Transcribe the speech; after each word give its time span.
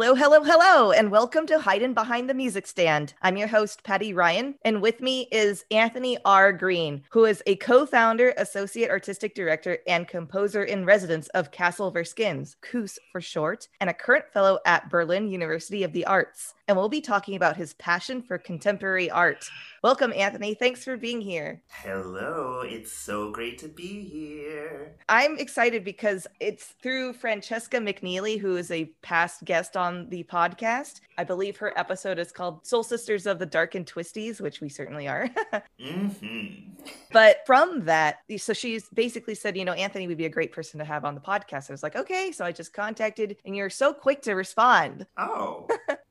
Hello, 0.00 0.14
hello, 0.14 0.44
hello, 0.44 0.92
and 0.92 1.10
welcome 1.10 1.44
to 1.44 1.58
Hiding 1.58 1.92
Behind 1.92 2.30
the 2.30 2.34
Music 2.34 2.68
Stand. 2.68 3.14
I'm 3.20 3.36
your 3.36 3.48
host, 3.48 3.82
Patty 3.82 4.14
Ryan, 4.14 4.54
and 4.62 4.80
with 4.80 5.00
me 5.00 5.26
is 5.32 5.64
Anthony 5.72 6.16
R. 6.24 6.52
Green, 6.52 7.02
who 7.10 7.24
is 7.24 7.42
a 7.46 7.56
co 7.56 7.84
founder, 7.84 8.32
associate 8.36 8.90
artistic 8.90 9.34
director, 9.34 9.78
and 9.88 10.06
composer 10.06 10.62
in 10.62 10.84
residence 10.84 11.26
of 11.30 11.50
Castle 11.50 11.90
Verskins, 11.90 12.54
COOS 12.60 13.00
for 13.10 13.20
short, 13.20 13.66
and 13.80 13.90
a 13.90 13.92
current 13.92 14.26
fellow 14.32 14.60
at 14.64 14.88
Berlin 14.88 15.26
University 15.26 15.82
of 15.82 15.92
the 15.92 16.06
Arts. 16.06 16.54
And 16.68 16.76
we'll 16.76 16.90
be 16.90 17.00
talking 17.00 17.34
about 17.34 17.56
his 17.56 17.72
passion 17.74 18.20
for 18.20 18.36
contemporary 18.36 19.10
art. 19.10 19.48
Welcome, 19.82 20.12
Anthony. 20.14 20.52
Thanks 20.52 20.84
for 20.84 20.98
being 20.98 21.18
here. 21.18 21.62
Hello, 21.68 22.60
it's 22.62 22.92
so 22.92 23.30
great 23.32 23.56
to 23.60 23.68
be 23.68 24.04
here. 24.04 24.94
I'm 25.08 25.38
excited 25.38 25.82
because 25.82 26.26
it's 26.40 26.74
through 26.82 27.14
Francesca 27.14 27.78
McNeely, 27.78 28.38
who 28.38 28.56
is 28.56 28.70
a 28.70 28.84
past 29.00 29.46
guest 29.46 29.78
on 29.78 30.10
the 30.10 30.24
podcast. 30.24 31.00
I 31.16 31.24
believe 31.24 31.56
her 31.56 31.72
episode 31.78 32.18
is 32.18 32.32
called 32.32 32.66
Soul 32.66 32.82
Sisters 32.82 33.24
of 33.24 33.38
the 33.38 33.46
Dark 33.46 33.74
and 33.74 33.86
Twisties, 33.86 34.38
which 34.38 34.60
we 34.60 34.68
certainly 34.68 35.08
are. 35.08 35.30
mm-hmm. 35.80 36.70
But 37.12 37.38
from 37.46 37.86
that, 37.86 38.18
so 38.36 38.52
she's 38.52 38.90
basically 38.90 39.34
said, 39.34 39.56
you 39.56 39.64
know, 39.64 39.72
Anthony 39.72 40.06
would 40.06 40.18
be 40.18 40.26
a 40.26 40.30
great 40.30 40.52
person 40.52 40.78
to 40.80 40.84
have 40.84 41.06
on 41.06 41.14
the 41.14 41.20
podcast. 41.22 41.70
I 41.70 41.72
was 41.72 41.82
like, 41.82 41.96
okay. 41.96 42.30
So 42.30 42.44
I 42.44 42.52
just 42.52 42.74
contacted, 42.74 43.38
and 43.46 43.56
you're 43.56 43.70
so 43.70 43.94
quick 43.94 44.20
to 44.22 44.34
respond. 44.34 45.06
Oh. 45.16 45.66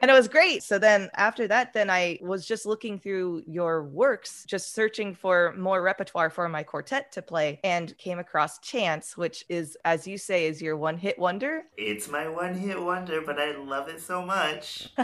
and 0.00 0.10
it 0.10 0.14
was 0.14 0.28
great. 0.28 0.62
So 0.62 0.78
then 0.78 1.10
after 1.14 1.46
that, 1.48 1.72
then 1.72 1.90
I 1.90 2.18
was 2.22 2.46
just 2.46 2.66
looking 2.66 2.98
through 2.98 3.42
your 3.46 3.84
works, 3.84 4.44
just 4.46 4.74
searching 4.74 5.14
for 5.14 5.54
more 5.56 5.82
repertoire 5.82 6.30
for 6.30 6.48
my 6.48 6.62
quartet 6.62 7.12
to 7.12 7.22
play, 7.22 7.60
and 7.64 7.96
came 7.98 8.18
across 8.18 8.58
Chance, 8.58 9.16
which 9.16 9.44
is, 9.48 9.76
as 9.84 10.06
you 10.06 10.18
say, 10.18 10.46
is 10.46 10.60
your 10.62 10.76
one 10.76 10.96
hit 10.96 11.18
wonder. 11.18 11.64
It's 11.76 12.08
my 12.08 12.28
one 12.28 12.54
hit 12.54 12.80
wonder, 12.80 13.20
but 13.20 13.38
I 13.38 13.56
love 13.56 13.88
it 13.88 14.00
so 14.00 14.22
much. 14.22 14.88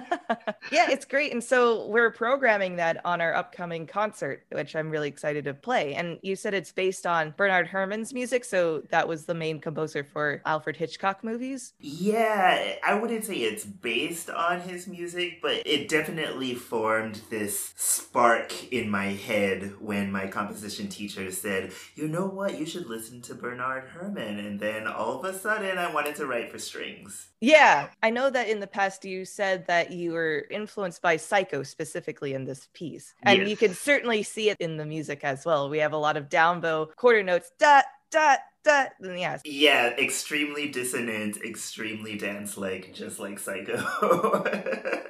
yeah, 0.73 0.91
it's 0.91 1.05
great. 1.05 1.33
And 1.33 1.43
so 1.43 1.87
we're 1.87 2.11
programming 2.11 2.77
that 2.77 3.05
on 3.05 3.21
our 3.21 3.35
upcoming 3.35 3.87
concert, 3.87 4.45
which 4.51 4.75
I'm 4.75 4.91
really 4.91 5.09
excited 5.09 5.45
to 5.45 5.55
play. 5.55 5.95
And 5.95 6.19
you 6.23 6.37
said 6.37 6.55
it's 6.55 6.73
based 6.73 7.07
on 7.07 7.35
Bernard 7.37 7.67
Herrmann's 7.67 8.13
music. 8.13 8.45
So 8.45 8.83
that 8.91 9.07
was 9.07 9.27
the 9.27 9.35
main 9.35 9.61
composer 9.61 10.05
for 10.05 10.43
Alfred 10.45 10.77
Hitchcock 10.77 11.23
movies. 11.23 11.75
Yeah, 11.81 12.75
I 12.85 12.95
wouldn't 12.95 13.25
say 13.25 13.37
it's 13.37 13.65
based 13.65 14.31
on 14.31 14.61
his 14.61 14.86
music, 14.87 15.41
but 15.43 15.63
it 15.67 15.89
definitely 15.89 16.55
formed 16.55 17.21
this 17.31 17.73
spark 17.77 18.73
in 18.73 18.89
my 18.91 19.07
head 19.07 19.75
when 19.81 20.11
my 20.13 20.27
composition 20.27 20.89
teacher 20.89 21.31
said, 21.31 21.73
You 21.95 22.09
know 22.09 22.27
what? 22.27 22.59
You 22.59 22.67
should 22.67 22.87
listen 22.87 23.23
to 23.23 23.35
Bernard 23.35 23.85
Herrmann. 23.93 24.39
And 24.39 24.59
then 24.61 24.87
all 24.87 25.19
of 25.19 25.25
a 25.25 25.39
sudden, 25.39 25.79
I 25.79 25.93
wanted 25.93 26.17
to 26.17 26.27
write 26.27 26.51
for 26.51 26.59
strings. 26.59 27.29
Yeah, 27.41 27.89
I 28.03 28.11
know 28.11 28.31
that 28.31 28.49
in 28.49 28.61
the 28.61 28.67
past 28.67 29.05
you 29.05 29.25
said 29.25 29.67
that 29.67 29.93
you 29.93 30.13
were 30.13 30.47
influenced 30.51 31.03
by 31.03 31.17
Psycho 31.17 31.63
specifically 31.63 32.35
in 32.35 32.45
this 32.45 32.69
piece. 32.73 33.15
And 33.23 33.41
yes. 33.41 33.49
you 33.49 33.57
can 33.57 33.75
certainly 33.75 34.23
see 34.23 34.51
it 34.51 34.57
in 34.61 34.77
the 34.77 34.87
music 34.87 35.21
as 35.23 35.45
well. 35.45 35.69
We 35.69 35.79
have 35.79 35.93
a 35.93 35.99
lot 35.99 36.17
of 36.17 36.29
down 36.29 36.61
bow 36.61 36.91
quarter 36.97 37.23
notes, 37.23 37.51
dot, 37.59 37.85
dot, 38.11 38.41
dot. 38.67 38.93
Yes. 39.01 39.41
Yeah, 39.45 39.89
extremely 39.99 40.69
dissonant, 40.69 41.39
extremely 41.43 42.17
dance 42.17 42.59
like, 42.59 42.93
just 42.93 43.19
like 43.19 43.39
Psycho. 43.39 44.45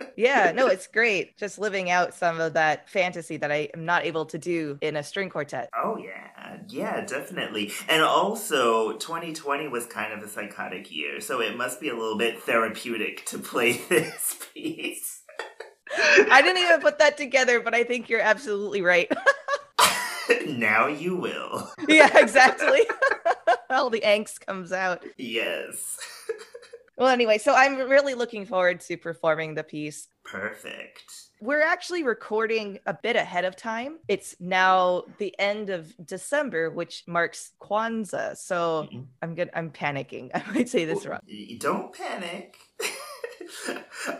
yeah, 0.17 0.53
no, 0.55 0.69
it's 0.69 0.87
great. 0.87 1.37
Just 1.37 1.59
living 1.59 1.91
out 1.91 2.15
some 2.15 2.41
of 2.41 2.55
that 2.55 2.89
fantasy 2.89 3.37
that 3.39 3.51
I 3.51 3.69
am 3.75 3.85
not 3.85 4.05
able 4.05 4.27
to 4.27 4.39
do 4.39 4.79
in 4.81 4.97
a 4.97 5.03
string 5.03 5.31
quartet. 5.31 5.69
Oh, 5.75 5.97
yeah. 5.97 6.59
Yeah, 6.69 7.05
definitely. 7.05 7.73
And 7.89 8.03
also, 8.03 8.93
2020 8.93 9.69
was 9.69 9.87
kind 9.87 10.13
of 10.13 10.23
a 10.23 10.29
psychotic 10.29 10.95
year, 10.95 11.21
so 11.21 11.41
it 11.41 11.57
must 11.57 11.81
be 11.81 11.89
a 11.89 11.95
little 11.95 12.19
bit 12.19 12.43
therapeutic 12.43 13.25
to 13.27 13.39
play 13.39 13.73
this 13.89 14.37
piece. 14.53 15.23
I 15.97 16.43
didn't 16.43 16.63
even 16.63 16.81
put 16.81 16.99
that 16.99 17.17
together, 17.17 17.61
but 17.61 17.75
I 17.75 17.85
think 17.85 18.09
you're 18.09 18.21
absolutely 18.21 18.83
right. 18.83 19.11
now 20.47 20.89
you 20.89 21.17
will. 21.17 21.71
yeah, 21.89 22.11
exactly. 22.19 22.81
All 23.71 23.91
the 23.91 24.01
angst 24.01 24.45
comes 24.45 24.73
out. 24.73 25.05
Yes. 25.17 25.99
well, 26.99 27.09
anyway, 27.09 27.39
so 27.39 27.55
I'm 27.55 27.77
really 27.77 28.15
looking 28.15 28.47
forward 28.47 28.81
to 28.83 28.97
performing 28.97 29.55
the 29.55 29.65
piece. 29.65 30.09
Perfect. 30.25 31.05
We're 31.41 31.63
actually 31.63 32.03
recording 32.03 32.79
a 32.87 32.95
bit 32.95 33.15
ahead 33.15 33.45
of 33.45 33.57
time. 33.57 33.99
It's 34.09 34.37
now 34.41 35.05
the 35.19 35.39
end 35.39 35.69
of 35.69 35.95
December, 36.05 36.71
which 36.71 37.05
marks 37.07 37.53
Kwanzaa. 37.61 38.37
So 38.37 38.89
mm-hmm. 38.91 39.03
I'm 39.23 39.35
good. 39.35 39.51
I'm 39.55 39.71
panicking. 39.71 40.31
I 40.35 40.43
might 40.53 40.69
say 40.69 40.85
this 40.85 41.07
wrong. 41.07 41.21
Don't 41.59 41.93
panic. 41.93 42.57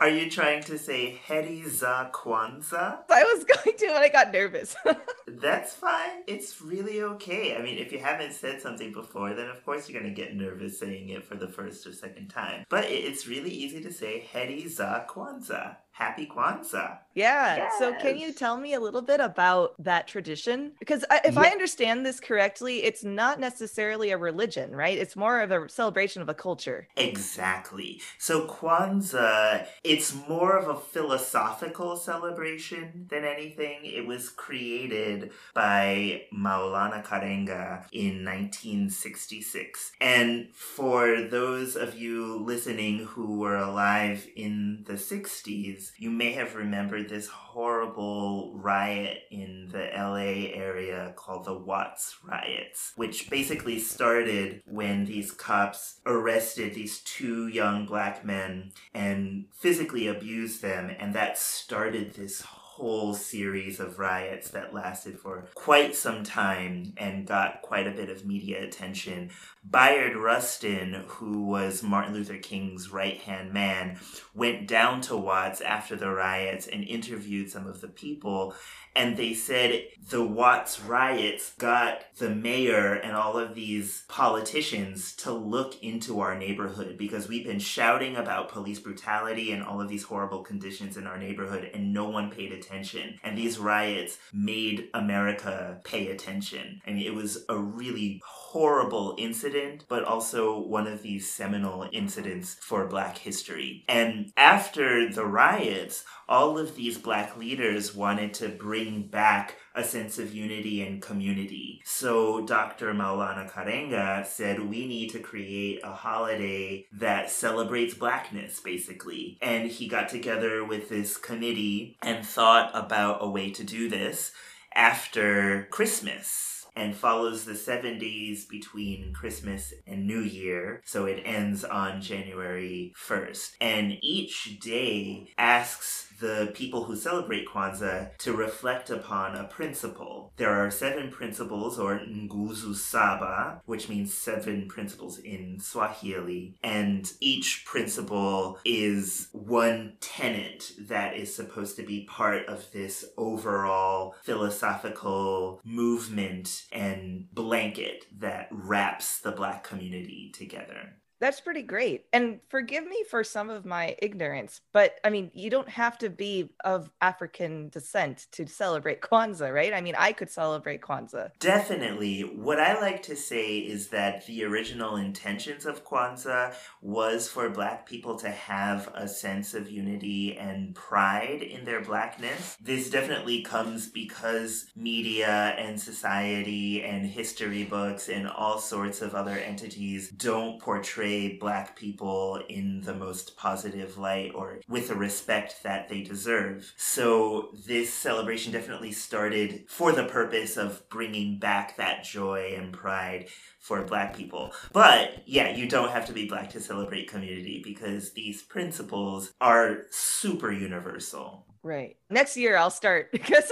Are 0.01 0.09
you 0.09 0.31
trying 0.31 0.63
to 0.65 0.79
say 0.79 1.21
Heri 1.27 1.63
za 1.69 2.11
Kwanzaa? 2.13 2.99
I 3.11 3.25
was 3.25 3.45
going 3.45 3.77
to, 3.77 3.87
but 3.89 4.03
I 4.03 4.09
got 4.09 4.33
nervous. 4.33 4.77
That's 5.29 5.75
fine. 5.75 6.23
It's 6.27 6.61
really 6.61 7.03
okay. 7.03 7.57
I 7.57 7.63
mean, 7.63 7.79
if 7.79 7.93
you 7.93 7.99
haven't 7.99 8.33
said 8.33 8.61
something 8.61 8.93
before, 8.93 9.35
then 9.35 9.49
of 9.49 9.65
course 9.65 9.89
you're 9.89 10.01
going 10.01 10.13
to 10.13 10.23
get 10.23 10.35
nervous 10.35 10.79
saying 10.79 11.11
it 11.11 11.25
for 11.25 11.35
the 11.37 11.49
first 11.49 11.87
or 11.87 11.93
second 11.93 12.29
time. 12.29 12.65
But 12.69 12.85
it's 12.85 13.27
really 13.27 13.51
easy 13.51 13.83
to 13.83 13.93
say 13.93 14.27
Heri 14.33 14.69
za 14.69 15.07
Kwanzaa. 15.09 15.77
Happy 15.97 16.27
Kwanzaa. 16.27 16.99
Yeah. 17.15 17.57
Yes. 17.57 17.73
So, 17.79 17.95
can 17.95 18.19
you 18.19 18.31
tell 18.31 18.59
me 18.59 18.75
a 18.75 18.81
little 18.81 19.01
bit 19.01 19.19
about 19.19 19.83
that 19.83 20.07
tradition? 20.07 20.73
Because 20.79 21.07
I, 21.11 21.23
if 21.25 21.37
yeah. 21.37 21.41
I 21.41 21.47
understand 21.49 22.05
this 22.05 22.21
correctly, 22.21 22.85
it's 22.85 23.03
not 23.03 23.41
necessarily 23.41 24.11
a 24.11 24.19
religion, 24.19 24.77
right? 24.77 24.99
It's 24.99 25.17
more 25.17 25.41
of 25.41 25.51
a 25.51 25.71
celebration 25.71 26.21
of 26.21 26.29
a 26.29 26.35
culture. 26.35 26.87
Exactly. 26.99 28.03
So, 28.19 28.47
Kwanzaa, 28.47 29.66
it's 29.85 30.15
more 30.29 30.57
of 30.57 30.69
a 30.69 30.81
philosophical 30.81 31.97
celebration 31.97 33.07
than 33.09 33.25
anything. 33.25 33.81
It 33.85 34.07
was 34.07 34.29
created 34.29 35.33
by 35.55 36.23
Maulana 36.33 37.05
Karenga 37.05 37.85
in 37.93 38.25
1966. 38.25 39.93
And 40.01 40.49
for 40.55 41.23
those 41.23 41.77
of 41.77 41.97
you 41.97 42.39
listening 42.39 43.01
who 43.01 43.39
were 43.39 43.57
alive 43.57 44.27
in 44.37 44.85
the 44.87 44.95
60s, 44.95 45.93
you 45.97 46.11
may 46.11 46.33
have 46.33 46.55
remembered 46.55 47.09
this 47.09 47.29
horrible 47.29 48.53
riot 48.55 49.23
in 49.31 49.69
the 49.71 49.89
LA 49.97 50.53
area 50.55 51.13
called 51.17 51.45
the 51.45 51.57
Watts 51.57 52.17
riots, 52.23 52.93
which 52.97 53.31
basically 53.31 53.79
started 53.79 54.63
when 54.67 55.07
these 55.07 55.33
cops 55.33 56.01
arrested 56.05 56.75
these 56.75 57.01
two 57.01 57.49
young 57.49 57.87
black 57.87 58.25
men 58.25 58.73
and 58.95 59.47
physically 59.57 60.07
abused 60.07 60.63
them, 60.63 60.91
and 60.99 61.15
that 61.15 61.39
started 61.39 62.15
this 62.15 62.43
whole 62.43 63.15
series 63.15 63.81
of 63.81 63.99
riots 63.99 64.51
that 64.51 64.75
lasted 64.75 65.19
for 65.19 65.49
quite 65.55 65.97
some 65.97 66.23
time 66.23 66.93
and 66.99 67.27
got 67.27 67.63
quite 67.63 67.87
a 67.87 67.91
bit 67.91 68.11
of 68.11 68.27
media 68.27 68.63
attention. 68.63 69.31
Bayard 69.65 70.15
Rustin, 70.15 71.05
who 71.07 71.47
was 71.47 71.83
Martin 71.83 72.13
Luther 72.13 72.37
King's 72.37 72.93
right 72.93 73.19
hand 73.19 73.55
man, 73.55 73.99
went 74.35 74.69
down 74.69 75.01
to 75.03 75.17
Watts 75.17 75.63
after 75.63 75.97
the 75.97 76.11
riots 76.11 76.67
and 76.67 76.85
interviewed 76.85 77.51
some 77.51 77.67
of 77.67 77.81
the 77.81 77.89
people 77.89 78.55
and 78.97 79.17
they 79.17 79.35
said 79.35 79.83
the 80.09 80.25
Watts 80.25 80.81
riots 80.81 81.53
got 81.59 82.05
the 82.19 82.31
mayor 82.31 82.95
and 82.95 83.17
all 83.17 83.37
of 83.37 83.55
these 83.55 84.05
politicians 84.09 85.15
to 85.17 85.33
look 85.33 85.83
into 85.83 86.21
our 86.21 86.39
neighborhood 86.39 86.97
because 86.97 87.29
we've 87.29 87.45
been 87.45 87.59
shouting 87.59 88.17
about 88.17 88.49
police 88.49 88.79
brutality 88.79 89.51
and 89.51 89.65
all 89.65 89.81
of 89.81 89.89
these 89.89 90.05
horrible 90.05 90.43
conditions 90.43 90.97
in 90.97 91.07
our 91.07 91.19
neighborhood 91.19 91.69
and 91.75 91.93
no 91.93 92.09
one 92.09 92.31
paid 92.31 92.53
attention. 92.53 93.19
And 93.25 93.37
these 93.37 93.59
riots 93.59 94.19
made 94.33 94.89
America 94.95 95.81
pay 95.85 96.09
attention. 96.09 96.81
I 96.87 96.93
mean, 96.93 97.07
it 97.07 97.15
was 97.15 97.45
a 97.49 97.59
really 97.59 98.23
horrible 98.25 99.17
incident, 99.19 99.85
but 99.89 100.05
also 100.05 100.61
one 100.61 100.87
of 100.87 101.03
these 101.03 101.31
seminal 101.31 101.89
incidents 101.93 102.57
for 102.61 102.87
Black 102.87 103.19
history. 103.19 103.85
And 103.89 104.33
after 104.37 105.11
the 105.13 105.27
riots, 105.27 106.05
all 106.29 106.59
of 106.59 106.75
these 106.75 106.99
Black 106.99 107.37
leaders 107.37 107.95
wanted 107.95 108.35
to 108.35 108.49
bring 108.49 109.03
back 109.03 109.57
a 109.75 109.85
sense 109.85 110.19
of 110.19 110.35
unity 110.35 110.83
and 110.83 111.03
community. 111.03 111.83
So 111.85 112.45
Dr. 112.47 112.93
Maulana 112.95 113.51
Karenga 113.51 114.27
said 114.27 114.69
we 114.69 114.87
need 114.87 115.11
to 115.11 115.19
create 115.19 115.81
a 115.85 115.93
holiday 115.93 116.87
that 116.93 117.31
celebrates 117.31 117.95
blackness, 117.95 118.61
basically. 118.61 119.39
And 119.43 119.71
he 119.71 119.87
got 119.87 120.09
together 120.09 120.65
with 120.65 120.89
this 120.89 121.17
committee 121.17 121.97
and 122.03 122.25
thought 122.25 122.71
about 122.75 123.19
a 123.21 123.29
way 123.29 123.51
to 123.51 123.65
do 123.65 123.89
this 123.89 124.33
after 124.75 125.69
Christmas 125.71 126.57
and 126.77 126.95
follows 126.95 127.45
the 127.45 127.55
seven 127.55 127.99
days 127.99 128.45
between 128.45 129.13
Christmas 129.15 129.73
and 129.87 130.07
New 130.07 130.21
Year. 130.21 130.83
So 130.85 131.07
it 131.07 131.23
ends 131.25 131.65
on 131.65 132.03
January 132.03 132.93
1st. 133.09 133.53
And 133.63 133.97
each 134.03 134.61
day 134.61 135.33
asks 135.39 136.09
the 136.21 136.51
people 136.55 136.85
who 136.85 136.97
celebrate 136.97 137.49
Kwanzaa 137.49 138.17
to 138.19 138.33
reflect 138.33 138.91
upon 138.91 139.37
a 139.37 139.45
principle. 139.45 140.33
There 140.37 140.53
are 140.53 140.71
seven 140.71 141.11
principles, 141.11 141.79
or 141.79 141.99
Nguzo 141.99 142.75
Saba, 142.75 143.63
which 143.67 143.89
means 143.89 144.13
seven 144.13 144.69
principles 144.69 145.19
in 145.19 145.59
Swahili, 145.61 146.57
and 146.63 147.11
each 147.21 147.65
principle 147.67 148.59
is 148.65 149.29
one 149.33 149.97
tenet 150.01 150.73
that 150.79 151.17
is 151.17 151.35
supposed 151.35 151.77
to 151.77 151.83
be 151.83 152.05
part 152.05 152.47
of 152.47 152.71
this 152.73 153.05
overall 153.17 154.15
philosophical 154.23 155.61
movement 155.65 156.65
and 156.73 157.27
blanket 157.33 158.05
that 158.19 158.49
wraps 158.51 159.21
the 159.21 159.33
Black 159.33 159.65
community 159.65 160.33
together. 160.35 160.95
That's 161.27 161.41
pretty 161.41 161.63
great. 161.63 162.05
And 162.13 162.39
forgive 162.51 162.87
me 162.87 163.03
for 163.11 163.25
some 163.25 163.51
of 163.51 163.67
my 163.67 163.97
ignorance, 164.01 164.61
but 164.73 165.01
I 165.03 165.11
mean, 165.11 165.33
you 165.35 165.51
don't 165.51 165.69
have 165.69 165.99
to 165.99 166.09
be 166.09 166.51
of 166.65 166.89
African 167.01 167.69
descent 167.69 168.29
to 168.31 168.47
celebrate 168.47 169.01
Kwanzaa, 169.01 169.53
right? 169.53 169.75
I 169.75 169.81
mean, 169.81 169.97
I 169.99 170.13
could 170.13 170.31
celebrate 170.31 170.83
Kwanzaa. 170.83 171.31
Definitely. 171.41 172.21
What 172.21 172.61
I 172.61 172.81
like 172.81 173.03
to 173.03 173.17
say 173.17 173.57
is 173.59 173.89
that 173.89 174.25
the 174.27 174.45
original 174.45 174.95
intentions 174.95 175.67
of 175.67 175.85
Kwanzaa 175.85 176.55
was 176.81 177.29
for 177.29 177.51
Black 177.51 177.87
people 177.87 178.15
to 178.19 178.31
have 178.31 178.89
a 178.95 179.09
sense 179.09 179.53
of 179.53 179.69
unity 179.69 180.37
and 180.39 180.77
pride 180.77 181.43
in 181.43 181.65
their 181.65 181.81
Blackness. 181.81 182.57
This 182.61 182.89
definitely 182.89 183.43
comes 183.43 183.89
because 183.89 184.71
media 184.77 185.57
and 185.59 185.81
society 185.81 186.85
and 186.85 187.05
history 187.05 187.65
books 187.65 188.09
and 188.09 188.29
all 188.29 188.61
sorts 188.61 189.03
of 189.03 189.17
other 189.17 189.37
entities 189.37 190.09
don't 190.11 190.61
portray 190.61 191.16
black 191.41 191.77
people 191.77 192.41
in 192.49 192.81
the 192.83 192.95
most 192.95 193.37
positive 193.37 193.99
light 193.99 194.33
or 194.35 194.61
with 194.69 194.89
the 194.89 194.95
respect 194.95 195.63
that 195.63 195.89
they 195.89 196.03
deserve. 196.03 196.73
So 196.77 197.51
this 197.67 197.93
celebration 197.93 198.53
definitely 198.53 198.93
started 198.93 199.65
for 199.69 199.93
the 199.93 200.05
purpose 200.05 200.57
of 200.57 200.89
bringing 200.89 201.39
back 201.39 201.77
that 201.77 202.05
joy 202.05 202.55
and 202.57 202.73
pride 202.73 203.29
for 203.61 203.83
black 203.83 204.17
people. 204.17 204.53
But 204.73 205.23
yeah, 205.27 205.51
you 205.51 205.69
don't 205.69 205.91
have 205.91 206.07
to 206.07 206.13
be 206.13 206.27
black 206.27 206.51
to 206.51 206.61
celebrate 206.61 207.11
community 207.11 207.61
because 207.65 208.13
these 208.13 208.43
principles 208.43 209.33
are 209.41 209.83
super 209.91 210.53
universal. 210.53 211.47
Right. 211.63 211.97
Next 212.09 212.37
year 212.37 212.57
I'll 212.57 212.71
start 212.71 213.11
because 213.13 213.51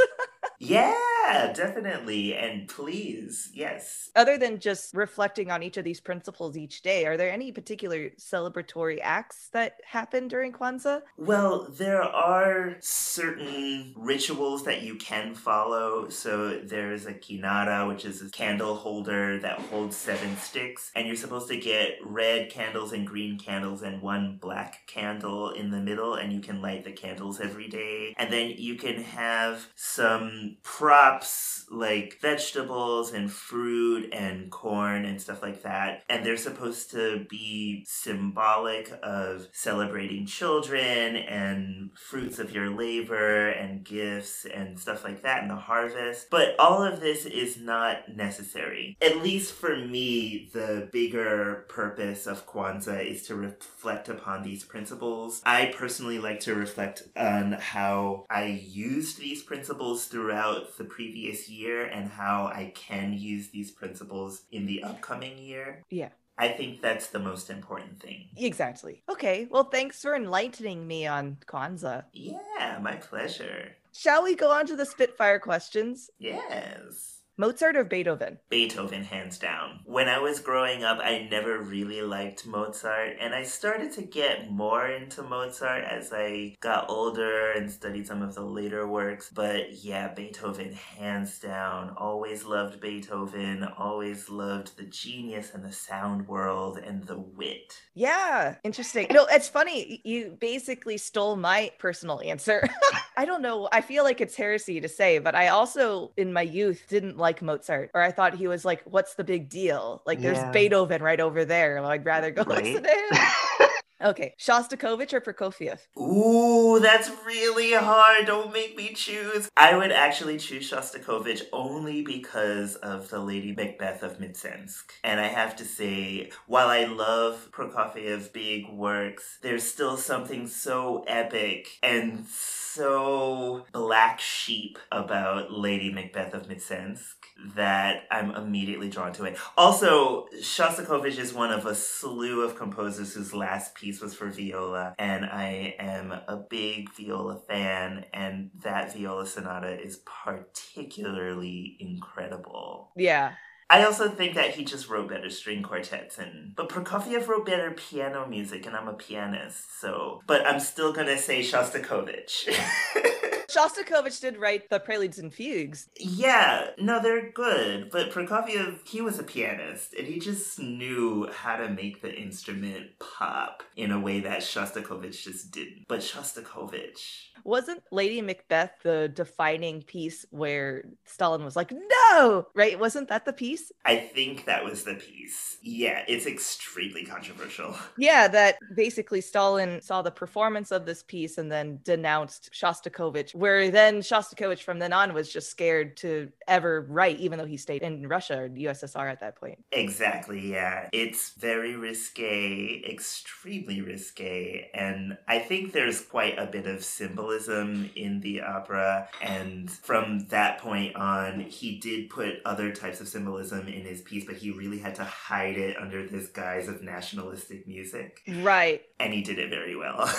Mm-hmm. 0.60 0.72
Yeah, 0.72 1.52
definitely. 1.52 2.34
And 2.34 2.68
please, 2.68 3.50
yes. 3.52 4.10
Other 4.14 4.36
than 4.36 4.58
just 4.58 4.94
reflecting 4.94 5.50
on 5.50 5.62
each 5.62 5.76
of 5.76 5.84
these 5.84 6.00
principles 6.00 6.56
each 6.56 6.82
day, 6.82 7.06
are 7.06 7.16
there 7.16 7.30
any 7.30 7.50
particular 7.50 8.10
celebratory 8.18 8.98
acts 9.02 9.48
that 9.52 9.80
happen 9.86 10.28
during 10.28 10.52
Kwanzaa? 10.52 11.02
Well, 11.16 11.68
there 11.70 12.02
are 12.02 12.76
certain 12.80 13.94
rituals 13.96 14.64
that 14.64 14.82
you 14.82 14.96
can 14.96 15.34
follow. 15.34 16.08
So 16.08 16.58
there's 16.58 17.06
a 17.06 17.14
kinara, 17.14 17.88
which 17.88 18.04
is 18.04 18.22
a 18.22 18.30
candle 18.30 18.74
holder 18.74 19.38
that 19.38 19.58
holds 19.58 19.96
seven 19.96 20.36
sticks, 20.36 20.90
and 20.94 21.06
you're 21.06 21.16
supposed 21.16 21.48
to 21.48 21.56
get 21.56 21.98
red 22.04 22.50
candles 22.50 22.92
and 22.92 23.06
green 23.06 23.38
candles 23.38 23.82
and 23.82 24.02
one 24.02 24.38
black 24.40 24.86
candle 24.86 25.50
in 25.50 25.70
the 25.70 25.80
middle, 25.80 26.14
and 26.14 26.32
you 26.32 26.40
can 26.40 26.60
light 26.60 26.84
the 26.84 26.92
candles 26.92 27.40
every 27.40 27.68
day. 27.68 28.14
And 28.18 28.32
then 28.32 28.54
you 28.56 28.76
can 28.76 29.02
have 29.02 29.66
some 29.74 30.43
props 30.62 31.66
like 31.70 32.18
vegetables 32.20 33.12
and 33.12 33.30
fruit 33.30 34.12
and 34.12 34.50
corn 34.50 35.04
and 35.04 35.20
stuff 35.20 35.42
like 35.42 35.62
that. 35.62 36.02
And 36.08 36.24
they're 36.24 36.36
supposed 36.36 36.90
to 36.92 37.26
be 37.28 37.84
symbolic 37.86 38.92
of 39.02 39.48
celebrating 39.52 40.26
children 40.26 41.16
and 41.16 41.90
fruits 41.96 42.38
of 42.38 42.52
your 42.52 42.70
labor 42.70 43.48
and 43.48 43.84
gifts 43.84 44.44
and 44.44 44.78
stuff 44.78 45.04
like 45.04 45.22
that 45.22 45.42
in 45.42 45.48
the 45.48 45.56
harvest. 45.56 46.28
But 46.30 46.54
all 46.58 46.82
of 46.82 47.00
this 47.00 47.26
is 47.26 47.58
not 47.58 48.14
necessary. 48.14 48.96
At 49.00 49.22
least 49.22 49.52
for 49.52 49.76
me, 49.76 50.50
the 50.52 50.88
bigger 50.92 51.64
purpose 51.68 52.26
of 52.26 52.46
Kwanzaa 52.46 53.04
is 53.04 53.26
to 53.26 53.34
reflect 53.34 54.08
upon 54.08 54.42
these 54.42 54.64
principles. 54.64 55.42
I 55.44 55.72
personally 55.76 56.18
like 56.18 56.40
to 56.40 56.54
reflect 56.54 57.02
on 57.16 57.52
how 57.52 58.26
I 58.30 58.44
used 58.44 59.18
these 59.18 59.42
principles 59.42 60.06
throughout 60.06 60.33
throughout 60.34 60.76
the 60.78 60.84
previous 60.84 61.48
year 61.48 61.84
and 61.84 62.08
how 62.08 62.46
I 62.46 62.72
can 62.74 63.12
use 63.16 63.48
these 63.48 63.70
principles 63.70 64.42
in 64.50 64.66
the 64.66 64.82
upcoming 64.82 65.38
year. 65.38 65.82
Yeah. 65.90 66.10
I 66.36 66.48
think 66.48 66.82
that's 66.82 67.08
the 67.08 67.20
most 67.20 67.48
important 67.48 68.00
thing. 68.00 68.26
Exactly. 68.36 69.04
Okay. 69.08 69.46
Well, 69.48 69.64
thanks 69.64 70.02
for 70.02 70.16
enlightening 70.16 70.86
me 70.86 71.06
on 71.06 71.38
Kwanzaa. 71.46 72.04
Yeah, 72.12 72.80
my 72.82 72.96
pleasure. 72.96 73.76
Shall 73.92 74.24
we 74.24 74.34
go 74.34 74.50
on 74.50 74.66
to 74.66 74.74
the 74.74 74.84
Spitfire 74.84 75.38
questions? 75.38 76.10
Yes. 76.18 77.20
Mozart 77.36 77.76
or 77.76 77.84
Beethoven? 77.84 78.38
Beethoven, 78.48 79.02
hands 79.02 79.38
down. 79.38 79.80
When 79.84 80.08
I 80.08 80.18
was 80.18 80.38
growing 80.38 80.84
up, 80.84 80.98
I 81.00 81.26
never 81.30 81.58
really 81.58 82.00
liked 82.00 82.46
Mozart, 82.46 83.16
and 83.20 83.34
I 83.34 83.42
started 83.42 83.92
to 83.92 84.02
get 84.02 84.50
more 84.50 84.86
into 84.86 85.22
Mozart 85.22 85.84
as 85.84 86.12
I 86.12 86.54
got 86.60 86.88
older 86.88 87.52
and 87.52 87.70
studied 87.70 88.06
some 88.06 88.22
of 88.22 88.34
the 88.34 88.42
later 88.44 88.86
works. 88.86 89.30
But 89.34 89.84
yeah, 89.84 90.14
Beethoven, 90.14 90.74
hands 90.74 91.40
down. 91.40 91.94
Always 91.96 92.44
loved 92.44 92.80
Beethoven, 92.80 93.64
always 93.76 94.28
loved 94.28 94.76
the 94.76 94.84
genius 94.84 95.52
and 95.54 95.64
the 95.64 95.72
sound 95.72 96.28
world 96.28 96.78
and 96.78 97.02
the 97.04 97.18
wit. 97.18 97.80
Yeah, 97.94 98.56
interesting. 98.62 99.08
No, 99.10 99.26
it's 99.30 99.48
funny. 99.48 100.00
You 100.04 100.36
basically 100.40 100.98
stole 100.98 101.36
my 101.36 101.72
personal 101.78 102.20
answer. 102.20 102.68
I 103.16 103.24
don't 103.24 103.42
know. 103.42 103.68
I 103.72 103.80
feel 103.80 104.04
like 104.04 104.20
it's 104.20 104.36
heresy 104.36 104.80
to 104.80 104.88
say, 104.88 105.18
but 105.18 105.34
I 105.34 105.48
also, 105.48 106.12
in 106.16 106.32
my 106.32 106.42
youth, 106.42 106.84
didn't 106.88 107.16
like 107.16 107.42
Mozart, 107.42 107.90
or 107.94 108.02
I 108.02 108.10
thought 108.10 108.34
he 108.34 108.48
was 108.48 108.64
like, 108.64 108.82
what's 108.84 109.14
the 109.14 109.24
big 109.24 109.48
deal? 109.48 110.02
Like, 110.06 110.20
there's 110.20 110.38
yeah. 110.38 110.50
Beethoven 110.50 111.02
right 111.02 111.20
over 111.20 111.44
there. 111.44 111.78
I'd 111.84 112.04
rather 112.04 112.30
go 112.30 112.42
right? 112.46 112.64
listen 112.64 112.82
to 112.82 112.88
him. 112.88 113.68
Okay, 114.02 114.34
Shostakovich 114.38 115.14
or 115.14 115.20
Prokofiev? 115.22 115.78
Ooh, 115.98 116.78
that's 116.78 117.10
really 117.24 117.72
hard. 117.72 118.26
Don't 118.26 118.52
make 118.52 118.76
me 118.76 118.92
choose. 118.92 119.48
I 119.56 119.76
would 119.76 119.92
actually 119.92 120.36
choose 120.36 120.70
Shostakovich 120.70 121.42
only 121.54 122.02
because 122.02 122.74
of 122.76 123.08
the 123.08 123.20
Lady 123.20 123.54
Macbeth 123.54 124.02
of 124.02 124.18
Mtsensk. 124.18 124.82
And 125.02 125.20
I 125.20 125.28
have 125.28 125.56
to 125.56 125.64
say, 125.64 126.30
while 126.46 126.68
I 126.68 126.84
love 126.84 127.48
Prokofiev's 127.50 128.28
big 128.28 128.68
works, 128.68 129.38
there's 129.40 129.64
still 129.64 129.96
something 129.96 130.48
so 130.48 131.04
epic 131.06 131.78
and 131.82 132.26
so 132.26 132.63
black 132.76 134.20
sheep 134.20 134.78
about 134.90 135.52
Lady 135.52 135.92
Macbeth 135.92 136.34
of 136.34 136.48
Mtsensk 136.48 137.14
that 137.56 138.04
I'm 138.10 138.30
immediately 138.34 138.88
drawn 138.88 139.12
to 139.14 139.24
it. 139.24 139.36
Also, 139.56 140.26
Shostakovich 140.40 141.18
is 141.18 141.34
one 141.34 141.50
of 141.50 141.66
a 141.66 141.74
slew 141.74 142.42
of 142.42 142.56
composers 142.56 143.14
whose 143.14 143.34
last 143.34 143.74
piece 143.74 144.00
was 144.00 144.14
for 144.14 144.30
viola, 144.30 144.94
and 144.98 145.24
I 145.24 145.74
am 145.78 146.12
a 146.12 146.44
big 146.48 146.90
viola 146.92 147.40
fan, 147.48 148.06
and 148.12 148.50
that 148.62 148.94
viola 148.94 149.26
sonata 149.26 149.80
is 149.80 150.00
particularly 150.04 151.76
incredible. 151.80 152.92
Yeah. 152.96 153.34
I 153.70 153.84
also 153.84 154.08
think 154.08 154.34
that 154.34 154.54
he 154.54 154.64
just 154.64 154.88
wrote 154.88 155.08
better 155.08 155.30
string 155.30 155.62
quartets 155.62 156.18
and 156.18 156.54
but 156.54 156.68
Prokofiev 156.68 157.26
wrote 157.28 157.46
better 157.46 157.70
piano 157.70 158.26
music 158.26 158.66
and 158.66 158.76
I'm 158.76 158.88
a 158.88 158.94
pianist, 158.94 159.80
so 159.80 160.20
but 160.26 160.46
I'm 160.46 160.60
still 160.60 160.92
gonna 160.92 161.18
say 161.18 161.40
Shostakovich. 161.40 162.48
Shostakovich 163.54 164.20
did 164.20 164.36
write 164.36 164.68
the 164.68 164.80
preludes 164.80 165.18
and 165.18 165.32
fugues. 165.32 165.88
Yeah, 165.96 166.70
no, 166.78 167.00
they're 167.00 167.30
good. 167.30 167.90
But 167.90 168.10
Prokofiev, 168.10 168.86
he 168.86 169.00
was 169.00 169.18
a 169.18 169.22
pianist, 169.22 169.94
and 169.94 170.06
he 170.06 170.18
just 170.18 170.58
knew 170.58 171.28
how 171.32 171.56
to 171.56 171.68
make 171.68 172.02
the 172.02 172.14
instrument 172.14 172.98
pop 172.98 173.62
in 173.76 173.90
a 173.92 174.00
way 174.00 174.20
that 174.20 174.40
Shostakovich 174.40 175.22
just 175.22 175.50
didn't. 175.50 175.84
But 175.88 176.00
Shostakovich. 176.00 177.28
Wasn't 177.44 177.82
Lady 177.90 178.22
Macbeth 178.22 178.72
the 178.82 179.10
defining 179.12 179.82
piece 179.82 180.24
where 180.30 180.84
Stalin 181.04 181.44
was 181.44 181.56
like, 181.56 181.72
no, 181.72 182.46
right? 182.54 182.78
Wasn't 182.78 183.08
that 183.08 183.24
the 183.24 183.32
piece? 183.32 183.70
I 183.84 183.96
think 183.96 184.46
that 184.46 184.64
was 184.64 184.84
the 184.84 184.94
piece. 184.94 185.58
Yeah, 185.62 186.04
it's 186.08 186.26
extremely 186.26 187.04
controversial. 187.04 187.76
Yeah, 187.96 188.28
that 188.28 188.56
basically 188.74 189.20
Stalin 189.20 189.80
saw 189.80 190.02
the 190.02 190.10
performance 190.10 190.72
of 190.72 190.84
this 190.84 191.02
piece 191.02 191.38
and 191.38 191.50
then 191.50 191.78
denounced 191.84 192.50
Shostakovich 192.52 193.34
where 193.44 193.70
then 193.70 194.00
Shostakovich 194.00 194.62
from 194.62 194.78
then 194.78 194.94
on 194.94 195.12
was 195.12 195.30
just 195.30 195.50
scared 195.50 195.98
to 195.98 196.32
ever 196.48 196.80
write, 196.88 197.18
even 197.20 197.38
though 197.38 197.44
he 197.44 197.58
stayed 197.58 197.82
in 197.82 198.08
Russia 198.08 198.44
or 198.44 198.48
USSR 198.48 199.12
at 199.12 199.20
that 199.20 199.36
point. 199.36 199.62
Exactly, 199.70 200.50
yeah. 200.50 200.88
It's 200.94 201.34
very 201.34 201.76
risque, 201.76 202.82
extremely 202.90 203.82
risque. 203.82 204.70
And 204.72 205.18
I 205.28 205.40
think 205.40 205.74
there's 205.74 206.00
quite 206.00 206.38
a 206.38 206.46
bit 206.46 206.66
of 206.66 206.82
symbolism 206.82 207.90
in 207.94 208.20
the 208.20 208.40
opera. 208.40 209.10
And 209.20 209.70
from 209.70 210.26
that 210.28 210.56
point 210.56 210.96
on, 210.96 211.40
he 211.40 211.78
did 211.78 212.08
put 212.08 212.36
other 212.46 212.72
types 212.72 213.02
of 213.02 213.08
symbolism 213.08 213.68
in 213.68 213.82
his 213.82 214.00
piece, 214.00 214.24
but 214.24 214.36
he 214.36 214.52
really 214.52 214.78
had 214.78 214.94
to 214.94 215.04
hide 215.04 215.58
it 215.58 215.76
under 215.78 216.06
this 216.08 216.28
guise 216.28 216.66
of 216.66 216.82
nationalistic 216.82 217.68
music. 217.68 218.22
Right. 218.40 218.80
And 218.98 219.12
he 219.12 219.20
did 219.20 219.38
it 219.38 219.50
very 219.50 219.76
well. 219.76 220.10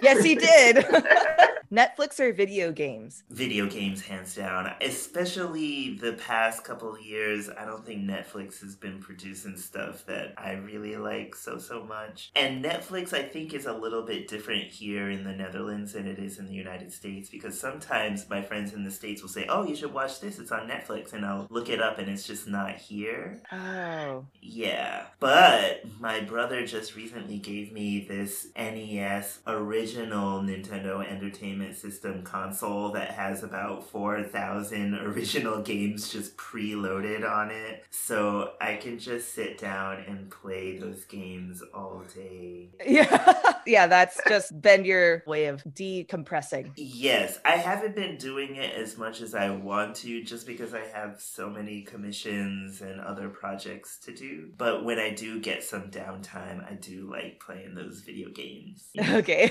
yes, 0.00 0.24
he 0.24 0.36
did. 0.36 0.86
Netflix 1.72 2.18
or 2.18 2.32
video 2.32 2.72
games? 2.72 3.22
Video 3.30 3.64
games, 3.64 4.02
hands 4.02 4.34
down. 4.34 4.72
Especially 4.80 5.94
the 5.94 6.14
past 6.14 6.64
couple 6.64 6.98
years, 7.00 7.48
I 7.48 7.64
don't 7.64 7.86
think 7.86 8.02
Netflix 8.02 8.60
has 8.62 8.74
been 8.74 8.98
producing 8.98 9.56
stuff 9.56 10.04
that 10.06 10.34
I 10.36 10.54
really 10.54 10.96
like 10.96 11.36
so, 11.36 11.58
so 11.58 11.84
much. 11.84 12.32
And 12.34 12.64
Netflix, 12.64 13.12
I 13.12 13.22
think, 13.22 13.54
is 13.54 13.66
a 13.66 13.72
little 13.72 14.02
bit 14.02 14.26
different 14.26 14.64
here 14.64 15.10
in 15.10 15.22
the 15.22 15.32
Netherlands 15.32 15.92
than 15.92 16.08
it 16.08 16.18
is 16.18 16.40
in 16.40 16.48
the 16.48 16.54
United 16.54 16.92
States 16.92 17.28
because 17.30 17.58
sometimes 17.60 18.28
my 18.28 18.42
friends 18.42 18.72
in 18.72 18.82
the 18.82 18.90
States 18.90 19.22
will 19.22 19.28
say, 19.28 19.46
Oh, 19.48 19.64
you 19.64 19.76
should 19.76 19.94
watch 19.94 20.18
this, 20.18 20.40
it's 20.40 20.50
on 20.50 20.68
Netflix. 20.68 21.12
And 21.12 21.24
I'll 21.24 21.46
look 21.50 21.68
it 21.68 21.80
up 21.80 21.98
and 22.00 22.08
it's 22.08 22.26
just 22.26 22.48
not 22.48 22.78
here. 22.78 23.40
Oh. 23.52 24.26
Yeah. 24.42 25.04
But 25.20 25.84
my 26.00 26.20
brother 26.20 26.66
just 26.66 26.96
recently 26.96 27.38
gave 27.38 27.72
me 27.72 28.04
this 28.08 28.48
NES 28.56 29.38
original 29.46 30.42
Nintendo 30.42 31.08
Entertainment 31.08 31.59
System 31.72 32.22
console 32.22 32.92
that 32.92 33.10
has 33.10 33.42
about 33.42 33.88
4,000 33.88 34.94
original 34.94 35.62
games 35.62 36.10
just 36.10 36.36
preloaded 36.36 37.28
on 37.28 37.50
it. 37.50 37.84
So 37.90 38.52
I 38.60 38.76
can 38.76 38.98
just 38.98 39.34
sit 39.34 39.58
down 39.58 40.04
and 40.06 40.30
play 40.30 40.78
those 40.78 41.04
games 41.04 41.62
all 41.74 42.02
day. 42.14 42.68
Yeah. 42.90 43.44
yeah, 43.66 43.86
that's 43.86 44.20
just 44.28 44.60
been 44.60 44.84
your 44.84 45.22
way 45.26 45.46
of 45.46 45.62
decompressing. 45.64 46.72
Yes, 46.76 47.38
I 47.44 47.52
haven't 47.52 47.94
been 47.94 48.16
doing 48.16 48.56
it 48.56 48.74
as 48.74 48.98
much 48.98 49.20
as 49.20 49.34
I 49.34 49.50
want 49.50 49.94
to 49.96 50.22
just 50.24 50.46
because 50.46 50.74
I 50.74 50.84
have 50.92 51.20
so 51.20 51.48
many 51.48 51.82
commissions 51.82 52.80
and 52.80 53.00
other 53.00 53.28
projects 53.28 53.98
to 54.06 54.12
do. 54.14 54.50
But 54.58 54.84
when 54.84 54.98
I 54.98 55.10
do 55.10 55.40
get 55.40 55.62
some 55.62 55.90
downtime, 55.90 56.68
I 56.68 56.74
do 56.74 57.08
like 57.10 57.38
playing 57.38 57.74
those 57.74 58.00
video 58.00 58.30
games. 58.30 58.88
Okay. 59.20 59.50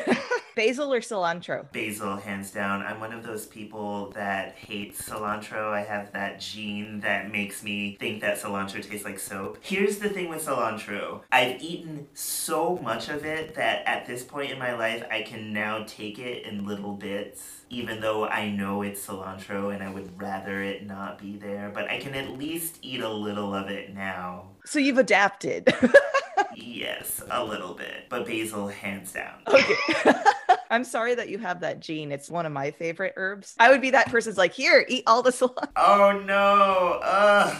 Basil 0.55 0.93
or 0.93 0.99
cilantro? 0.99 1.71
Basil, 1.71 1.98
hands 1.99 2.51
down. 2.51 2.81
I'm 2.81 2.99
one 2.99 3.13
of 3.13 3.23
those 3.23 3.45
people 3.45 4.11
that 4.11 4.55
hates 4.55 5.01
cilantro. 5.01 5.71
I 5.71 5.81
have 5.81 6.11
that 6.13 6.39
gene 6.39 7.01
that 7.01 7.31
makes 7.31 7.63
me 7.63 7.97
think 7.99 8.21
that 8.21 8.39
cilantro 8.39 8.81
tastes 8.81 9.05
like 9.05 9.19
soap. 9.19 9.57
Here's 9.61 9.99
the 9.99 10.09
thing 10.09 10.29
with 10.29 10.45
cilantro 10.45 11.21
I've 11.31 11.61
eaten 11.61 12.07
so 12.13 12.77
much 12.77 13.09
of 13.09 13.25
it 13.25 13.55
that 13.55 13.87
at 13.87 14.05
this 14.05 14.23
point 14.23 14.51
in 14.51 14.59
my 14.59 14.73
life, 14.75 15.05
I 15.11 15.21
can 15.23 15.53
now 15.53 15.83
take 15.87 16.19
it 16.19 16.45
in 16.45 16.65
little 16.65 16.93
bits, 16.93 17.61
even 17.69 17.99
though 18.01 18.25
I 18.25 18.49
know 18.49 18.81
it's 18.81 19.05
cilantro 19.05 19.73
and 19.73 19.83
I 19.83 19.91
would 19.91 20.19
rather 20.21 20.61
it 20.61 20.85
not 20.85 21.19
be 21.19 21.37
there. 21.37 21.71
But 21.73 21.89
I 21.89 21.99
can 21.99 22.15
at 22.15 22.37
least 22.37 22.79
eat 22.81 23.01
a 23.01 23.09
little 23.09 23.53
of 23.53 23.69
it 23.69 23.93
now. 23.93 24.49
So 24.65 24.79
you've 24.79 24.97
adapted. 24.97 25.73
yes, 26.55 27.21
a 27.29 27.43
little 27.43 27.73
bit. 27.73 28.05
But 28.09 28.25
basil, 28.25 28.67
hands 28.67 29.11
down. 29.11 29.39
Okay. 29.47 29.75
I'm 30.69 30.83
sorry 30.83 31.15
that 31.15 31.29
you 31.29 31.39
have 31.39 31.61
that 31.61 31.79
gene. 31.79 32.11
It's 32.11 32.29
one 32.29 32.45
of 32.45 32.51
my 32.51 32.71
favorite 32.71 33.13
herbs. 33.15 33.55
I 33.59 33.69
would 33.69 33.81
be 33.81 33.91
that 33.91 34.07
person's 34.07 34.37
like, 34.37 34.53
here, 34.53 34.85
eat 34.87 35.03
all 35.07 35.23
the 35.23 35.31
cilantro. 35.31 35.67
Oh 35.75 36.21
no. 36.25 36.99
Uh. 37.03 37.59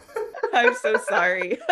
I'm 0.52 0.74
so 0.74 0.96
sorry. 1.08 1.58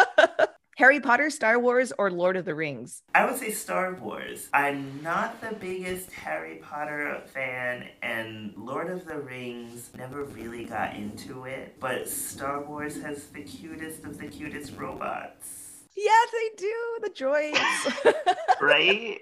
Harry 0.76 0.98
Potter, 0.98 1.30
Star 1.30 1.58
Wars, 1.60 1.92
or 1.98 2.10
Lord 2.10 2.36
of 2.36 2.44
the 2.44 2.54
Rings? 2.54 3.02
I 3.14 3.24
would 3.24 3.36
say 3.36 3.52
Star 3.52 3.94
Wars. 3.94 4.48
I'm 4.52 5.00
not 5.04 5.40
the 5.40 5.54
biggest 5.54 6.10
Harry 6.10 6.56
Potter 6.56 7.22
fan, 7.32 7.86
and 8.02 8.52
Lord 8.56 8.90
of 8.90 9.06
the 9.06 9.18
Rings 9.18 9.90
never 9.96 10.24
really 10.24 10.64
got 10.64 10.96
into 10.96 11.44
it, 11.44 11.76
but 11.78 12.08
Star 12.08 12.64
Wars 12.64 13.00
has 13.02 13.28
the 13.28 13.42
cutest 13.42 14.04
of 14.04 14.18
the 14.18 14.26
cutest 14.26 14.76
robots. 14.76 15.64
Yeah, 15.96 16.10
they 16.32 16.56
do. 16.56 16.98
The 17.02 17.10
droids. 17.10 18.24
right? 18.60 19.20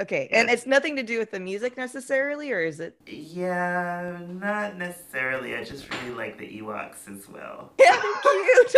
Okay, 0.00 0.28
and 0.32 0.50
it's 0.50 0.66
nothing 0.66 0.96
to 0.96 1.04
do 1.04 1.20
with 1.20 1.30
the 1.30 1.38
music 1.38 1.76
necessarily, 1.76 2.50
or 2.50 2.60
is 2.60 2.80
it? 2.80 2.96
Yeah, 3.06 4.18
not 4.28 4.76
necessarily. 4.76 5.54
I 5.54 5.62
just 5.62 5.86
really 5.94 6.16
like 6.16 6.36
the 6.36 6.46
Ewoks 6.46 7.08
as 7.08 7.28
well. 7.28 7.70
Yeah, 7.78 8.02
cute. 8.22 8.74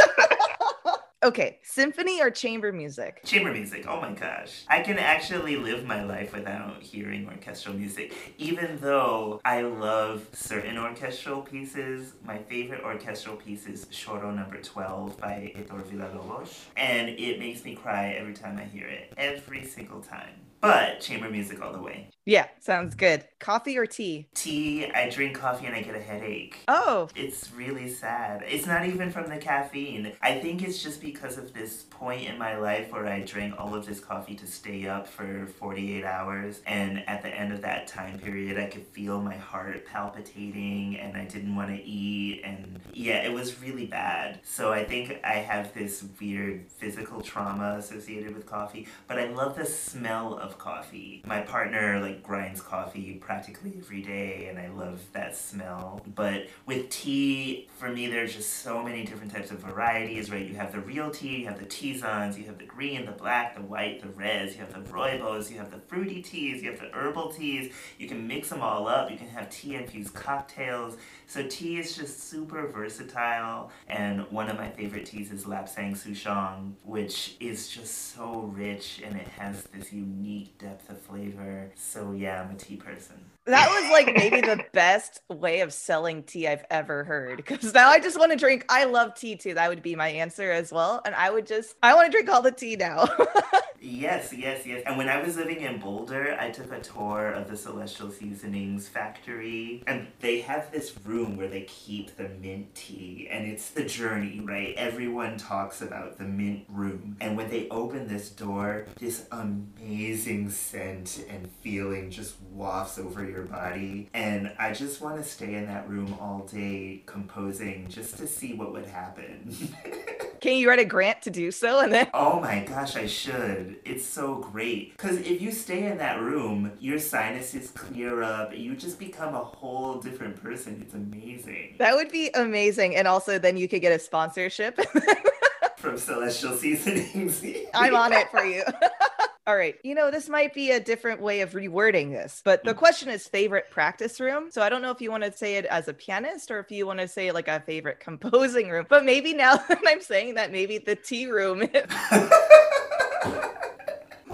okay, 1.23 1.59
symphony 1.63 2.21
or 2.21 2.31
chamber 2.31 2.71
music? 2.71 3.25
Chamber 3.25 3.51
music, 3.51 3.87
oh 3.89 3.99
my 3.99 4.13
gosh. 4.13 4.67
I 4.69 4.81
can 4.81 4.99
actually 4.99 5.57
live 5.57 5.87
my 5.87 6.05
life 6.05 6.35
without 6.35 6.83
hearing 6.83 7.27
orchestral 7.27 7.75
music. 7.75 8.13
Even 8.37 8.79
though 8.83 9.41
I 9.43 9.63
love 9.63 10.29
certain 10.35 10.77
orchestral 10.77 11.41
pieces, 11.41 12.13
my 12.27 12.37
favorite 12.37 12.85
orchestral 12.85 13.37
piece 13.37 13.67
is 13.67 13.87
Choro 13.87 14.35
number 14.35 14.61
12 14.61 15.19
by 15.19 15.51
Heitor 15.57 15.83
Villa-Lobos. 15.87 16.67
And 16.77 17.09
it 17.09 17.39
makes 17.39 17.65
me 17.65 17.75
cry 17.75 18.11
every 18.19 18.35
time 18.35 18.59
I 18.59 18.65
hear 18.65 18.87
it. 18.87 19.15
Every 19.17 19.65
single 19.65 20.03
time 20.03 20.46
but 20.67 21.01
chamber 21.01 21.31
music 21.31 21.63
all 21.63 21.73
the 21.73 21.81
way. 21.81 22.11
Yeah, 22.29 22.49
sounds 22.59 22.97
good. 22.97 23.25
Coffee 23.39 23.79
or 23.79 23.87
tea? 23.87 24.27
Tea. 24.35 24.91
I 24.91 25.09
drink 25.09 25.39
coffee 25.39 25.67
and 25.67 25.77
I 25.77 25.83
get 25.83 25.95
a 25.95 26.01
headache. 26.01 26.59
Oh. 26.67 27.09
It's 27.15 27.53
really 27.53 27.89
sad. 27.89 28.43
It's 28.49 28.67
not 28.67 28.85
even 28.85 29.13
from 29.13 29.29
the 29.29 29.37
caffeine. 29.37 30.13
I 30.21 30.41
think 30.41 30.65
it's 30.65 30.83
just 30.83 31.01
because 31.01 31.39
of 31.39 31.53
this 31.53 31.85
point 31.85 32.29
in 32.29 32.37
my 32.37 32.57
life 32.59 32.91
where 32.91 33.07
I 33.07 33.21
drank 33.21 33.55
all 33.61 33.77
of 33.77 33.87
this 33.87 34.01
coffee 34.01 34.35
to 34.35 34.47
stay 34.47 34.89
up 34.89 35.07
for 35.07 35.47
48 35.47 36.05
hours. 36.05 36.63
And 36.67 37.09
at 37.09 37.23
the 37.23 37.29
end 37.29 37.53
of 37.53 37.63
that 37.63 37.87
time 37.87 38.19
period, 38.19 38.59
I 38.59 38.67
could 38.67 38.87
feel 38.89 39.21
my 39.23 39.37
heart 39.37 39.87
palpitating 39.87 40.99
and 40.99 41.17
I 41.17 41.27
didn't 41.27 41.55
want 41.55 41.69
to 41.69 41.81
eat. 41.81 42.43
And 42.43 42.81
yeah, 42.93 43.25
it 43.25 43.33
was 43.33 43.63
really 43.63 43.87
bad. 43.87 44.41
So 44.43 44.73
I 44.73 44.83
think 44.83 45.21
I 45.23 45.35
have 45.35 45.73
this 45.75 46.05
weird 46.21 46.65
physical 46.73 47.21
trauma 47.21 47.77
associated 47.79 48.35
with 48.35 48.47
coffee. 48.47 48.89
But 49.07 49.21
I 49.21 49.27
love 49.27 49.57
the 49.57 49.67
smell 49.67 50.37
of 50.37 50.59
coffee. 50.59 51.23
My 51.25 51.43
partner, 51.43 52.01
like, 52.01 52.16
grinds 52.23 52.61
coffee 52.61 53.15
practically 53.15 53.75
every 53.79 54.03
day 54.03 54.49
and 54.49 54.59
I 54.59 54.69
love 54.69 55.01
that 55.13 55.37
smell. 55.37 56.01
But 56.15 56.49
with 56.67 56.89
tea, 56.91 57.69
for 57.77 57.89
me, 57.89 58.07
there's 58.07 58.35
just 58.35 58.63
so 58.63 58.83
many 58.83 59.05
different 59.05 59.33
types 59.33 59.51
of 59.51 59.59
varieties, 59.59 60.31
right? 60.31 60.47
You 60.47 60.55
have 60.57 60.73
the 60.73 60.81
real 60.81 61.11
tea, 61.11 61.41
you 61.41 61.47
have 61.47 61.59
the 61.59 61.67
tisanes, 61.67 62.39
you 62.39 62.45
have 62.45 62.59
the 62.59 62.65
green, 62.65 63.05
the 63.05 63.13
black, 63.13 63.55
the 63.55 63.63
white, 63.63 64.01
the 64.01 64.09
reds, 64.09 64.55
you 64.55 64.61
have 64.61 64.73
the 64.73 64.91
rooibos, 64.91 65.51
you 65.51 65.59
have 65.59 65.71
the 65.71 65.79
fruity 65.79 66.23
teas, 66.23 66.63
you 66.63 66.71
have 66.71 66.81
the 66.81 66.91
herbal 66.93 67.33
teas. 67.33 67.73
You 67.99 68.09
can 68.09 68.27
mix 68.27 68.49
them 68.49 68.63
all 68.63 68.89
up. 68.89 69.11
You 69.11 69.17
can 69.17 69.29
have 69.29 69.51
tea 69.51 69.75
infused 69.77 70.15
cocktails. 70.15 70.97
So 71.27 71.47
tea 71.47 71.79
is 71.79 71.97
just 71.97 72.29
super 72.29 72.67
versatile. 72.69 73.71
And 73.89 74.31
one 74.31 74.49
of 74.49 74.57
my 74.57 74.71
favorite 74.71 75.07
teas 75.07 75.31
is 75.33 75.45
Lapsang 75.45 75.97
Souchong, 75.97 76.75
which 76.85 77.37
is 77.41 77.69
just 77.69 78.15
so 78.15 78.51
rich 78.55 79.03
and 79.05 79.17
it 79.17 79.29
has 79.29 79.63
this 79.65 79.93
unique 79.93 80.59
depth 80.59 80.89
of 80.91 81.01
flavor. 81.01 81.71
So 81.75 82.06
yeah, 82.13 82.43
I'm 82.43 82.51
a 82.51 82.59
tea 82.59 82.77
person. 82.77 83.17
That 83.47 83.69
was 83.69 83.93
like 83.93 84.15
maybe 84.17 84.41
the 84.41 84.65
best 84.73 85.21
way 85.29 85.61
of 85.61 85.73
selling 85.73 86.25
tea 86.25 86.49
I've 86.49 86.65
ever 86.69 87.05
heard. 87.05 87.37
Because 87.37 87.73
now 87.73 87.89
I 87.89 88.01
just 88.01 88.19
want 88.19 88.33
to 88.33 88.39
drink. 88.39 88.65
I 88.69 88.85
love 88.85 89.15
tea 89.15 89.37
too. 89.37 89.55
That 89.55 89.69
would 89.69 89.83
be 89.83 89.95
my 89.95 90.09
answer 90.09 90.51
as 90.51 90.73
well. 90.73 91.01
And 91.05 91.15
I 91.15 91.31
would 91.31 91.47
just, 91.47 91.77
I 91.83 91.95
want 91.95 92.07
to 92.07 92.13
drink 92.13 92.29
all 92.29 92.43
the 92.43 92.51
tea 92.51 92.75
now. 92.75 93.09
yes, 93.87 94.33
yes, 94.33 94.67
yes. 94.67 94.83
And 94.87 94.97
when 94.97 95.09
I 95.09 95.23
was 95.23 95.37
living 95.37 95.61
in 95.61 95.79
Boulder, 95.79 96.37
I 96.39 96.51
took 96.51 96.73
a 96.73 96.81
tour 96.81 97.31
of 97.31 97.49
the 97.49 97.57
Celestial 97.57 98.11
Seasonings 98.11 98.89
factory. 98.89 99.83
And 99.87 100.09
they 100.21 100.41
have 100.41 100.73
this 100.73 100.95
room 101.05 101.37
where 101.37 101.49
they 101.49 101.63
keep 101.63 102.17
the 102.17 102.29
mint 102.29 102.75
tea. 102.75 103.29
And 103.31 103.47
it's 103.47 103.71
the 103.71 103.85
journey, 103.85 104.41
right? 104.41 104.75
Everyone 104.77 105.39
talks 105.39 105.83
about 105.83 106.19
the 106.19 106.25
mint 106.25 106.65
room. 106.69 107.17
And 107.21 107.37
when 107.37 107.49
they 107.49 107.69
open 107.71 108.09
this 108.09 108.31
door, 108.31 108.87
this 108.99 109.27
amazing 109.31 110.51
scent 110.51 111.25
and 111.31 111.49
feeling 111.63 112.11
just 112.11 112.35
wafts 112.53 112.99
over 112.99 113.25
your 113.25 113.45
body. 113.45 114.11
And 114.13 114.53
I 114.59 114.73
just 114.73 115.01
want 115.01 115.23
to 115.23 115.25
stay 115.25 115.55
in 115.55 115.67
that 115.67 115.89
room 115.89 116.17
all 116.21 116.41
day 116.51 117.03
composing 117.07 117.89
just 117.89 118.19
to 118.19 118.27
see 118.27 118.55
what 118.55 118.73
would 118.73 118.87
happen. 118.87 119.55
Can 120.41 120.57
you 120.57 120.69
write 120.69 120.79
a 120.79 120.85
grant 120.85 121.23
to 121.23 121.31
do 121.31 121.51
so? 121.51 121.81
And 121.81 121.93
then. 121.93 122.09
Oh 122.15 122.41
my 122.41 122.61
gosh, 122.65 122.97
I 122.97 123.07
should. 123.07 123.77
It's 123.85 124.05
so 124.05 124.37
great. 124.37 124.97
Because 124.97 125.19
if 125.19 125.41
you 125.41 125.53
stay 125.53 125.87
in 125.87 125.99
that 125.99 126.21
room, 126.21 126.73
your 126.81 126.99
sinuses 126.99 127.71
clear 127.71 128.23
up. 128.23 128.57
You 128.57 128.77
just 128.77 128.99
become 128.99 129.35
a 129.35 129.45
whole 129.45 130.01
different 130.01 130.43
person. 130.43 130.81
It's 130.83 130.95
amazing. 130.95 131.77
That 131.79 131.95
would 131.95 132.11
be 132.11 132.31
amazing. 132.35 132.97
And 132.97 133.07
also, 133.09 133.39
then 133.39 133.57
you 133.57 133.69
could 133.69 133.81
get 133.81 133.93
a 133.93 133.99
sponsorship. 133.99 134.79
From 135.77 135.99
Celestial 135.99 136.57
Seasonings. 136.57 137.45
I'm 137.75 137.95
on 137.95 138.13
it 138.13 138.31
for 138.31 138.45
you. 138.45 138.65
All 139.47 139.57
right. 139.57 139.77
You 139.85 139.95
know, 139.95 140.11
this 140.11 140.29
might 140.29 140.55
be 140.55 140.73
a 140.73 140.81
different 140.81 141.21
way 141.21 141.41
of 141.41 141.53
rewording 141.53 142.11
this, 142.11 142.43
but 142.45 142.65
the 142.65 142.75
mm. 142.75 142.79
question 142.79 143.09
is 143.09 143.29
favorite 143.29 143.71
practice 143.71 144.19
room. 144.19 144.51
So 144.51 144.61
I 144.61 144.69
don't 144.69 144.83
know 144.83 144.91
if 144.91 145.01
you 145.01 145.13
want 145.13 145.23
to 145.23 145.33
say 145.33 145.55
it 145.57 145.67
as 145.67 145.87
a 145.87 145.95
pianist 145.95 146.51
or 146.51 146.59
if 146.59 146.73
you 146.73 146.85
want 146.85 146.99
to 146.99 147.07
say 147.07 147.31
like 147.31 147.47
a 147.47 147.61
favorite 147.61 148.01
composing 148.01 148.71
room. 148.71 148.87
But 148.89 149.05
maybe 149.05 149.33
now 149.35 149.57
that 149.69 149.79
I'm 149.87 150.01
saying 150.01 150.35
that, 150.35 150.51
maybe 150.51 150.79
the 150.79 150.97
tea 150.97 151.27
room. 151.27 151.69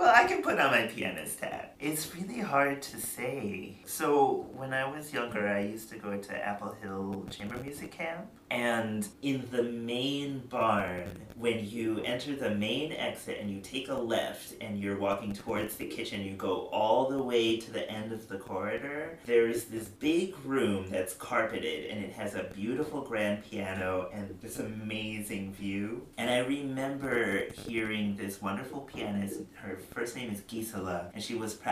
Well, 0.03 0.13
I 0.13 0.25
can 0.25 0.43
put 0.43 0.59
on 0.59 0.73
my 0.73 0.89
pianist 0.89 1.39
hat. 1.39 1.62
It's 1.83 2.15
really 2.15 2.39
hard 2.39 2.81
to 2.81 3.01
say. 3.01 3.79
So, 3.87 4.47
when 4.55 4.73
I 4.73 4.89
was 4.89 5.13
younger, 5.13 5.49
I 5.49 5.63
used 5.63 5.91
to 5.91 5.97
go 5.97 6.17
to 6.17 6.47
Apple 6.47 6.77
Hill 6.81 7.27
Chamber 7.29 7.57
Music 7.57 7.91
Camp. 7.91 8.29
And 8.53 9.09
in 9.23 9.49
the 9.51 9.65
main 9.65 10.41
barn, 10.49 11.11
when 11.37 11.67
you 11.67 12.01
enter 12.05 12.37
the 12.37 12.51
main 12.51 12.93
exit 12.93 13.39
and 13.41 13.51
you 13.51 13.63
take 13.63 13.89
a 13.89 13.95
left 13.95 14.55
and 14.61 14.79
you're 14.79 14.99
walking 14.99 15.33
towards 15.33 15.77
the 15.77 15.87
kitchen, 15.87 16.21
you 16.21 16.35
go 16.35 16.67
all 16.67 17.09
the 17.09 17.21
way 17.21 17.57
to 17.57 17.73
the 17.73 17.91
end 17.91 18.13
of 18.13 18.29
the 18.29 18.37
corridor. 18.37 19.19
There's 19.25 19.65
this 19.65 19.89
big 19.89 20.37
room 20.45 20.91
that's 20.91 21.15
carpeted 21.15 21.91
and 21.91 22.05
it 22.05 22.13
has 22.13 22.35
a 22.35 22.45
beautiful 22.55 23.01
grand 23.01 23.43
piano 23.43 24.11
and 24.13 24.39
this 24.43 24.59
amazing 24.59 25.55
view. 25.55 26.07
And 26.19 26.29
I 26.31 26.41
remember 26.41 27.47
hearing 27.67 28.17
this 28.17 28.43
wonderful 28.43 28.83
pianist, 28.83 29.41
her 29.55 29.79
first 29.95 30.15
name 30.15 30.31
is 30.31 30.43
Gisela, 30.43 31.11
and 31.15 31.25
she 31.25 31.35
was 31.35 31.55
practicing 31.55 31.72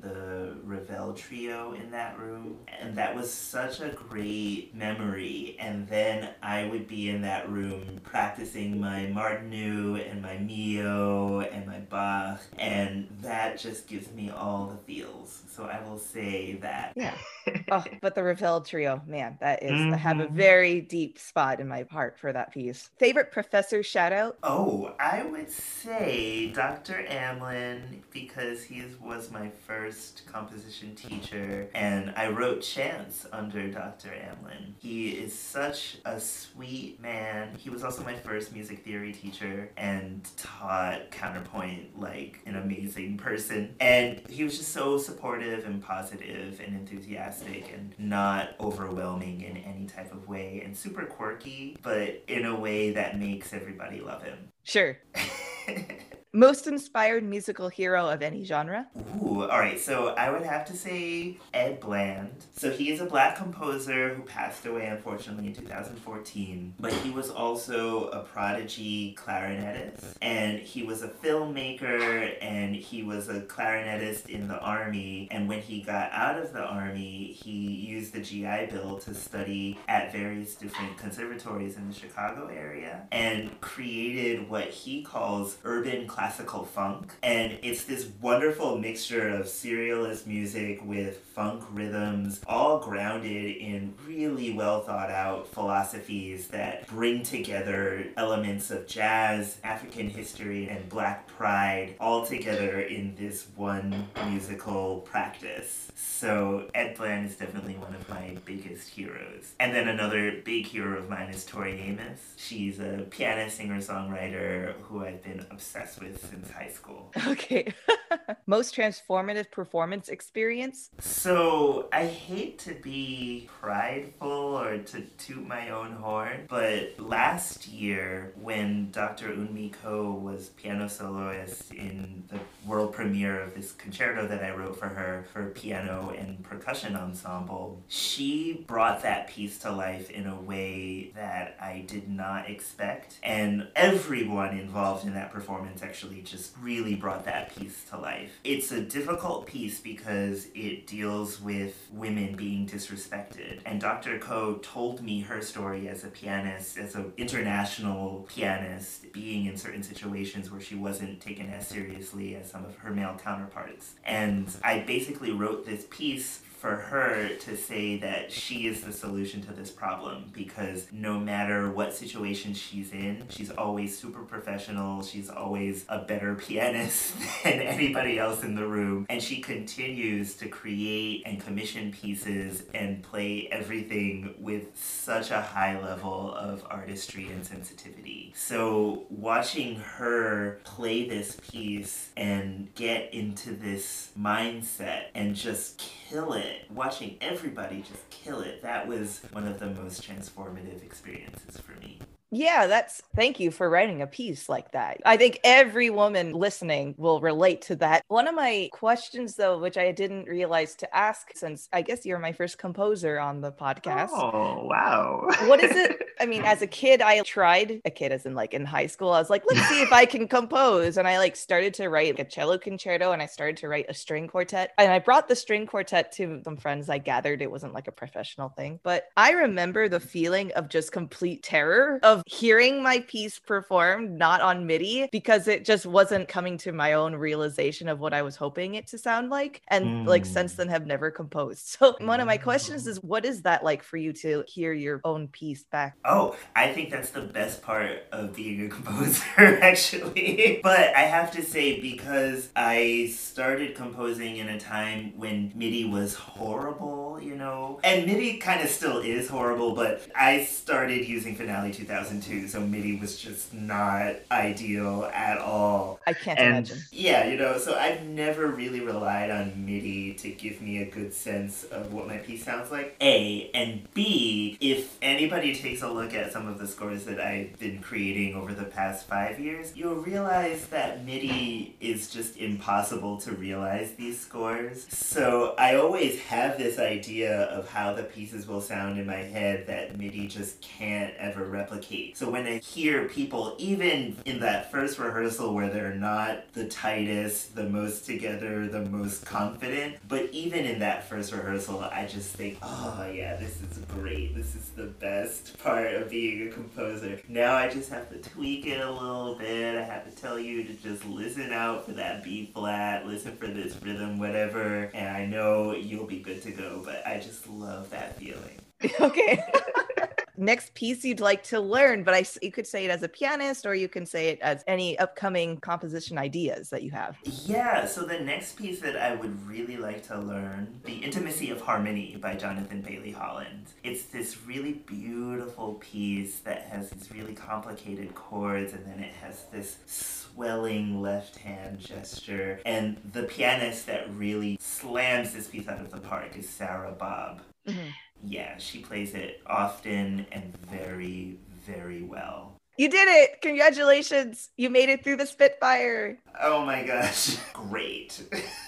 the 0.00 0.54
Ravel 0.64 1.12
trio 1.14 1.72
in 1.72 1.90
that 1.90 2.18
room. 2.18 2.58
And 2.80 2.96
that 2.96 3.14
was 3.14 3.32
such 3.32 3.80
a 3.80 3.88
great 3.88 4.74
memory. 4.74 5.56
And 5.58 5.86
then 5.88 6.30
I 6.42 6.66
would 6.66 6.86
be 6.86 7.10
in 7.10 7.22
that 7.22 7.50
room 7.50 8.00
practicing 8.02 8.80
my 8.80 9.06
Martinů 9.06 10.10
and 10.10 10.22
my 10.22 10.36
Milhaud 10.36 11.54
and 11.54 11.66
my 11.66 11.78
Bach, 11.80 12.40
and 12.58 13.08
that 13.22 13.58
just 13.58 13.86
gives 13.86 14.10
me 14.12 14.30
all 14.30 14.66
the 14.66 14.76
feels. 14.92 15.42
So 15.48 15.64
I 15.64 15.80
will 15.88 15.98
say 15.98 16.54
that. 16.62 16.92
Yeah. 16.96 17.14
oh, 17.70 17.84
but 18.00 18.14
the 18.14 18.22
Ravel 18.22 18.60
trio, 18.60 19.02
man, 19.06 19.36
that 19.40 19.62
is, 19.62 19.72
mm-hmm. 19.72 19.94
I 19.94 19.96
have 19.96 20.20
a 20.20 20.24
mm-hmm. 20.24 20.36
very 20.36 20.80
deep 20.80 21.18
spot 21.18 21.60
in 21.60 21.68
my 21.68 21.84
heart 21.90 22.18
for 22.18 22.32
that 22.32 22.52
piece. 22.52 22.90
Favorite 22.98 23.32
professor 23.32 23.82
shout 23.82 24.12
out? 24.12 24.38
Oh, 24.42 24.92
I 24.98 25.24
would 25.24 25.50
say 25.50 26.52
Dr. 26.54 27.04
Amlin 27.08 28.00
because 28.10 28.62
he 28.62 28.82
was 29.10 29.32
my 29.32 29.50
first 29.66 30.22
composition 30.30 30.94
teacher, 30.94 31.68
and 31.74 32.12
I 32.16 32.28
wrote 32.28 32.62
Chance 32.62 33.26
under 33.32 33.68
Dr. 33.68 34.08
Amlin. 34.10 34.74
He 34.78 35.08
is 35.08 35.36
such 35.36 35.96
a 36.04 36.20
sweet 36.20 37.00
man. 37.00 37.56
He 37.58 37.70
was 37.70 37.82
also 37.82 38.04
my 38.04 38.14
first 38.14 38.54
music 38.54 38.84
theory 38.84 39.12
teacher 39.12 39.68
and 39.76 40.24
taught 40.36 41.10
counterpoint 41.10 41.98
like 41.98 42.38
an 42.46 42.54
amazing 42.54 43.16
person. 43.16 43.74
And 43.80 44.22
he 44.30 44.44
was 44.44 44.56
just 44.56 44.70
so 44.70 44.96
supportive 44.96 45.64
and 45.64 45.82
positive 45.82 46.60
and 46.64 46.76
enthusiastic 46.76 47.72
and 47.74 47.92
not 47.98 48.50
overwhelming 48.60 49.40
in 49.40 49.56
any 49.56 49.86
type 49.86 50.12
of 50.12 50.28
way 50.28 50.62
and 50.64 50.76
super 50.76 51.04
quirky, 51.04 51.76
but 51.82 52.22
in 52.28 52.44
a 52.44 52.54
way 52.54 52.92
that 52.92 53.18
makes 53.18 53.52
everybody 53.52 54.00
love 54.00 54.22
him. 54.22 54.38
Sure. 54.62 54.96
Most 56.32 56.68
inspired 56.68 57.24
musical 57.24 57.68
hero 57.68 58.08
of 58.08 58.22
any 58.22 58.44
genre? 58.44 58.86
Ooh, 59.20 59.42
all 59.42 59.58
right. 59.58 59.80
So 59.80 60.10
I 60.10 60.30
would 60.30 60.42
have 60.42 60.64
to 60.66 60.76
say 60.76 61.38
Ed 61.52 61.80
Bland. 61.80 62.30
So 62.56 62.70
he 62.70 62.92
is 62.92 63.00
a 63.00 63.04
black 63.04 63.36
composer 63.36 64.14
who 64.14 64.22
passed 64.22 64.64
away 64.64 64.86
unfortunately 64.86 65.48
in 65.48 65.54
2014, 65.56 66.74
but 66.78 66.92
he 66.92 67.10
was 67.10 67.30
also 67.30 68.10
a 68.10 68.20
prodigy 68.20 69.16
clarinetist 69.18 70.14
and 70.22 70.60
he 70.60 70.84
was 70.84 71.02
a 71.02 71.08
filmmaker 71.08 72.36
and 72.40 72.76
he 72.76 73.02
was 73.02 73.28
a 73.28 73.40
clarinetist 73.40 74.28
in 74.28 74.46
the 74.46 74.58
army. 74.60 75.26
And 75.32 75.48
when 75.48 75.60
he 75.60 75.82
got 75.82 76.12
out 76.12 76.38
of 76.38 76.52
the 76.52 76.62
army, 76.62 77.36
he 77.42 77.50
used 77.50 78.12
the 78.12 78.20
GI 78.20 78.66
Bill 78.70 78.98
to 79.00 79.14
study 79.14 79.80
at 79.88 80.12
various 80.12 80.54
different 80.54 80.96
conservatories 80.96 81.76
in 81.76 81.88
the 81.88 81.94
Chicago 81.94 82.46
area 82.46 83.08
and 83.10 83.60
created 83.60 84.48
what 84.48 84.68
he 84.68 85.02
calls 85.02 85.56
urban 85.64 86.06
classical 86.20 86.66
funk. 86.66 87.14
And 87.22 87.58
it's 87.62 87.84
this 87.84 88.06
wonderful 88.20 88.76
mixture 88.76 89.30
of 89.30 89.46
serialist 89.46 90.26
music 90.26 90.84
with 90.84 91.16
funk 91.34 91.64
rhythms, 91.72 92.42
all 92.46 92.78
grounded 92.78 93.56
in 93.56 93.94
really 94.06 94.52
well 94.52 94.82
thought 94.82 95.10
out 95.10 95.48
philosophies 95.48 96.48
that 96.48 96.86
bring 96.86 97.22
together 97.22 98.06
elements 98.18 98.70
of 98.70 98.86
jazz, 98.86 99.56
African 99.64 100.10
history, 100.10 100.68
and 100.68 100.86
black 100.90 101.26
pride 101.26 101.94
all 101.98 102.26
together 102.26 102.80
in 102.80 103.14
this 103.16 103.46
one 103.56 104.06
musical 104.26 104.98
practice. 104.98 105.90
So 105.94 106.68
Ed 106.74 106.98
Bland 106.98 107.30
is 107.30 107.36
definitely 107.36 107.76
one 107.76 107.94
of 107.94 108.06
my 108.10 108.36
biggest 108.44 108.90
heroes. 108.90 109.54
And 109.58 109.74
then 109.74 109.88
another 109.88 110.32
big 110.44 110.66
hero 110.66 110.98
of 110.98 111.08
mine 111.08 111.30
is 111.30 111.46
Tori 111.46 111.80
Amos. 111.80 112.34
She's 112.36 112.78
a 112.78 113.06
pianist, 113.08 113.56
singer, 113.56 113.78
songwriter 113.78 114.74
who 114.82 115.02
I've 115.02 115.22
been 115.22 115.46
obsessed 115.50 115.98
with 115.98 116.09
since 116.18 116.50
high 116.50 116.68
school. 116.68 117.12
Okay. 117.26 117.72
Most 118.46 118.74
transformative 118.74 119.50
performance 119.50 120.08
experience? 120.08 120.90
So 120.98 121.88
I 121.92 122.06
hate 122.06 122.58
to 122.60 122.74
be 122.74 123.48
prideful 123.60 124.28
or 124.28 124.78
to 124.78 125.00
toot 125.18 125.46
my 125.46 125.70
own 125.70 125.92
horn, 125.92 126.46
but 126.48 126.98
last 126.98 127.68
year 127.68 128.32
when 128.40 128.90
Dr. 128.90 129.28
Eunmi 129.28 129.72
Ko 129.72 130.12
was 130.12 130.48
piano 130.50 130.88
soloist 130.88 131.72
in 131.72 132.24
the 132.28 132.38
world 132.66 132.92
premiere 132.92 133.40
of 133.40 133.54
this 133.54 133.72
concerto 133.72 134.26
that 134.26 134.42
I 134.42 134.50
wrote 134.50 134.78
for 134.78 134.88
her 134.88 135.24
for 135.32 135.46
piano 135.50 136.14
and 136.16 136.42
percussion 136.42 136.96
ensemble, 136.96 137.82
she 137.88 138.64
brought 138.66 139.02
that 139.02 139.28
piece 139.28 139.58
to 139.60 139.72
life 139.72 140.10
in 140.10 140.26
a 140.26 140.40
way 140.40 141.12
that 141.14 141.56
I 141.60 141.84
did 141.86 142.08
not 142.08 142.48
expect. 142.48 143.18
And 143.22 143.68
everyone 143.76 144.58
involved 144.58 145.06
in 145.06 145.14
that 145.14 145.32
performance 145.32 145.82
actually 145.82 145.99
just 146.24 146.54
really 146.60 146.94
brought 146.94 147.24
that 147.24 147.54
piece 147.56 147.84
to 147.90 147.98
life. 147.98 148.38
It's 148.44 148.72
a 148.72 148.80
difficult 148.80 149.46
piece 149.46 149.80
because 149.80 150.48
it 150.54 150.86
deals 150.86 151.40
with 151.40 151.88
women 151.92 152.36
being 152.36 152.66
disrespected. 152.66 153.60
And 153.66 153.80
Dr. 153.80 154.18
Ko 154.18 154.54
told 154.62 155.02
me 155.02 155.20
her 155.20 155.40
story 155.42 155.88
as 155.88 156.04
a 156.04 156.08
pianist, 156.08 156.78
as 156.78 156.94
an 156.94 157.12
international 157.16 158.26
pianist, 158.28 159.12
being 159.12 159.46
in 159.46 159.56
certain 159.56 159.82
situations 159.82 160.50
where 160.50 160.60
she 160.60 160.74
wasn't 160.74 161.20
taken 161.20 161.50
as 161.50 161.66
seriously 161.66 162.36
as 162.36 162.50
some 162.50 162.64
of 162.64 162.76
her 162.78 162.90
male 162.90 163.16
counterparts. 163.22 163.94
And 164.04 164.48
I 164.62 164.80
basically 164.80 165.32
wrote 165.32 165.66
this 165.66 165.86
piece 165.90 166.42
for 166.60 166.76
her 166.76 167.30
to 167.40 167.56
say 167.56 167.96
that 167.96 168.30
she 168.30 168.66
is 168.66 168.82
the 168.82 168.92
solution 168.92 169.40
to 169.40 169.50
this 169.50 169.70
problem 169.70 170.30
because 170.30 170.86
no 170.92 171.18
matter 171.18 171.70
what 171.70 171.94
situation 171.94 172.52
she's 172.52 172.92
in, 172.92 173.24
she's 173.30 173.50
always 173.50 173.96
super 173.96 174.20
professional. 174.24 175.02
She's 175.02 175.30
always 175.30 175.86
a 175.88 176.00
better 176.00 176.34
pianist 176.34 177.14
than 177.44 177.60
anybody 177.60 178.18
else 178.18 178.44
in 178.44 178.56
the 178.56 178.66
room. 178.66 179.06
And 179.08 179.22
she 179.22 179.40
continues 179.40 180.34
to 180.34 180.48
create 180.48 181.22
and 181.24 181.40
commission 181.40 181.92
pieces 181.92 182.64
and 182.74 183.02
play 183.02 183.48
everything 183.50 184.34
with 184.38 184.78
such 184.78 185.30
a 185.30 185.40
high 185.40 185.80
level 185.80 186.34
of 186.34 186.62
artistry 186.68 187.28
and 187.28 187.44
sensitivity. 187.44 188.34
So 188.36 189.06
watching 189.08 189.76
her 189.76 190.60
play 190.64 191.08
this 191.08 191.38
piece 191.50 192.10
and 192.18 192.68
get 192.74 193.14
into 193.14 193.52
this 193.52 194.10
mindset 194.18 195.04
and 195.14 195.34
just 195.34 195.78
kill 195.78 196.34
it 196.34 196.49
it, 196.50 196.70
watching 196.70 197.16
everybody 197.20 197.82
just 197.82 198.08
kill 198.10 198.40
it, 198.40 198.62
that 198.62 198.86
was 198.86 199.22
one 199.32 199.46
of 199.46 199.58
the 199.58 199.66
most 199.66 200.02
transformative 200.02 200.82
experiences 200.84 201.58
for 201.58 201.78
me. 201.80 201.98
Yeah, 202.30 202.66
that's 202.66 203.02
thank 203.16 203.40
you 203.40 203.50
for 203.50 203.68
writing 203.68 204.02
a 204.02 204.06
piece 204.06 204.48
like 204.48 204.72
that. 204.72 205.00
I 205.04 205.16
think 205.16 205.40
every 205.42 205.90
woman 205.90 206.32
listening 206.32 206.94
will 206.96 207.20
relate 207.20 207.62
to 207.62 207.76
that. 207.76 208.04
One 208.08 208.28
of 208.28 208.34
my 208.34 208.68
questions, 208.72 209.34
though, 209.34 209.58
which 209.58 209.76
I 209.76 209.90
didn't 209.90 210.26
realize 210.26 210.76
to 210.76 210.96
ask 210.96 211.30
since 211.34 211.68
I 211.72 211.82
guess 211.82 212.06
you're 212.06 212.18
my 212.18 212.32
first 212.32 212.58
composer 212.58 213.18
on 213.18 213.40
the 213.40 213.50
podcast. 213.50 214.10
Oh, 214.12 214.66
wow. 214.66 215.28
what 215.46 215.62
is 215.62 215.76
it? 215.76 216.00
I 216.20 216.26
mean, 216.26 216.42
as 216.42 216.60
a 216.60 216.66
kid, 216.66 217.00
I 217.00 217.22
tried, 217.22 217.80
a 217.86 217.90
kid 217.90 218.12
as 218.12 218.26
in 218.26 218.34
like 218.34 218.52
in 218.52 218.66
high 218.66 218.86
school, 218.86 219.10
I 219.10 219.18
was 219.18 219.30
like, 219.30 219.42
let's 219.48 219.66
see 219.68 219.80
if 219.80 219.90
I 219.90 220.04
can 220.04 220.28
compose. 220.28 220.98
And 220.98 221.08
I 221.08 221.18
like 221.18 221.34
started 221.34 221.72
to 221.74 221.88
write 221.88 222.18
like 222.18 222.26
a 222.26 222.30
cello 222.30 222.58
concerto 222.58 223.12
and 223.12 223.22
I 223.22 223.26
started 223.26 223.56
to 223.58 223.68
write 223.68 223.86
a 223.88 223.94
string 223.94 224.28
quartet. 224.28 224.72
And 224.76 224.92
I 224.92 224.98
brought 224.98 225.28
the 225.28 225.36
string 225.36 225.66
quartet 225.66 226.12
to 226.12 226.42
some 226.44 226.58
friends 226.58 226.90
I 226.90 226.98
gathered. 226.98 227.40
It 227.40 227.50
wasn't 227.50 227.72
like 227.72 227.88
a 227.88 227.92
professional 227.92 228.50
thing, 228.50 228.80
but 228.82 229.08
I 229.16 229.30
remember 229.32 229.88
the 229.88 229.98
feeling 229.98 230.52
of 230.52 230.68
just 230.68 230.92
complete 230.92 231.42
terror 231.42 231.98
of 232.02 232.19
hearing 232.26 232.82
my 232.82 233.00
piece 233.00 233.38
performed 233.38 234.18
not 234.18 234.40
on 234.40 234.66
MIDI 234.66 235.08
because 235.12 235.48
it 235.48 235.64
just 235.64 235.86
wasn't 235.86 236.28
coming 236.28 236.58
to 236.58 236.72
my 236.72 236.94
own 236.94 237.14
realization 237.14 237.88
of 237.88 238.00
what 238.00 238.12
I 238.12 238.22
was 238.22 238.36
hoping 238.36 238.74
it 238.74 238.86
to 238.88 238.98
sound 238.98 239.30
like. 239.30 239.62
And 239.68 239.84
mm. 239.84 240.06
like 240.06 240.26
since 240.26 240.54
then 240.54 240.68
have 240.68 240.86
never 240.86 241.10
composed. 241.10 241.76
So 241.80 241.96
one 242.00 242.20
of 242.20 242.26
my 242.26 242.36
questions 242.36 242.86
is 242.86 243.02
what 243.02 243.24
is 243.24 243.42
that 243.42 243.64
like 243.64 243.82
for 243.82 243.96
you 243.96 244.12
to 244.14 244.44
hear 244.46 244.72
your 244.72 245.00
own 245.04 245.28
piece 245.28 245.64
back? 245.64 245.96
Oh, 246.04 246.36
I 246.54 246.72
think 246.72 246.90
that's 246.90 247.10
the 247.10 247.22
best 247.22 247.62
part 247.62 248.04
of 248.12 248.34
being 248.34 248.66
a 248.66 248.68
composer 248.76 249.24
actually. 249.62 250.60
but 250.62 250.94
I 250.94 251.02
have 251.02 251.30
to 251.32 251.42
say 251.42 251.80
because 251.80 252.50
I 252.54 253.10
started 253.16 253.74
composing 253.74 254.36
in 254.36 254.48
a 254.48 254.60
time 254.60 255.14
when 255.16 255.52
MIDI 255.54 255.86
was 255.86 256.14
horrible 256.14 257.00
you 257.22 257.36
know? 257.36 257.80
And 257.84 258.06
MIDI 258.06 258.38
kind 258.38 258.60
of 258.60 258.68
still 258.68 258.98
is 258.98 259.28
horrible, 259.28 259.74
but 259.74 260.06
I 260.14 260.44
started 260.44 261.08
using 261.08 261.34
Finale 261.34 261.72
2002, 262.10 262.48
so 262.48 262.60
MIDI 262.60 262.96
was 262.96 263.18
just 263.18 263.54
not 263.54 264.16
ideal 264.30 265.10
at 265.14 265.38
all. 265.38 266.00
I 266.06 266.12
can't 266.12 266.38
and, 266.38 266.48
imagine. 266.48 266.78
Yeah, 266.90 267.26
you 267.26 267.36
know, 267.36 267.58
so 267.58 267.76
I've 267.76 268.04
never 268.04 268.48
really 268.48 268.80
relied 268.80 269.30
on 269.30 269.64
MIDI 269.64 270.14
to 270.14 270.30
give 270.30 270.60
me 270.60 270.82
a 270.82 270.90
good 270.90 271.14
sense 271.14 271.64
of 271.64 271.92
what 271.92 272.08
my 272.08 272.16
piece 272.18 272.44
sounds 272.44 272.70
like. 272.70 272.96
A. 273.00 273.50
And 273.54 273.92
B, 273.94 274.58
if 274.60 274.98
anybody 275.00 275.54
takes 275.54 275.82
a 275.82 275.88
look 275.88 276.14
at 276.14 276.32
some 276.32 276.48
of 276.48 276.58
the 276.58 276.66
scores 276.66 277.04
that 277.04 277.20
I've 277.20 277.58
been 277.58 277.80
creating 277.80 278.34
over 278.34 278.52
the 278.52 278.64
past 278.64 279.06
five 279.06 279.38
years, 279.38 279.76
you'll 279.76 279.96
realize 279.96 280.66
that 280.66 281.04
MIDI 281.04 281.76
is 281.80 282.10
just 282.10 282.36
impossible 282.36 283.18
to 283.18 283.32
realize 283.32 283.92
these 283.94 284.18
scores. 284.18 284.86
So 284.90 285.54
I 285.58 285.76
always 285.76 286.20
have 286.22 286.58
this 286.58 286.78
idea 286.78 287.42
of 287.44 287.68
how 287.68 287.94
the 287.94 288.02
pieces 288.02 288.46
will 288.46 288.60
sound 288.60 288.98
in 288.98 289.06
my 289.06 289.16
head 289.16 289.66
that 289.66 289.96
MIDI 289.98 290.26
just 290.26 290.60
can't 290.60 291.14
ever 291.16 291.44
replicate. 291.44 291.99
So 292.14 292.30
when 292.30 292.46
I 292.46 292.58
hear 292.58 293.08
people, 293.08 293.54
even 293.58 294.16
in 294.24 294.40
that 294.40 294.70
first 294.70 294.98
rehearsal 294.98 295.54
where 295.54 295.68
they're 295.68 295.94
not 295.94 296.52
the 296.52 296.66
tightest, 296.68 297.54
the 297.54 297.64
most 297.64 298.06
together, 298.06 298.68
the 298.68 298.84
most 298.86 299.24
confident, 299.24 299.96
but 300.08 300.30
even 300.32 300.64
in 300.64 300.80
that 300.80 301.08
first 301.08 301.32
rehearsal, 301.32 301.80
I 301.80 302.06
just 302.06 302.34
think, 302.34 302.58
oh 302.62 303.10
yeah, 303.12 303.36
this 303.36 303.60
is 303.62 303.78
great. 303.86 304.34
This 304.34 304.54
is 304.54 304.70
the 304.70 304.86
best 304.86 305.58
part 305.62 305.94
of 305.94 306.10
being 306.10 306.48
a 306.48 306.50
composer. 306.50 307.20
Now 307.28 307.54
I 307.54 307.68
just 307.68 307.90
have 307.90 308.08
to 308.10 308.18
tweak 308.30 308.66
it 308.66 308.80
a 308.80 308.90
little 308.90 309.34
bit. 309.34 309.76
I 309.76 309.82
have 309.82 310.04
to 310.04 310.20
tell 310.20 310.38
you 310.38 310.64
to 310.64 310.72
just 310.74 311.04
listen 311.06 311.52
out 311.52 311.86
for 311.86 311.92
that 311.92 312.24
B 312.24 312.50
flat, 312.52 313.06
listen 313.06 313.36
for 313.36 313.46
this 313.46 313.76
rhythm, 313.82 314.18
whatever, 314.18 314.90
and 314.94 315.08
I 315.08 315.26
know 315.26 315.74
you'll 315.74 316.06
be 316.06 316.20
good 316.20 316.42
to 316.42 316.50
go, 316.50 316.82
but 316.84 317.06
I 317.06 317.18
just 317.18 317.48
love 317.48 317.90
that 317.90 318.18
feeling. 318.18 318.60
okay. 319.00 319.42
next 320.40 320.74
piece 320.74 321.04
you'd 321.04 321.20
like 321.20 321.42
to 321.42 321.60
learn 321.60 322.02
but 322.02 322.14
i 322.14 322.24
you 322.42 322.50
could 322.50 322.66
say 322.66 322.84
it 322.84 322.90
as 322.90 323.02
a 323.02 323.08
pianist 323.08 323.66
or 323.66 323.74
you 323.74 323.88
can 323.88 324.06
say 324.06 324.28
it 324.28 324.40
as 324.40 324.64
any 324.66 324.98
upcoming 324.98 325.56
composition 325.58 326.18
ideas 326.18 326.70
that 326.70 326.82
you 326.82 326.90
have. 326.90 327.16
Yeah 327.24 327.86
so 327.86 328.04
the 328.04 328.18
next 328.18 328.56
piece 328.56 328.80
that 328.80 328.96
i 328.96 329.14
would 329.14 329.46
really 329.46 329.76
like 329.76 330.06
to 330.08 330.18
learn 330.18 330.80
the 330.84 330.94
intimacy 330.94 331.50
of 331.50 331.60
harmony 331.60 332.16
by 332.20 332.34
jonathan 332.34 332.80
bailey 332.80 333.12
holland. 333.12 333.66
It's 333.84 334.04
this 334.04 334.38
really 334.46 334.72
beautiful 334.72 335.74
piece 335.74 336.40
that 336.40 336.62
has 336.62 336.90
these 336.90 337.10
really 337.12 337.34
complicated 337.34 338.14
chords 338.14 338.72
and 338.72 338.84
then 338.86 339.00
it 339.00 339.12
has 339.14 339.44
this 339.52 339.78
swelling 339.86 341.02
left 341.02 341.36
hand 341.36 341.78
gesture. 341.78 342.60
And 342.64 342.96
the 343.12 343.24
pianist 343.24 343.86
that 343.86 344.12
really 344.14 344.56
slams 344.60 345.32
this 345.32 345.48
piece 345.48 345.68
out 345.68 345.80
of 345.80 345.90
the 345.90 345.98
park 345.98 346.36
is 346.36 346.48
sarah 346.48 346.92
Bob. 346.92 347.40
mm-hmm 347.66 347.90
yeah, 348.24 348.56
she 348.58 348.80
plays 348.80 349.14
it 349.14 349.40
often 349.46 350.26
and 350.32 350.56
very, 350.68 351.38
very 351.66 352.02
well. 352.02 352.56
You 352.76 352.88
did 352.88 353.08
it! 353.08 353.42
Congratulations! 353.42 354.50
You 354.56 354.70
made 354.70 354.88
it 354.88 355.04
through 355.04 355.16
the 355.16 355.26
Spitfire. 355.26 356.18
Oh 356.40 356.64
my 356.64 356.82
gosh, 356.82 357.36
great. 357.52 358.22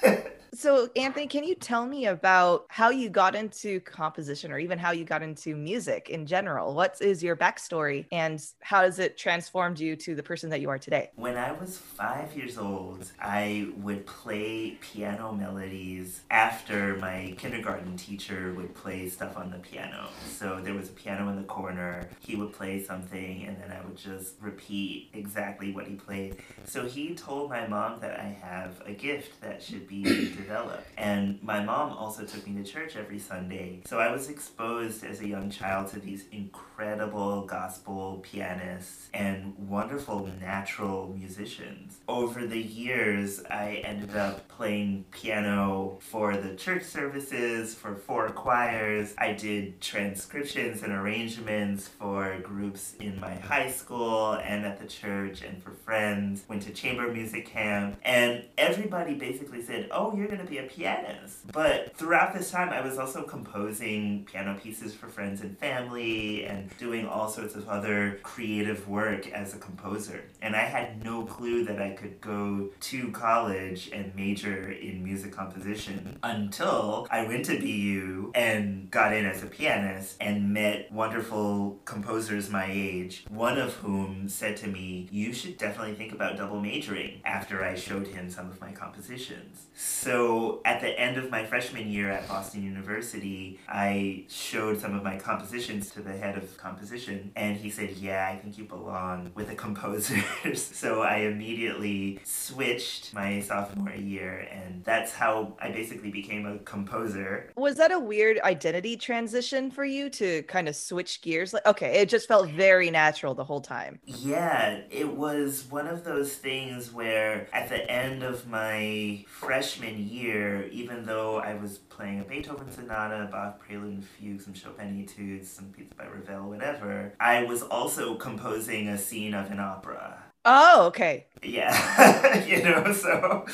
So, 0.54 0.90
Anthony, 0.96 1.26
can 1.28 1.44
you 1.44 1.54
tell 1.54 1.86
me 1.86 2.04
about 2.06 2.66
how 2.68 2.90
you 2.90 3.08
got 3.08 3.34
into 3.34 3.80
composition 3.80 4.52
or 4.52 4.58
even 4.58 4.78
how 4.78 4.90
you 4.90 5.02
got 5.02 5.22
into 5.22 5.56
music 5.56 6.10
in 6.10 6.26
general? 6.26 6.74
What 6.74 6.98
is 7.00 7.22
your 7.22 7.36
backstory 7.36 8.04
and 8.12 8.38
how 8.60 8.82
has 8.82 8.98
it 8.98 9.16
transformed 9.16 9.80
you 9.80 9.96
to 9.96 10.14
the 10.14 10.22
person 10.22 10.50
that 10.50 10.60
you 10.60 10.68
are 10.68 10.78
today? 10.78 11.10
When 11.16 11.38
I 11.38 11.52
was 11.52 11.78
five 11.78 12.36
years 12.36 12.58
old, 12.58 13.10
I 13.18 13.68
would 13.78 14.04
play 14.04 14.76
piano 14.82 15.32
melodies 15.32 16.20
after 16.30 16.96
my 16.96 17.34
kindergarten 17.38 17.96
teacher 17.96 18.52
would 18.54 18.74
play 18.74 19.08
stuff 19.08 19.38
on 19.38 19.50
the 19.50 19.58
piano. 19.58 20.08
So, 20.28 20.60
there 20.62 20.74
was 20.74 20.90
a 20.90 20.92
piano 20.92 21.30
in 21.30 21.36
the 21.36 21.44
corner, 21.44 22.10
he 22.20 22.36
would 22.36 22.52
play 22.52 22.84
something, 22.84 23.44
and 23.46 23.56
then 23.56 23.72
I 23.72 23.82
would 23.86 23.96
just 23.96 24.34
repeat 24.38 25.08
exactly 25.14 25.72
what 25.72 25.86
he 25.86 25.94
played. 25.94 26.36
So, 26.66 26.84
he 26.84 27.14
told 27.14 27.48
my 27.48 27.66
mom 27.66 28.00
that 28.00 28.20
I 28.20 28.24
have 28.42 28.82
a 28.84 28.92
gift 28.92 29.40
that 29.40 29.62
should 29.62 29.88
be 29.88 30.04
develop. 30.42 30.84
And 30.96 31.42
my 31.42 31.62
mom 31.62 31.92
also 31.92 32.24
took 32.24 32.46
me 32.46 32.62
to 32.62 32.68
church 32.68 32.96
every 32.96 33.18
Sunday. 33.18 33.82
So 33.86 33.98
I 33.98 34.10
was 34.10 34.28
exposed 34.28 35.04
as 35.04 35.20
a 35.20 35.28
young 35.28 35.50
child 35.50 35.88
to 35.88 36.00
these 36.00 36.24
incredible 36.32 37.42
gospel 37.46 38.20
pianists 38.22 39.08
and 39.14 39.54
wonderful 39.68 40.28
natural 40.40 41.14
musicians. 41.16 41.98
Over 42.08 42.46
the 42.46 42.60
years, 42.60 43.42
I 43.50 43.82
ended 43.84 44.16
up 44.16 44.48
playing 44.48 45.04
piano 45.10 45.98
for 46.00 46.36
the 46.36 46.54
church 46.54 46.84
services, 46.84 47.74
for 47.74 47.94
four 47.94 48.28
choirs. 48.30 49.14
I 49.18 49.32
did 49.32 49.80
transcriptions 49.80 50.82
and 50.82 50.92
arrangements 50.92 51.88
for 51.88 52.38
groups 52.42 52.94
in 53.00 53.20
my 53.20 53.34
high 53.34 53.70
school 53.70 54.32
and 54.32 54.64
at 54.64 54.80
the 54.80 54.86
church 54.86 55.42
and 55.42 55.62
for 55.62 55.70
friends. 55.70 56.44
Went 56.48 56.62
to 56.62 56.72
chamber 56.72 57.10
music 57.12 57.46
camp. 57.46 57.98
And 58.04 58.44
everybody 58.58 59.14
basically 59.14 59.62
said, 59.62 59.88
Oh, 59.90 60.14
you're 60.16 60.28
going 60.32 60.46
to 60.46 60.50
be 60.50 60.58
a 60.58 60.62
pianist. 60.62 61.52
But 61.52 61.94
throughout 61.94 62.32
this 62.32 62.50
time, 62.50 62.70
I 62.70 62.80
was 62.80 62.98
also 62.98 63.22
composing 63.22 64.24
piano 64.24 64.58
pieces 64.58 64.94
for 64.94 65.06
friends 65.06 65.42
and 65.42 65.58
family 65.58 66.46
and 66.46 66.74
doing 66.78 67.06
all 67.06 67.28
sorts 67.28 67.54
of 67.54 67.68
other 67.68 68.18
creative 68.22 68.88
work 68.88 69.28
as 69.28 69.54
a 69.54 69.58
composer. 69.58 70.24
And 70.40 70.56
I 70.56 70.62
had 70.62 71.04
no 71.04 71.24
clue 71.24 71.64
that 71.64 71.82
I 71.82 71.90
could 71.90 72.18
go 72.22 72.70
to 72.80 73.10
college 73.10 73.90
and 73.92 74.14
major 74.14 74.72
in 74.72 75.04
music 75.04 75.32
composition 75.32 76.18
until 76.22 77.06
I 77.10 77.26
went 77.26 77.44
to 77.46 77.58
BU 77.58 78.32
and 78.34 78.90
got 78.90 79.12
in 79.12 79.26
as 79.26 79.42
a 79.42 79.46
pianist 79.46 80.16
and 80.18 80.54
met 80.54 80.90
wonderful 80.90 81.78
composers 81.84 82.48
my 82.48 82.66
age, 82.70 83.26
one 83.28 83.58
of 83.58 83.74
whom 83.74 84.28
said 84.28 84.56
to 84.58 84.66
me, 84.66 85.08
You 85.10 85.34
should 85.34 85.58
definitely 85.58 85.94
think 85.94 86.12
about 86.12 86.38
double 86.38 86.60
majoring 86.60 87.20
after 87.26 87.62
I 87.62 87.74
showed 87.74 88.06
him 88.06 88.30
some 88.30 88.48
of 88.48 88.60
my 88.62 88.72
compositions. 88.72 89.66
So 89.74 90.21
at 90.64 90.80
the 90.80 90.98
end 90.98 91.16
of 91.16 91.30
my 91.30 91.44
freshman 91.44 91.90
year 91.90 92.10
at 92.10 92.28
Boston 92.28 92.62
University, 92.62 93.58
I 93.68 94.24
showed 94.28 94.80
some 94.80 94.94
of 94.94 95.02
my 95.02 95.16
compositions 95.16 95.90
to 95.90 96.02
the 96.02 96.12
head 96.12 96.36
of 96.36 96.56
composition, 96.56 97.32
and 97.36 97.56
he 97.56 97.70
said, 97.70 97.90
Yeah, 97.90 98.28
I 98.30 98.36
think 98.36 98.58
you 98.58 98.64
belong 98.64 99.30
with 99.34 99.48
the 99.48 99.54
composers. 99.54 100.24
so 100.54 101.02
I 101.02 101.18
immediately 101.18 102.20
switched 102.24 103.14
my 103.14 103.40
sophomore 103.40 103.94
year, 103.94 104.48
and 104.50 104.84
that's 104.84 105.12
how 105.12 105.56
I 105.60 105.70
basically 105.70 106.10
became 106.10 106.46
a 106.46 106.58
composer. 106.58 107.50
Was 107.56 107.76
that 107.76 107.92
a 107.92 107.98
weird 107.98 108.40
identity 108.40 108.96
transition 108.96 109.70
for 109.70 109.84
you 109.84 110.10
to 110.10 110.42
kind 110.44 110.68
of 110.68 110.76
switch 110.76 111.22
gears? 111.22 111.52
Like, 111.52 111.66
okay, 111.66 112.00
it 112.00 112.08
just 112.08 112.28
felt 112.28 112.48
very 112.50 112.90
natural 112.90 113.34
the 113.34 113.44
whole 113.44 113.60
time. 113.60 113.98
Yeah, 114.04 114.80
it 114.90 115.16
was 115.16 115.64
one 115.70 115.86
of 115.86 116.04
those 116.04 116.34
things 116.34 116.92
where 116.92 117.48
at 117.52 117.68
the 117.68 117.90
end 117.90 118.22
of 118.22 118.48
my 118.48 119.24
freshman 119.28 120.08
year, 120.08 120.11
year, 120.12 120.68
even 120.70 121.04
though 121.04 121.38
I 121.38 121.54
was 121.54 121.78
playing 121.78 122.20
a 122.20 122.24
Beethoven 122.24 122.70
sonata, 122.70 123.28
Bach 123.30 123.58
prelude 123.58 123.94
and 123.94 124.04
fugue, 124.04 124.40
some 124.40 124.54
Chopin 124.54 125.02
etudes, 125.02 125.48
some 125.48 125.66
pieces 125.66 125.92
by 125.96 126.06
Ravel, 126.06 126.48
whatever, 126.48 127.14
I 127.18 127.44
was 127.44 127.62
also 127.62 128.14
composing 128.14 128.88
a 128.88 128.98
scene 128.98 129.34
of 129.34 129.50
an 129.50 129.60
opera. 129.60 130.22
Oh, 130.44 130.86
okay. 130.86 131.26
Yeah, 131.42 132.44
you 132.46 132.62
know, 132.62 132.92
so. 132.92 133.46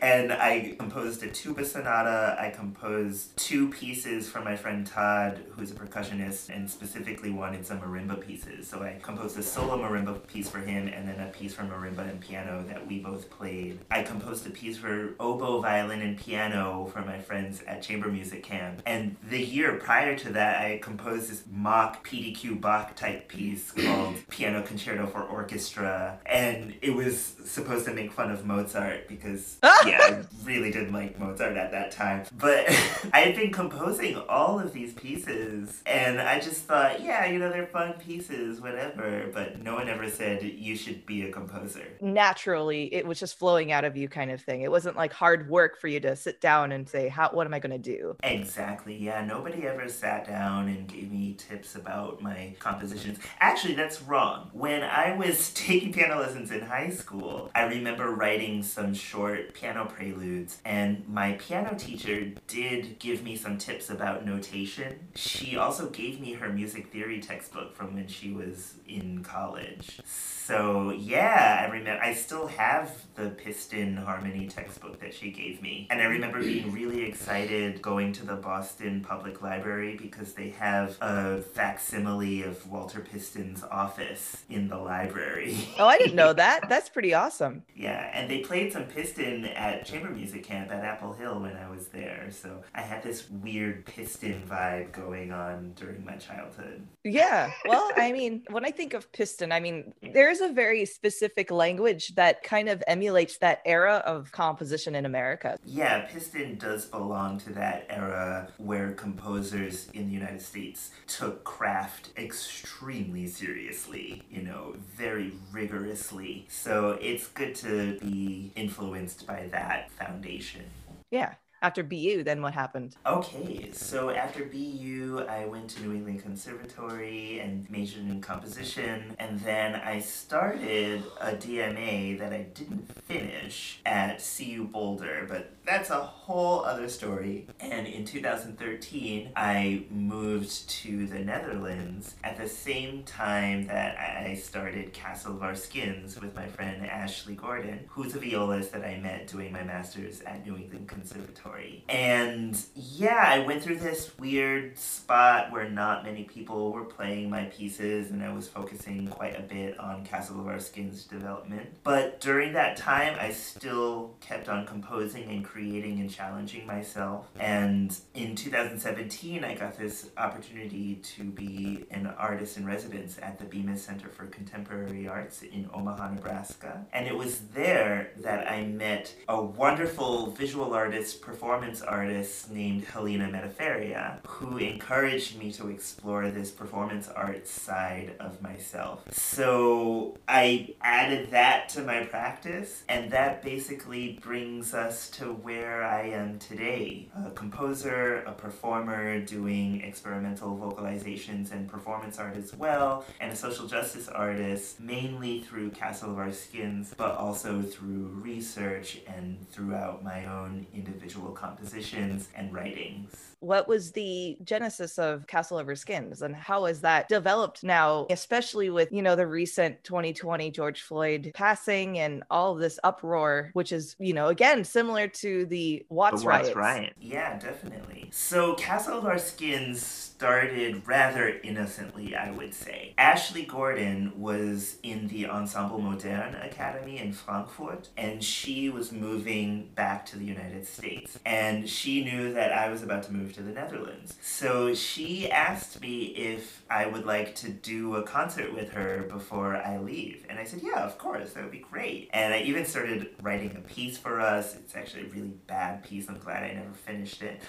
And 0.00 0.32
I 0.32 0.76
composed 0.78 1.22
a 1.24 1.28
tuba 1.28 1.64
sonata. 1.64 2.36
I 2.38 2.50
composed 2.50 3.36
two 3.36 3.68
pieces 3.70 4.28
for 4.28 4.40
my 4.40 4.54
friend 4.54 4.86
Todd, 4.86 5.40
who's 5.50 5.72
a 5.72 5.74
percussionist, 5.74 6.54
and 6.54 6.70
specifically 6.70 7.30
wanted 7.30 7.66
some 7.66 7.80
marimba 7.80 8.20
pieces. 8.20 8.68
So 8.68 8.82
I 8.82 8.96
composed 9.02 9.36
a 9.38 9.42
solo 9.42 9.76
marimba 9.76 10.24
piece 10.28 10.48
for 10.48 10.58
him 10.58 10.86
and 10.86 11.08
then 11.08 11.18
a 11.18 11.30
piece 11.30 11.54
for 11.54 11.62
marimba 11.62 12.08
and 12.08 12.20
piano 12.20 12.64
that 12.68 12.86
we 12.86 13.00
both 13.00 13.28
played. 13.28 13.80
I 13.90 14.02
composed 14.02 14.46
a 14.46 14.50
piece 14.50 14.78
for 14.78 15.14
oboe, 15.18 15.60
violin, 15.60 16.00
and 16.02 16.16
piano 16.16 16.88
for 16.92 17.00
my 17.02 17.18
friends 17.18 17.62
at 17.66 17.82
Chamber 17.82 18.08
Music 18.08 18.44
Camp. 18.44 18.82
And 18.86 19.16
the 19.28 19.42
year 19.42 19.74
prior 19.78 20.16
to 20.18 20.32
that, 20.32 20.60
I 20.64 20.78
composed 20.78 21.28
this 21.30 21.42
mock 21.50 22.06
PDQ 22.06 22.60
Bach 22.60 22.94
type 22.94 23.28
piece 23.28 23.72
called 23.72 24.14
Piano 24.30 24.62
Concerto 24.62 25.06
for 25.08 25.22
Orchestra 25.22 26.20
and 26.26 26.74
it 26.82 26.94
was 26.94 27.31
supposed 27.44 27.84
to 27.86 27.92
make 27.92 28.12
fun 28.12 28.30
of 28.30 28.44
Mozart 28.44 29.08
because 29.08 29.58
ah! 29.62 29.86
yeah, 29.86 29.98
I 30.00 30.44
really 30.44 30.70
didn't 30.70 30.92
like 30.92 31.18
Mozart 31.18 31.56
at 31.56 31.70
that 31.72 31.90
time. 31.90 32.24
But 32.38 32.68
I 33.12 33.20
had 33.20 33.36
been 33.36 33.52
composing 33.52 34.16
all 34.28 34.58
of 34.58 34.72
these 34.72 34.92
pieces, 34.94 35.82
and 35.86 36.20
I 36.20 36.40
just 36.40 36.62
thought, 36.64 37.02
yeah, 37.02 37.26
you 37.26 37.38
know, 37.38 37.50
they're 37.50 37.66
fun 37.66 37.94
pieces, 37.94 38.60
whatever. 38.60 39.30
But 39.32 39.62
no 39.62 39.74
one 39.74 39.88
ever 39.88 40.08
said 40.08 40.42
you 40.42 40.76
should 40.76 41.06
be 41.06 41.22
a 41.22 41.32
composer. 41.32 41.86
Naturally, 42.00 42.92
it 42.92 43.06
was 43.06 43.18
just 43.18 43.38
flowing 43.38 43.72
out 43.72 43.84
of 43.84 43.96
you, 43.96 44.08
kind 44.08 44.30
of 44.30 44.40
thing. 44.40 44.62
It 44.62 44.70
wasn't 44.70 44.96
like 44.96 45.12
hard 45.12 45.48
work 45.48 45.80
for 45.80 45.88
you 45.88 46.00
to 46.00 46.16
sit 46.16 46.40
down 46.40 46.72
and 46.72 46.88
say, 46.88 47.08
how, 47.08 47.30
what 47.30 47.46
am 47.46 47.54
I 47.54 47.58
going 47.58 47.72
to 47.72 47.78
do? 47.78 48.16
Exactly. 48.22 48.96
Yeah, 48.96 49.24
nobody 49.24 49.66
ever 49.66 49.88
sat 49.88 50.26
down 50.26 50.68
and 50.68 50.86
gave 50.86 51.10
me 51.10 51.34
tips 51.34 51.74
about 51.74 52.22
my 52.22 52.54
compositions. 52.58 53.18
Actually, 53.40 53.74
that's 53.74 54.02
wrong. 54.02 54.50
When 54.52 54.82
I 54.82 55.16
was 55.16 55.50
taking 55.54 55.92
piano 55.92 56.18
lessons 56.18 56.50
in 56.50 56.60
high 56.60 56.90
school, 56.90 57.21
I 57.54 57.64
remember 57.64 58.10
writing 58.10 58.62
some 58.62 58.94
short 58.94 59.54
piano 59.54 59.86
preludes, 59.86 60.60
and 60.64 61.06
my 61.08 61.32
piano 61.32 61.74
teacher 61.76 62.32
did 62.46 62.98
give 62.98 63.22
me 63.22 63.36
some 63.36 63.58
tips 63.58 63.90
about 63.90 64.24
notation. 64.24 65.08
She 65.14 65.56
also 65.56 65.88
gave 65.90 66.20
me 66.20 66.32
her 66.32 66.48
music 66.48 66.90
theory 66.90 67.20
textbook 67.20 67.76
from 67.76 67.94
when 67.94 68.08
she 68.08 68.32
was 68.32 68.74
in 68.88 69.22
college. 69.22 70.00
So 70.04 70.90
yeah, 70.90 71.60
I 71.60 71.70
remember 71.72 72.02
I 72.02 72.14
still 72.14 72.46
have 72.48 73.04
the 73.14 73.30
piston 73.30 73.96
harmony 73.96 74.48
textbook 74.48 75.00
that 75.00 75.14
she 75.14 75.30
gave 75.30 75.62
me. 75.62 75.86
And 75.90 76.00
I 76.00 76.06
remember 76.06 76.40
being 76.40 76.72
really 76.72 77.04
excited 77.04 77.80
going 77.80 78.12
to 78.14 78.26
the 78.26 78.36
Boston 78.36 79.04
Public 79.06 79.40
Library 79.42 79.96
because 79.96 80.32
they 80.32 80.50
have 80.50 80.96
a 81.00 81.42
facsimile 81.42 82.42
of 82.42 82.68
Walter 82.68 83.00
Piston's 83.00 83.62
office 83.70 84.44
in 84.50 84.68
the 84.68 84.78
library. 84.78 85.56
Oh, 85.78 85.86
I 85.86 85.98
didn't 85.98 86.16
know 86.16 86.32
that. 86.32 86.68
That's 86.68 86.88
pretty 86.88 87.11
awesome. 87.12 87.62
yeah, 87.74 88.10
and 88.12 88.30
they 88.30 88.40
played 88.40 88.72
some 88.72 88.84
piston 88.84 89.44
at 89.46 89.84
chamber 89.84 90.10
music 90.10 90.44
camp 90.44 90.70
at 90.70 90.84
Apple 90.84 91.12
Hill 91.12 91.40
when 91.40 91.56
I 91.56 91.68
was 91.70 91.88
there. 91.88 92.28
So 92.30 92.62
I 92.74 92.80
had 92.82 93.02
this 93.02 93.28
weird 93.30 93.84
piston 93.86 94.42
vibe 94.48 94.92
going 94.92 95.32
on 95.32 95.72
during 95.74 96.04
my 96.04 96.16
childhood. 96.16 96.86
Yeah. 97.04 97.50
Well, 97.66 97.90
I 97.96 98.12
mean, 98.12 98.44
when 98.50 98.64
I 98.64 98.70
think 98.70 98.94
of 98.94 99.10
piston, 99.12 99.52
I 99.52 99.60
mean, 99.60 99.92
there's 100.12 100.40
a 100.40 100.48
very 100.48 100.84
specific 100.84 101.50
language 101.50 102.14
that 102.14 102.42
kind 102.42 102.68
of 102.68 102.82
emulates 102.86 103.38
that 103.38 103.60
era 103.64 104.02
of 104.06 104.32
composition 104.32 104.94
in 104.94 105.06
America. 105.06 105.58
Yeah, 105.64 106.00
piston 106.02 106.56
does 106.58 106.86
belong 106.86 107.38
to 107.40 107.52
that 107.54 107.86
era 107.88 108.48
where 108.58 108.92
composers 108.92 109.88
in 109.94 110.06
the 110.08 110.12
United 110.14 110.40
States 110.42 110.90
took 111.06 111.44
craft 111.44 112.10
extremely 112.16 113.26
seriously, 113.26 114.22
you 114.30 114.42
know, 114.42 114.74
very 114.96 115.32
rigorously. 115.52 116.46
So 116.48 116.91
it's 117.00 117.28
good 117.28 117.54
to 117.56 117.98
be 118.00 118.52
influenced 118.56 119.26
by 119.26 119.48
that 119.52 119.90
foundation. 119.92 120.64
Yeah. 121.10 121.34
After 121.62 121.84
BU, 121.84 122.24
then 122.24 122.42
what 122.42 122.54
happened? 122.54 122.96
Okay, 123.06 123.70
so 123.70 124.10
after 124.10 124.44
BU, 124.44 125.24
I 125.28 125.46
went 125.46 125.70
to 125.70 125.82
New 125.82 125.94
England 125.94 126.20
Conservatory 126.20 127.38
and 127.38 127.70
majored 127.70 128.10
in 128.10 128.20
composition, 128.20 129.14
and 129.20 129.38
then 129.42 129.76
I 129.76 130.00
started 130.00 131.04
a 131.20 131.30
DMA 131.36 132.18
that 132.18 132.32
I 132.32 132.46
didn't 132.52 132.92
finish 133.04 133.78
at 133.86 134.20
CU 134.36 134.64
Boulder, 134.64 135.24
but 135.28 135.52
that's 135.64 135.90
a 135.90 136.00
whole 136.00 136.64
other 136.64 136.88
story. 136.88 137.46
And 137.60 137.86
in 137.86 138.04
2013, 138.04 139.30
I 139.36 139.84
moved 139.88 140.68
to 140.68 141.06
the 141.06 141.20
Netherlands 141.20 142.16
at 142.24 142.36
the 142.38 142.48
same 142.48 143.04
time 143.04 143.68
that 143.68 143.96
I 143.96 144.34
started 144.34 144.92
Castle 144.92 145.36
of 145.36 145.44
Our 145.44 145.54
Skins 145.54 146.20
with 146.20 146.34
my 146.34 146.48
friend 146.48 146.84
Ashley 146.84 147.36
Gordon, 147.36 147.84
who's 147.88 148.16
a 148.16 148.18
violist 148.18 148.72
that 148.72 148.84
I 148.84 148.98
met 148.98 149.28
doing 149.28 149.52
my 149.52 149.62
master's 149.62 150.22
at 150.22 150.44
New 150.44 150.56
England 150.56 150.88
Conservatory. 150.88 151.51
And 151.88 152.58
yeah, 152.74 153.24
I 153.26 153.40
went 153.40 153.62
through 153.62 153.76
this 153.76 154.16
weird 154.18 154.78
spot 154.78 155.52
where 155.52 155.68
not 155.68 156.04
many 156.04 156.24
people 156.24 156.72
were 156.72 156.84
playing 156.84 157.28
my 157.28 157.44
pieces, 157.44 158.10
and 158.10 158.22
I 158.22 158.32
was 158.32 158.48
focusing 158.48 159.06
quite 159.08 159.38
a 159.38 159.42
bit 159.42 159.78
on 159.78 160.04
Castle 160.04 160.40
of 160.40 160.48
Our 160.48 160.58
Skins 160.58 161.04
development. 161.04 161.68
But 161.84 162.20
during 162.20 162.54
that 162.54 162.76
time, 162.76 163.16
I 163.20 163.30
still 163.32 164.14
kept 164.20 164.48
on 164.48 164.66
composing 164.66 165.28
and 165.30 165.44
creating 165.44 166.00
and 166.00 166.10
challenging 166.10 166.66
myself. 166.66 167.28
And 167.38 167.94
in 168.14 168.34
2017, 168.34 169.44
I 169.44 169.54
got 169.54 169.76
this 169.76 170.10
opportunity 170.16 170.96
to 171.16 171.24
be 171.24 171.84
an 171.90 172.06
artist 172.06 172.56
in 172.56 172.66
residence 172.66 173.18
at 173.20 173.38
the 173.38 173.44
Bemis 173.44 173.82
Center 173.82 174.08
for 174.08 174.26
Contemporary 174.26 175.08
Arts 175.08 175.42
in 175.42 175.68
Omaha, 175.72 176.12
Nebraska. 176.12 176.86
And 176.92 177.06
it 177.06 177.16
was 177.16 177.40
there 177.54 178.12
that 178.18 178.50
I 178.50 178.64
met 178.64 179.14
a 179.28 179.40
wonderful 179.42 180.30
visual 180.30 180.72
artist, 180.72 181.20
performance 181.42 181.82
artist 181.82 182.52
named 182.52 182.84
Helina 182.84 183.26
Metaferia, 183.26 184.24
who 184.24 184.58
encouraged 184.58 185.36
me 185.36 185.50
to 185.50 185.70
explore 185.70 186.30
this 186.30 186.52
performance 186.52 187.08
art 187.08 187.48
side 187.48 188.14
of 188.20 188.40
myself. 188.40 189.02
So 189.12 190.16
I 190.28 190.76
added 190.82 191.32
that 191.32 191.68
to 191.70 191.82
my 191.82 192.04
practice, 192.04 192.84
and 192.88 193.10
that 193.10 193.42
basically 193.42 194.20
brings 194.22 194.72
us 194.72 195.10
to 195.18 195.32
where 195.32 195.82
I 195.82 196.10
am 196.10 196.38
today 196.38 197.08
a 197.26 197.32
composer, 197.32 198.18
a 198.18 198.32
performer 198.32 199.18
doing 199.18 199.80
experimental 199.80 200.56
vocalizations 200.56 201.50
and 201.50 201.68
performance 201.68 202.20
art 202.20 202.36
as 202.36 202.54
well, 202.54 203.04
and 203.20 203.32
a 203.32 203.36
social 203.36 203.66
justice 203.66 204.06
artist 204.06 204.78
mainly 204.78 205.40
through 205.40 205.70
Castle 205.70 206.12
of 206.12 206.18
Our 206.20 206.30
Skins, 206.30 206.94
but 206.96 207.16
also 207.16 207.62
through 207.62 208.12
research 208.22 209.00
and 209.08 209.44
throughout 209.50 210.04
my 210.04 210.26
own 210.26 210.68
individual 210.72 211.31
compositions 211.32 212.28
and 212.34 212.52
writings. 212.52 213.10
What 213.40 213.66
was 213.66 213.90
the 213.90 214.38
genesis 214.44 214.98
of 214.98 215.26
Castle 215.26 215.58
of 215.58 215.66
Our 215.66 215.74
Skins 215.74 216.22
and 216.22 216.34
how 216.34 216.66
has 216.66 216.80
that 216.82 217.08
developed 217.08 217.64
now, 217.64 218.06
especially 218.08 218.70
with, 218.70 218.92
you 218.92 219.02
know, 219.02 219.16
the 219.16 219.26
recent 219.26 219.82
2020 219.82 220.50
George 220.52 220.82
Floyd 220.82 221.32
passing 221.34 221.98
and 221.98 222.22
all 222.30 222.52
of 222.52 222.60
this 222.60 222.78
uproar, 222.84 223.50
which 223.54 223.72
is, 223.72 223.96
you 223.98 224.12
know, 224.12 224.28
again, 224.28 224.62
similar 224.62 225.08
to 225.08 225.44
the 225.46 225.84
Watts 225.88 226.22
The 226.22 226.28
riots. 226.28 226.54
Riot. 226.54 226.94
Yeah, 227.00 227.36
definitely. 227.38 228.10
So 228.12 228.54
Castle 228.54 228.98
of 228.98 229.06
Our 229.06 229.18
Skins 229.18 230.11
started 230.22 230.86
rather 230.86 231.40
innocently, 231.42 232.14
I 232.14 232.30
would 232.30 232.54
say. 232.54 232.94
Ashley 232.96 233.42
Gordon 233.42 234.12
was 234.14 234.76
in 234.84 235.08
the 235.08 235.26
Ensemble 235.26 235.80
Modern 235.80 236.36
Academy 236.36 236.98
in 236.98 237.12
Frankfurt, 237.12 237.88
and 237.96 238.22
she 238.22 238.68
was 238.68 238.92
moving 238.92 239.68
back 239.74 240.06
to 240.06 240.16
the 240.16 240.24
United 240.24 240.64
States. 240.64 241.18
And 241.26 241.68
she 241.68 242.04
knew 242.04 242.32
that 242.34 242.52
I 242.52 242.68
was 242.68 242.84
about 242.84 243.02
to 243.04 243.12
move 243.12 243.32
to 243.32 243.42
the 243.42 243.50
Netherlands. 243.50 244.14
So 244.22 244.76
she 244.76 245.28
asked 245.28 245.80
me 245.80 246.04
if 246.04 246.62
I 246.70 246.86
would 246.86 247.04
like 247.04 247.34
to 247.36 247.50
do 247.50 247.96
a 247.96 248.04
concert 248.04 248.54
with 248.54 248.70
her 248.74 249.02
before 249.10 249.56
I 249.56 249.78
leave. 249.78 250.24
And 250.30 250.38
I 250.38 250.44
said, 250.44 250.60
yeah, 250.62 250.84
of 250.84 250.98
course, 250.98 251.32
that 251.32 251.42
would 251.42 251.50
be 251.50 251.66
great. 251.68 252.10
And 252.12 252.32
I 252.32 252.42
even 252.42 252.64
started 252.64 253.08
writing 253.20 253.56
a 253.56 253.60
piece 253.68 253.98
for 253.98 254.20
us. 254.20 254.54
It's 254.54 254.76
actually 254.76 255.02
a 255.02 255.08
really 255.08 255.34
bad 255.48 255.82
piece. 255.82 256.08
I'm 256.08 256.18
glad 256.18 256.44
I 256.44 256.54
never 256.54 256.74
finished 256.74 257.22
it 257.22 257.42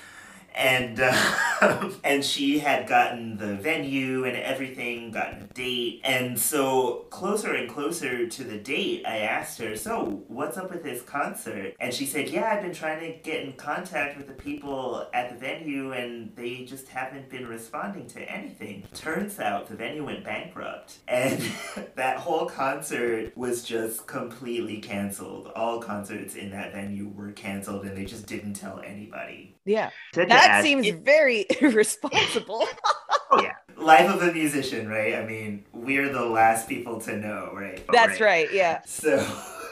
and 0.56 1.00
uh, 1.00 1.90
and 2.04 2.24
she 2.24 2.60
had 2.60 2.88
gotten 2.88 3.38
the 3.38 3.56
venue 3.56 4.26
and 4.26 4.38
everything, 4.38 5.12
gotten 5.12 5.44
a 5.44 5.54
date, 5.54 6.02
and 6.04 6.40
so 6.40 7.06
closer 7.10 7.54
and 7.54 7.70
closer 7.70 8.28
to 8.28 8.44
the 8.44 8.58
date, 8.58 9.04
I 9.06 9.20
asked 9.20 9.60
her, 9.60 9.76
"So, 9.76 10.24
what's 10.28 10.58
up 10.58 10.72
with 10.72 10.84
this 10.84 11.02
concert?" 11.02 11.76
And 11.80 11.94
she 11.94 12.06
said, 12.06 12.30
"Yeah, 12.30 12.52
I've 12.52 12.62
been 12.62 12.74
trying 12.74 13.00
to 13.02 13.18
get 13.20 13.44
in 13.44 13.54
contact 13.54 14.18
with 14.18 14.28
the 14.28 14.34
people 14.34 15.08
at 15.14 15.30
the 15.30 15.36
venue, 15.36 15.92
and 15.92 16.36
they 16.36 16.66
just 16.66 16.88
haven't 16.88 17.30
been 17.30 17.48
responding 17.48 18.08
to 18.10 18.22
anything." 18.22 18.84
Turns 18.94 19.40
out 19.40 19.68
the 19.68 19.76
venue 19.76 20.06
went 20.06 20.24
bankrupt, 20.24 21.00
and 21.08 21.42
that 21.96 22.18
whole 22.18 22.46
concert 22.46 23.36
was 23.36 23.64
just 23.64 24.08
completely 24.08 24.80
canceled. 24.80 25.52
All 25.56 25.80
concerts 25.80 26.36
in 26.36 26.52
that 26.52 26.74
venue 26.74 27.10
were 27.10 27.32
canceled, 27.32 27.86
and 27.86 27.98
they 27.98 28.06
just 28.06 28.28
didn't 28.28 28.54
tell 28.54 28.80
anybody. 28.80 29.56
Yeah. 29.66 29.92
To 30.14 30.26
That 30.44 30.52
Ash, 30.60 30.64
seems 30.64 30.88
"It- 30.88 31.00
very 31.04 31.46
irresponsible. 31.62 32.66
Oh 33.32 33.42
yeah. 33.42 33.54
Life 33.78 34.10
of 34.10 34.22
a 34.22 34.32
musician, 34.32 34.88
right? 34.88 35.16
I 35.16 35.26
mean, 35.26 35.66
we're 35.74 36.10
the 36.12 36.26
last 36.26 36.70
people 36.70 37.00
to 37.02 37.18
know, 37.18 37.52
right? 37.54 37.84
That's 37.92 38.20
right. 38.22 38.48
Yeah. 38.54 38.82
So 38.86 39.18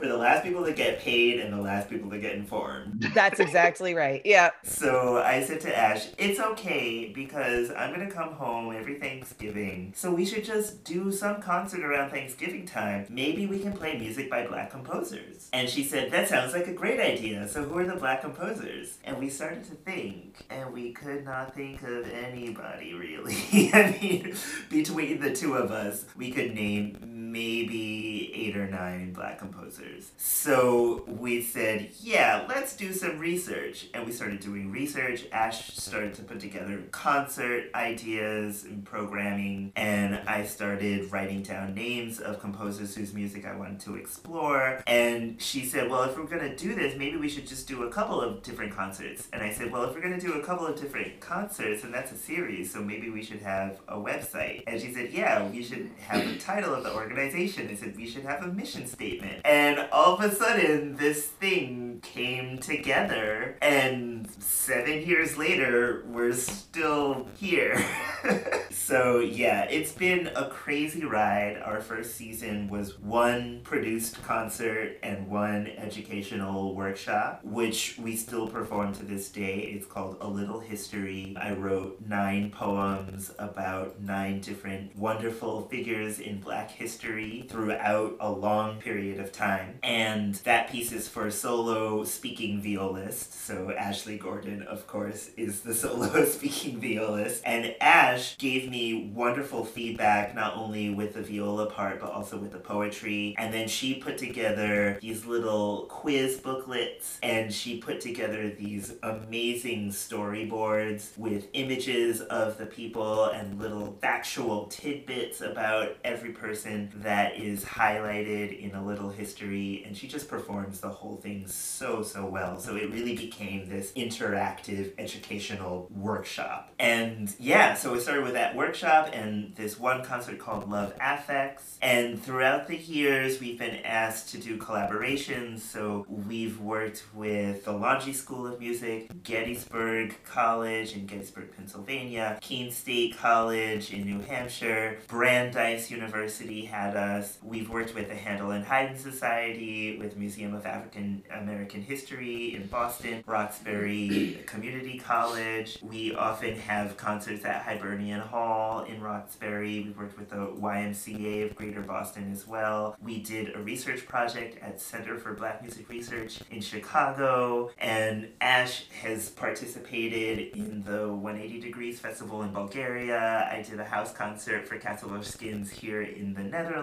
we're 0.00 0.08
the 0.08 0.16
last 0.16 0.44
people 0.44 0.64
to 0.64 0.72
get 0.72 1.00
paid 1.00 1.40
and 1.40 1.52
the 1.52 1.60
last 1.60 1.88
people 1.88 2.10
to 2.10 2.18
get 2.18 2.34
informed. 2.34 3.02
That's 3.14 3.40
exactly 3.40 3.94
right. 3.94 4.22
Yeah. 4.24 4.50
So 4.62 5.18
I 5.18 5.42
said 5.42 5.60
to 5.62 5.76
Ash, 5.76 6.08
it's 6.18 6.40
okay 6.40 7.12
because 7.14 7.70
I'm 7.70 7.92
gonna 7.92 8.10
come 8.10 8.32
home 8.32 8.74
every 8.74 8.98
Thanksgiving. 8.98 9.92
So 9.96 10.12
we 10.12 10.24
should 10.24 10.44
just 10.44 10.84
do 10.84 11.12
some 11.12 11.40
concert 11.40 11.82
around 11.82 12.10
Thanksgiving 12.10 12.66
time. 12.66 13.06
Maybe 13.08 13.46
we 13.46 13.58
can 13.58 13.72
play 13.72 13.98
music 13.98 14.30
by 14.30 14.46
black 14.46 14.70
composers. 14.70 15.48
And 15.52 15.68
she 15.68 15.84
said, 15.84 16.10
that 16.12 16.28
sounds 16.28 16.52
like 16.52 16.66
a 16.66 16.72
great 16.72 17.00
idea. 17.00 17.48
So 17.48 17.64
who 17.64 17.78
are 17.78 17.86
the 17.86 17.96
black 17.96 18.20
composers? 18.20 18.98
And 19.04 19.18
we 19.18 19.28
started 19.28 19.64
to 19.64 19.74
think, 19.74 20.44
and 20.50 20.72
we 20.72 20.92
could 20.92 21.24
not 21.24 21.54
think 21.54 21.82
of 21.82 22.10
anybody 22.10 22.94
really. 22.94 23.36
I 23.72 23.98
mean, 24.00 24.36
between 24.70 25.20
the 25.20 25.34
two 25.34 25.54
of 25.54 25.70
us, 25.70 26.04
we 26.16 26.30
could 26.30 26.54
name 26.54 26.98
maybe 27.36 28.32
eight 28.34 28.56
or 28.56 28.66
nine 28.66 29.12
black 29.12 29.38
composers. 29.38 30.10
So 30.16 31.04
we 31.06 31.42
said, 31.42 31.90
yeah, 32.00 32.46
let's 32.48 32.74
do 32.74 32.94
some 32.94 33.18
research. 33.18 33.88
And 33.92 34.06
we 34.06 34.12
started 34.12 34.40
doing 34.40 34.70
research. 34.70 35.26
Ash 35.32 35.74
started 35.74 36.14
to 36.14 36.22
put 36.22 36.40
together 36.40 36.82
concert 36.92 37.64
ideas 37.74 38.64
and 38.64 38.86
programming. 38.86 39.70
And 39.76 40.14
I 40.26 40.44
started 40.44 41.12
writing 41.12 41.42
down 41.42 41.74
names 41.74 42.20
of 42.20 42.40
composers 42.40 42.94
whose 42.96 43.12
music 43.12 43.44
I 43.44 43.54
wanted 43.54 43.80
to 43.80 43.96
explore. 43.96 44.82
And 44.86 45.40
she 45.40 45.66
said, 45.66 45.90
well, 45.90 46.04
if 46.04 46.16
we're 46.16 46.24
going 46.24 46.48
to 46.50 46.56
do 46.56 46.74
this, 46.74 46.96
maybe 46.96 47.18
we 47.18 47.28
should 47.28 47.46
just 47.46 47.68
do 47.68 47.82
a 47.82 47.90
couple 47.90 48.18
of 48.18 48.42
different 48.42 48.74
concerts. 48.74 49.28
And 49.34 49.42
I 49.42 49.52
said, 49.52 49.70
well, 49.70 49.84
if 49.84 49.94
we're 49.94 50.00
going 50.00 50.18
to 50.18 50.26
do 50.26 50.32
a 50.40 50.42
couple 50.42 50.66
of 50.66 50.80
different 50.80 51.20
concerts, 51.20 51.84
and 51.84 51.92
that's 51.92 52.12
a 52.12 52.16
series, 52.16 52.72
so 52.72 52.80
maybe 52.80 53.10
we 53.10 53.22
should 53.22 53.42
have 53.42 53.78
a 53.88 53.96
website. 53.96 54.62
And 54.66 54.80
she 54.80 54.90
said, 54.94 55.12
yeah, 55.12 55.46
we 55.46 55.62
should 55.62 55.90
have 56.08 56.26
the 56.26 56.38
title 56.38 56.72
of 56.72 56.82
the 56.82 56.94
organization 56.94 57.25
organization. 57.26 57.66
They 57.66 57.76
said 57.76 57.96
we 57.96 58.06
should 58.06 58.24
have 58.24 58.42
a 58.42 58.48
mission 58.48 58.86
statement. 58.86 59.40
And 59.44 59.78
all 59.92 60.14
of 60.14 60.20
a 60.20 60.34
sudden, 60.34 60.96
this 60.96 61.26
thing 61.26 62.00
came 62.02 62.58
together. 62.58 63.56
And 63.60 64.30
seven 64.38 65.02
years 65.02 65.36
later, 65.36 66.04
we're 66.06 66.32
still 66.32 67.28
here. 67.36 67.84
so, 68.70 69.18
yeah, 69.18 69.64
it's 69.64 69.92
been 69.92 70.28
a 70.36 70.48
crazy 70.48 71.04
ride. 71.04 71.60
Our 71.64 71.80
first 71.80 72.14
season 72.14 72.68
was 72.68 72.98
one 72.98 73.60
produced 73.64 74.22
concert 74.22 74.98
and 75.02 75.28
one 75.28 75.66
educational 75.76 76.74
workshop, 76.74 77.40
which 77.44 77.98
we 77.98 78.16
still 78.16 78.48
perform 78.48 78.92
to 78.94 79.04
this 79.04 79.30
day. 79.30 79.72
It's 79.76 79.86
called 79.86 80.18
A 80.20 80.28
Little 80.28 80.60
History. 80.60 81.36
I 81.40 81.52
wrote 81.52 82.00
nine 82.06 82.50
poems 82.50 83.32
about 83.38 84.00
nine 84.00 84.40
different 84.40 84.96
wonderful 84.96 85.62
figures 85.68 86.18
in 86.20 86.40
Black 86.40 86.70
history 86.70 87.15
throughout 87.16 88.16
a 88.20 88.30
long 88.30 88.78
period 88.78 89.18
of 89.18 89.32
time. 89.32 89.78
And 89.82 90.34
that 90.36 90.70
piece 90.70 90.92
is 90.92 91.08
for 91.08 91.30
solo 91.30 92.04
speaking 92.04 92.60
violist. 92.60 93.32
So 93.46 93.72
Ashley 93.72 94.18
Gordon, 94.18 94.62
of 94.62 94.86
course, 94.86 95.30
is 95.36 95.60
the 95.60 95.74
solo 95.82 96.24
speaking 96.26 96.80
violist. 96.80 97.42
And 97.46 97.74
Ash 97.80 98.36
gave 98.36 98.70
me 98.70 99.10
wonderful 99.14 99.64
feedback, 99.64 100.34
not 100.34 100.56
only 100.56 100.90
with 100.90 101.14
the 101.14 101.22
viola 101.22 101.70
part, 101.70 102.00
but 102.00 102.10
also 102.10 102.36
with 102.38 102.52
the 102.52 102.58
poetry. 102.58 103.34
And 103.38 103.52
then 103.52 103.68
she 103.68 103.94
put 103.94 104.18
together 104.18 104.98
these 105.00 105.24
little 105.24 105.86
quiz 105.88 106.38
booklets 106.38 107.18
and 107.22 107.52
she 107.52 107.78
put 107.78 108.00
together 108.00 108.50
these 108.50 108.94
amazing 109.02 109.90
storyboards 109.90 111.16
with 111.16 111.46
images 111.54 112.20
of 112.20 112.58
the 112.58 112.66
people 112.66 113.24
and 113.26 113.58
little 113.58 113.96
factual 114.00 114.66
tidbits 114.66 115.40
about 115.40 115.96
every 116.04 116.32
person 116.32 116.92
that 117.06 117.36
is 117.36 117.64
highlighted 117.64 118.58
in 118.60 118.74
a 118.74 118.84
little 118.84 119.10
history. 119.10 119.84
And 119.86 119.96
she 119.96 120.08
just 120.08 120.28
performs 120.28 120.80
the 120.80 120.88
whole 120.88 121.18
thing 121.18 121.46
so, 121.46 122.02
so 122.02 122.26
well. 122.26 122.58
So 122.58 122.74
it 122.74 122.90
really 122.90 123.14
became 123.14 123.68
this 123.68 123.92
interactive 123.92 124.92
educational 124.98 125.88
workshop. 125.94 126.74
And 126.80 127.32
yeah, 127.38 127.74
so 127.74 127.92
we 127.92 128.00
started 128.00 128.24
with 128.24 128.32
that 128.32 128.56
workshop 128.56 129.10
and 129.12 129.54
this 129.54 129.78
one 129.78 130.02
concert 130.04 130.40
called 130.40 130.68
Love 130.68 130.94
Affects. 131.00 131.78
And 131.80 132.20
throughout 132.20 132.66
the 132.66 132.76
years, 132.76 133.40
we've 133.40 133.58
been 133.58 133.76
asked 133.84 134.30
to 134.30 134.38
do 134.38 134.58
collaborations. 134.58 135.60
So 135.60 136.04
we've 136.08 136.60
worked 136.60 137.04
with 137.14 137.64
the 137.64 137.72
Longy 137.72 138.14
School 138.14 138.48
of 138.48 138.58
Music, 138.58 139.22
Gettysburg 139.22 140.16
College 140.24 140.96
in 140.96 141.06
Gettysburg, 141.06 141.54
Pennsylvania, 141.56 142.36
Keene 142.40 142.72
State 142.72 143.16
College 143.16 143.92
in 143.92 144.04
New 144.04 144.22
Hampshire, 144.22 144.98
Brandeis 145.06 145.88
University 145.88 146.64
had 146.86 146.96
us. 146.96 147.38
We've 147.42 147.68
worked 147.68 147.94
with 147.94 148.08
the 148.08 148.14
Handel 148.14 148.50
and 148.52 148.64
Haydn 148.64 148.96
Society, 148.96 149.98
with 149.98 150.16
Museum 150.16 150.54
of 150.54 150.66
African 150.66 151.24
American 151.34 151.82
History 151.82 152.54
in 152.54 152.66
Boston, 152.66 153.24
Roxbury 153.26 154.42
Community 154.46 154.98
College. 154.98 155.78
We 155.82 156.14
often 156.14 156.56
have 156.56 156.96
concerts 156.96 157.44
at 157.44 157.62
Hibernian 157.62 158.20
Hall 158.20 158.84
in 158.84 159.00
Roxbury. 159.00 159.80
We've 159.80 159.96
worked 159.96 160.18
with 160.18 160.30
the 160.30 160.36
YMCA 160.36 161.50
of 161.50 161.56
Greater 161.56 161.82
Boston 161.82 162.30
as 162.32 162.46
well. 162.46 162.96
We 163.02 163.20
did 163.22 163.54
a 163.56 163.60
research 163.60 164.06
project 164.06 164.62
at 164.62 164.80
Center 164.80 165.18
for 165.18 165.34
Black 165.34 165.62
Music 165.62 165.88
Research 165.88 166.40
in 166.50 166.60
Chicago, 166.60 167.70
and 167.78 168.28
Ash 168.40 168.84
has 169.02 169.30
participated 169.30 170.56
in 170.56 170.82
the 170.84 171.08
180 171.08 171.60
Degrees 171.60 171.98
Festival 171.98 172.42
in 172.42 172.52
Bulgaria. 172.52 173.48
I 173.50 173.62
did 173.62 173.80
a 173.80 173.84
house 173.84 174.12
concert 174.12 174.68
for 174.68 174.78
Castle 174.78 175.14
of 175.14 175.26
Skins 175.26 175.70
here 175.70 176.02
in 176.02 176.34
the 176.34 176.42
Netherlands, 176.42 176.75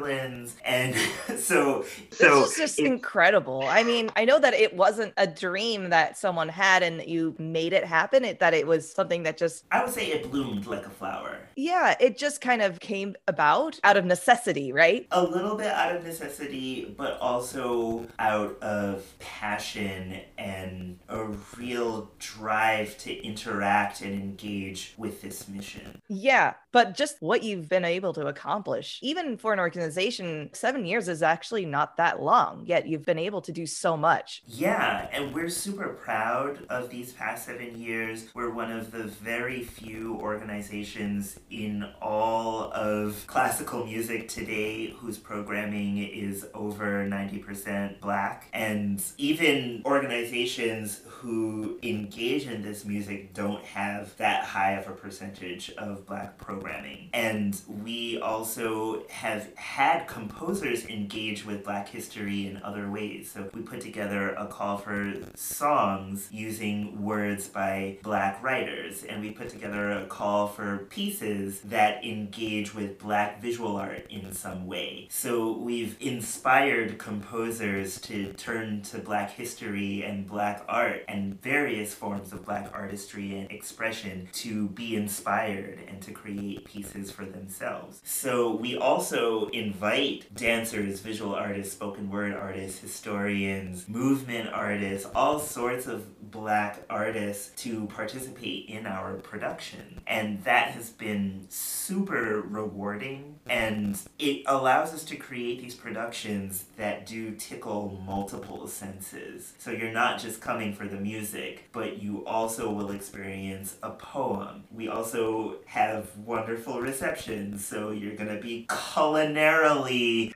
and 0.66 0.96
so 1.38 1.86
so 2.12 2.42
this 2.42 2.52
is 2.52 2.58
just 2.58 2.80
it, 2.80 2.86
incredible. 2.86 3.64
I 3.64 3.84
mean, 3.84 4.10
I 4.16 4.26
know 4.26 4.40
that 4.40 4.54
it 4.54 4.76
wasn't 4.76 5.14
a 5.18 5.28
dream 5.28 5.90
that 5.90 6.18
someone 6.18 6.50
had 6.50 6.84
and 6.84 7.04
you 7.06 7.36
made 7.38 7.74
it 7.74 7.84
happen. 7.84 8.26
It, 8.26 8.40
that 8.40 8.54
it 8.54 8.68
was 8.68 8.92
something 8.92 9.24
that 9.24 9.38
just 9.38 9.66
I 9.72 9.84
would 9.84 9.94
say 9.94 10.08
it 10.08 10.30
bloomed 10.30 10.66
like 10.66 10.86
a 10.86 10.90
flower. 10.90 11.38
Yeah, 11.56 11.96
it 12.00 12.18
just 12.18 12.42
kind 12.42 12.62
of 12.62 12.80
came 12.80 13.16
about 13.28 13.80
out 13.84 13.98
of 13.98 14.06
necessity, 14.06 14.72
right? 14.72 15.08
A 15.12 15.24
little 15.24 15.56
bit 15.56 15.68
out 15.68 15.96
of 15.96 16.04
necessity, 16.04 16.94
but 16.98 17.20
also 17.20 18.08
out 18.20 18.62
of 18.62 19.04
passion 19.20 20.22
and 20.38 21.00
a 21.10 21.26
real 21.58 22.12
drive 22.20 22.98
to 23.00 23.14
interact 23.24 24.02
and 24.02 24.14
engage 24.14 24.94
with 24.98 25.22
this 25.22 25.48
mission. 25.48 26.02
Yeah, 26.08 26.54
but 26.72 26.96
just 26.96 27.18
what 27.20 27.44
you've 27.44 27.70
been 27.70 27.86
able 27.86 28.14
to 28.14 28.28
accomplish, 28.28 29.00
even 29.02 29.38
for 29.38 29.54
an 29.54 29.60
organization, 29.60 29.83
seven 29.92 30.86
years 30.86 31.08
is 31.08 31.22
actually 31.22 31.66
not 31.66 31.98
that 31.98 32.22
long, 32.22 32.64
yet 32.66 32.88
you've 32.88 33.06
been 33.06 33.20
able 33.20 33.42
to 33.42 33.52
do 33.52 33.66
so 33.66 33.98
much. 33.98 34.44
Yeah, 34.48 35.08
and 35.12 35.34
we're 35.34 35.50
super 35.50 35.90
proud 35.90 36.66
of 36.70 36.90
these 36.90 37.14
past 37.14 37.46
seven 37.46 37.80
years. 37.80 38.28
We're 38.34 38.52
one 38.52 38.72
of 38.72 38.92
the 38.92 39.04
very 39.04 39.64
few 39.64 40.16
organizations 40.16 41.40
in 41.50 41.86
all 42.02 42.72
of 42.74 43.24
classical 43.28 43.86
music 43.86 44.28
today 44.28 44.92
whose 44.98 45.18
programming 45.18 45.98
is 45.98 46.46
over 46.54 47.06
90% 47.06 48.00
black. 48.00 48.48
And 48.54 49.02
even 49.18 49.82
organizations 49.86 51.02
who 51.08 51.80
engage 51.84 52.48
in 52.48 52.62
this 52.62 52.86
music 52.86 53.34
don't 53.34 53.64
have 53.64 54.16
that 54.18 54.44
high 54.44 54.74
of 54.74 54.88
a 54.88 54.92
percentage 54.92 55.72
of 55.78 56.06
black 56.06 56.38
programming. 56.38 57.10
And 57.14 57.60
we 57.84 58.20
also 58.20 59.08
have 59.10 59.50
had 59.74 60.06
composers 60.06 60.86
engage 60.86 61.44
with 61.48 61.64
black 61.64 61.90
history 61.90 62.46
in 62.46 62.62
other 62.62 62.92
ways. 62.92 63.32
So 63.32 63.50
we 63.56 63.64
put 63.64 63.82
together 63.82 64.36
a 64.36 64.46
call 64.46 64.78
for 64.78 65.16
songs 65.34 66.30
using 66.32 67.02
words 67.02 67.48
by 67.48 67.98
black 68.04 68.44
writers, 68.44 69.04
and 69.04 69.20
we 69.20 69.32
put 69.32 69.50
together 69.50 69.90
a 69.90 70.06
call 70.06 70.48
for 70.48 70.86
pieces 70.92 71.62
that 71.62 72.06
engage 72.06 72.76
with 72.76 73.00
black 73.00 73.42
visual 73.42 73.76
art 73.76 74.06
in 74.12 74.32
some 74.32 74.68
way. 74.68 75.08
So 75.10 75.58
we've 75.58 75.98
inspired 76.00 77.00
composers 77.00 78.00
to 78.02 78.32
turn 78.34 78.84
to 78.84 79.00
black 79.00 79.32
history 79.32 80.04
and 80.04 80.28
black 80.28 80.64
art 80.70 81.04
and 81.08 81.42
various 81.42 81.96
forms 81.96 82.32
of 82.32 82.46
black 82.46 82.70
artistry 82.76 83.40
and 83.40 83.50
expression 83.50 84.30
to 84.34 84.68
be 84.68 84.96
inspired 84.96 85.80
and 85.88 86.00
to 86.04 86.12
create 86.12 86.64
pieces 86.64 87.10
for 87.10 87.26
themselves. 87.26 88.02
So 88.04 88.56
we 88.56 88.78
also 88.78 89.48
invite 89.64 90.34
dancers, 90.36 91.00
visual 91.00 91.34
artists, 91.34 91.74
spoken 91.74 92.10
word 92.10 92.34
artists, 92.34 92.80
historians, 92.80 93.88
movement 93.88 94.50
artists, 94.52 95.10
all 95.16 95.40
sorts 95.40 95.88
of 95.88 96.32
black 96.32 96.84
artists 96.90 97.52
to 97.62 97.86
participate 97.88 98.68
in 98.68 98.86
our 98.86 99.14
production. 99.16 100.02
And 100.08 100.44
that 100.44 100.72
has 100.72 100.90
been 100.90 101.46
super 101.50 102.42
rewarding 102.42 103.40
and 103.48 104.00
it 104.20 104.44
allows 104.48 104.94
us 104.94 105.04
to 105.06 105.16
create 105.16 105.62
these 105.62 105.76
productions 105.76 106.66
that 106.78 107.06
do 107.06 107.32
tickle 107.36 108.02
multiple 108.06 108.68
senses. 108.68 109.54
So 109.60 109.72
you're 109.72 109.92
not 109.92 110.20
just 110.20 110.42
coming 110.42 110.74
for 110.74 110.88
the 110.88 110.98
music 110.98 111.70
but 111.72 112.02
you 112.02 112.26
also 112.26 112.72
will 112.72 112.92
experience 112.92 113.78
a 113.84 113.92
poem. 113.92 114.64
We 114.72 114.88
also 114.88 115.58
have 115.66 116.16
wonderful 116.18 116.82
receptions, 116.82 117.66
so 117.66 117.92
you're 117.92 118.16
gonna 118.16 118.40
be 118.40 118.66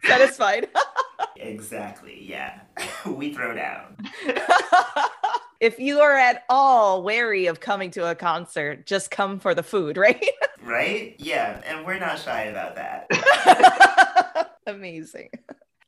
satisfied. 0.03 0.67
exactly, 1.35 2.23
yeah. 2.23 2.61
we 3.05 3.33
throw 3.33 3.53
down. 3.55 3.97
if 5.59 5.79
you 5.79 5.99
are 5.99 6.15
at 6.15 6.43
all 6.49 7.03
wary 7.03 7.47
of 7.47 7.59
coming 7.59 7.91
to 7.91 8.09
a 8.09 8.15
concert, 8.15 8.85
just 8.85 9.11
come 9.11 9.39
for 9.39 9.53
the 9.53 9.63
food, 9.63 9.97
right? 9.97 10.23
right? 10.63 11.15
Yeah, 11.19 11.61
and 11.65 11.85
we're 11.85 11.99
not 11.99 12.19
shy 12.19 12.43
about 12.43 12.75
that. 12.75 14.55
Amazing. 14.67 15.29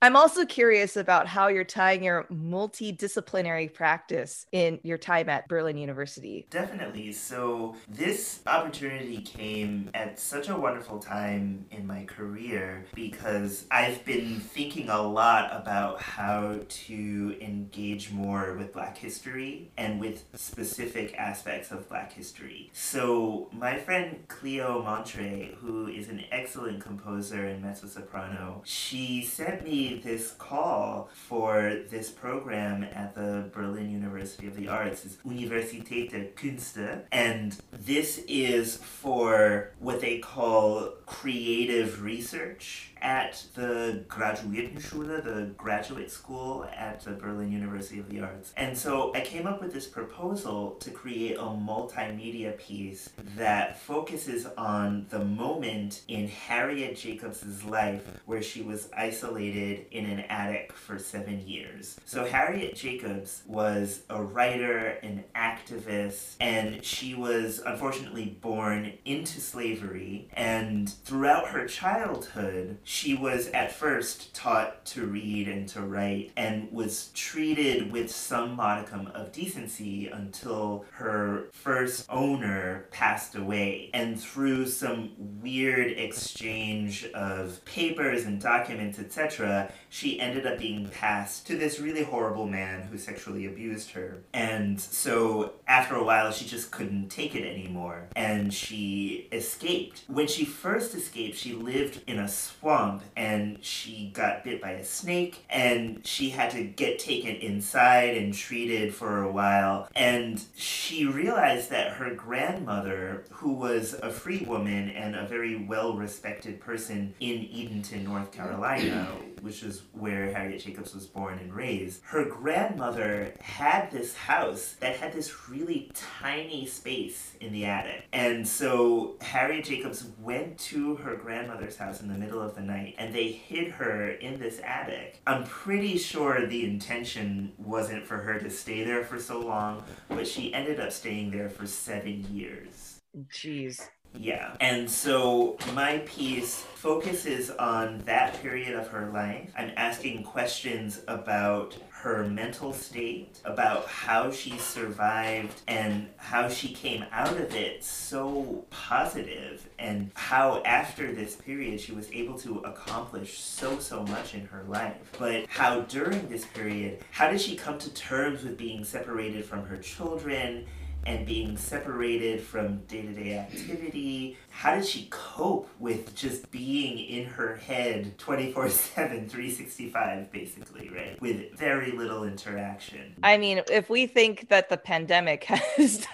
I'm 0.02 0.16
also 0.16 0.46
curious 0.46 0.96
about 0.96 1.28
how 1.28 1.50
you're 1.50 1.66
tying 1.66 2.06
your 2.06 2.24
multidisciplinary 2.32 3.74
practice 3.74 4.46
in 4.54 4.80
your 4.82 4.98
time 4.98 5.28
at 5.28 5.50
Berlin 5.50 5.78
University. 5.78 6.48
Definitely. 6.50 7.12
So, 7.12 7.76
this 7.90 8.40
opportunity 8.48 9.20
came 9.22 9.90
at 9.94 10.18
such 10.18 10.48
a 10.48 10.56
wonderful 10.56 11.00
time 11.00 11.66
in 11.72 11.86
my 11.86 12.06
career 12.06 12.86
because 12.96 13.66
I've 13.72 14.06
been 14.06 14.40
thinking 14.40 14.90
a 14.90 15.02
lot 15.02 15.50
about 15.52 16.02
how 16.02 16.62
to 16.68 17.38
engage 17.42 18.12
more 18.12 18.56
with 18.58 18.72
Black 18.72 18.98
history 18.98 19.70
and 19.76 20.00
with 20.00 20.24
specific 20.36 21.14
aspects 21.18 21.72
of 21.72 21.90
Black 21.90 22.14
history. 22.14 22.70
So, 22.72 23.50
my 23.52 23.78
friend 23.78 24.24
Cleo 24.30 24.82
Montre, 24.82 25.56
who 25.60 25.88
is 25.88 26.08
an 26.08 26.24
excellent 26.32 26.80
composer 26.80 27.46
and 27.46 27.62
mezzo 27.62 27.88
soprano, 27.88 28.62
she 28.64 29.24
sent 29.24 29.66
me 29.66 29.88
this 29.97 30.32
call 30.38 31.10
for 31.13 31.78
this 31.89 32.10
program 32.10 32.83
at 32.83 33.15
the 33.15 33.50
Berlin 33.54 33.90
University 33.90 34.48
of 34.48 34.56
the 34.56 34.67
Arts. 34.67 35.06
It's 35.06 35.17
Universität 35.25 36.12
der 36.12 36.25
Künste. 36.35 37.04
And 37.12 37.56
this 37.71 38.23
is 38.27 38.77
for 38.77 39.71
what 39.79 40.02
they 40.02 40.19
call 40.19 40.94
creative 41.06 42.04
research 42.04 42.92
at 43.02 43.44
the 43.56 44.04
Graduiertenschule, 44.08 45.23
the 45.23 45.52
graduate 45.58 46.12
school 46.12 46.67
at 46.75 47.02
the 47.02 47.12
Berlin 47.12 47.52
University 47.52 48.00
of 48.00 48.10
the 48.10 48.19
Arts. 48.19 48.54
And 48.58 48.77
so 48.77 49.13
I 49.15 49.21
came 49.21 49.48
up 49.48 49.62
with 49.62 49.73
this 49.73 49.87
proposal 49.87 50.71
to 50.81 50.92
create 50.92 51.37
a 51.37 51.44
multimedia 51.44 52.58
piece 52.58 53.10
that 53.37 53.79
focuses 53.79 54.46
on 54.58 55.06
the 55.10 55.23
moment 55.23 56.02
in 56.08 56.27
Harriet 56.27 56.98
Jacobs's 56.98 57.63
life 57.63 58.04
where 58.25 58.42
she 58.42 58.62
was 58.62 58.90
isolated 58.96 59.79
in 59.92 60.06
an 60.06 60.21
attic 60.21 60.73
for 60.73 60.98
seven 60.98 61.48
years. 61.48 62.00
So 62.06 62.25
Harriet 62.25 62.75
Jacobs 62.75 63.44
was 63.48 64.02
a 64.10 64.21
writer, 64.21 64.98
an 65.04 65.23
activist, 65.36 66.36
and 66.40 66.84
she 66.84 67.15
was 67.15 67.62
unfortunately 67.65 68.38
born 68.42 68.94
into 69.06 69.40
slavery. 69.42 70.30
And 70.34 70.90
throughout 70.90 71.50
her 71.50 71.67
childhood, 71.67 72.77
she 72.84 73.15
was 73.15 73.48
at 73.50 73.71
first 73.71 74.34
taught 74.34 74.86
to 74.88 75.06
read 75.06 75.48
and 75.48 75.67
to 75.69 75.82
write 75.82 76.32
and 76.36 76.71
was 76.71 77.10
treated 77.13 77.92
with 77.92 78.12
some 78.12 78.56
modicum 78.56 79.08
of 79.08 79.32
decency 79.32 80.08
until 80.08 80.86
her 80.92 81.48
first 81.52 82.06
owner 82.10 82.88
passed 82.92 83.36
away. 83.36 83.90
And 83.94 84.19
through 84.19 84.67
some 84.67 85.12
weird 85.17 85.92
exchange 85.92 87.06
of 87.13 87.63
papers 87.65 88.25
and 88.25 88.40
documents, 88.42 89.00
etc., 89.00 89.69
she 89.90 90.20
ended 90.20 90.46
up 90.46 90.60
being 90.60 90.88
passed 90.88 91.48
to 91.48 91.58
this 91.58 91.80
really 91.80 92.04
horrible 92.04 92.48
man 92.48 92.84
who 92.84 92.98
sexually 92.98 93.46
abused 93.46 93.92
her. 93.92 94.17
And 94.34 94.80
so 94.80 95.54
after 95.67 95.96
a 95.96 96.04
while, 96.04 96.32
she 96.32 96.46
just 96.46 96.72
couldn't 96.72 97.10
take 97.10 97.36
it 97.36 97.46
anymore 97.46 98.08
and 98.15 98.54
she 98.54 99.28
escaped. 99.32 100.04
When 100.08 100.28
she 100.28 100.46
first 100.46 100.94
escaped, 100.96 101.38
she 101.38 101.54
lived 101.54 102.02
in 102.08 102.20
a 102.20 102.28
swamp 102.28 103.04
and 103.15 103.63
she 103.63 104.12
got 104.13 104.44
bit 104.44 104.62
by 104.62 104.72
a 104.72 104.84
snake 104.84 105.44
and 105.50 106.06
she 106.06 106.30
had 106.30 106.52
to 106.52 106.63
get 106.63 107.00
taken 107.00 107.36
inside 107.36 108.15
and 108.15 108.34
treated 108.34 108.94
for 108.94 109.24
a 109.24 109.32
while. 109.32 109.90
And 109.96 110.44
she 110.56 111.06
realized 111.06 111.70
that 111.72 111.94
her 111.94 112.13
grandmother, 112.13 113.26
who 113.32 113.54
was 113.54 113.94
a 113.94 114.10
free 114.10 114.46
woman 114.48 114.90
and 114.90 115.15
a 115.15 115.26
very 115.26 115.56
well 115.56 115.96
respected 115.96 116.60
person 116.60 117.13
in 117.20 117.48
Edenton, 117.54 118.04
North 118.04 118.32
Carolina, 118.32 119.08
which 119.62 119.70
is 119.70 119.82
where 119.94 120.32
Harriet 120.34 120.62
Jacobs 120.62 120.94
was 120.94 121.06
born 121.06 121.40
and 121.40 121.54
raised, 121.54 122.02
her 122.06 122.26
grandmother 122.26 123.34
had 123.42 123.92
this 123.92 124.16
house 124.16 124.76
that 124.80 124.98
had 124.98 125.12
this 125.14 125.50
really 125.50 125.92
tiny 125.94 126.66
space 126.66 127.36
in 127.42 127.52
the 127.52 127.66
attic. 127.66 128.06
And 128.14 128.48
so 128.48 129.18
Harriet 129.22 129.66
Jacobs 129.66 130.08
went 130.22 130.58
to 130.60 130.96
her 130.98 131.16
grandmother's 131.16 131.78
house 131.78 132.02
in 132.02 132.08
the 132.08 132.18
middle 132.18 132.42
of 132.42 132.56
the 132.56 132.62
night 132.62 132.96
and 132.98 133.14
they 133.14 133.32
hid 133.32 133.72
her 133.72 134.12
in 134.12 134.40
this 134.40 134.62
attic. 134.64 135.22
I'm 135.28 135.44
pretty 135.44 135.98
sure 135.98 136.46
the 136.46 136.66
intention 136.66 137.52
wasn't 137.58 138.06
for 138.06 138.18
her 138.18 138.40
to 138.40 138.50
stay 138.50 138.84
there 138.84 139.04
for 139.04 139.20
so 139.20 139.40
long, 139.40 139.84
but 140.08 140.28
she 140.28 140.54
ended 140.54 140.80
up 140.80 140.92
staying 140.92 141.32
there 141.32 141.50
for 141.50 141.68
seven 141.68 142.26
years. 142.34 143.02
Jeez. 143.32 143.82
Yeah. 144.18 144.56
And 144.60 144.90
so 144.90 145.58
my 145.74 146.00
piece 146.00 146.62
focuses 146.76 147.52
on 147.52 148.00
that 148.06 148.42
period 148.42 148.74
of 148.74 148.88
her 148.88 149.10
life. 149.10 149.52
I'm 149.58 149.72
asking 149.78 150.24
questions 150.24 151.02
about 151.08 151.78
her 151.90 152.26
mental 152.26 152.72
state, 152.72 153.40
about 153.44 153.86
how 153.86 154.32
she 154.32 154.58
survived 154.58 155.62
and 155.68 156.08
how 156.16 156.48
she 156.48 156.70
came 156.70 157.06
out 157.12 157.34
of 157.34 157.54
it 157.54 157.84
so 157.84 158.66
positive, 158.70 159.68
and 159.78 160.10
how 160.14 160.64
after 160.64 161.14
this 161.14 161.36
period 161.36 161.82
she 161.82 161.92
was 161.92 162.10
able 162.14 162.40
to 162.40 162.60
accomplish 162.60 163.40
so, 163.40 163.80
so 163.80 164.04
much 164.04 164.34
in 164.34 164.46
her 164.48 164.64
life. 164.70 164.96
But 165.20 165.48
how 165.50 165.82
during 165.82 166.30
this 166.30 166.46
period, 166.46 167.04
how 167.12 167.30
did 167.30 167.42
she 167.42 167.58
come 167.58 167.78
to 167.80 167.94
terms 167.94 168.44
with 168.44 168.58
being 168.58 168.86
separated 168.86 169.44
from 169.44 169.66
her 169.66 169.78
children? 169.78 170.66
And 171.06 171.25
being 171.25 171.58
separated 171.58 172.41
from 172.41 172.79
day 172.81 173.02
to 173.02 173.13
day 173.13 173.37
activity, 173.37 174.37
how 174.60 174.76
did 174.76 174.86
she 174.86 175.08
cope 175.10 175.70
with 175.80 176.14
just 176.14 176.52
being 176.52 177.00
in 177.00 177.26
her 177.26 177.56
head 177.56 178.18
24 178.18 178.68
7, 178.68 179.30
365, 179.30 180.30
basically, 180.34 180.90
right? 180.90 181.22
With 181.22 181.58
very 181.58 181.94
little 181.94 182.26
interaction. 182.26 183.16
I 183.24 183.38
mean, 183.38 183.62
if 183.72 183.90
we 183.90 184.06
think 184.06 184.50
that 184.50 184.68
the 184.68 184.76
pandemic 184.76 185.44
has, 185.46 186.06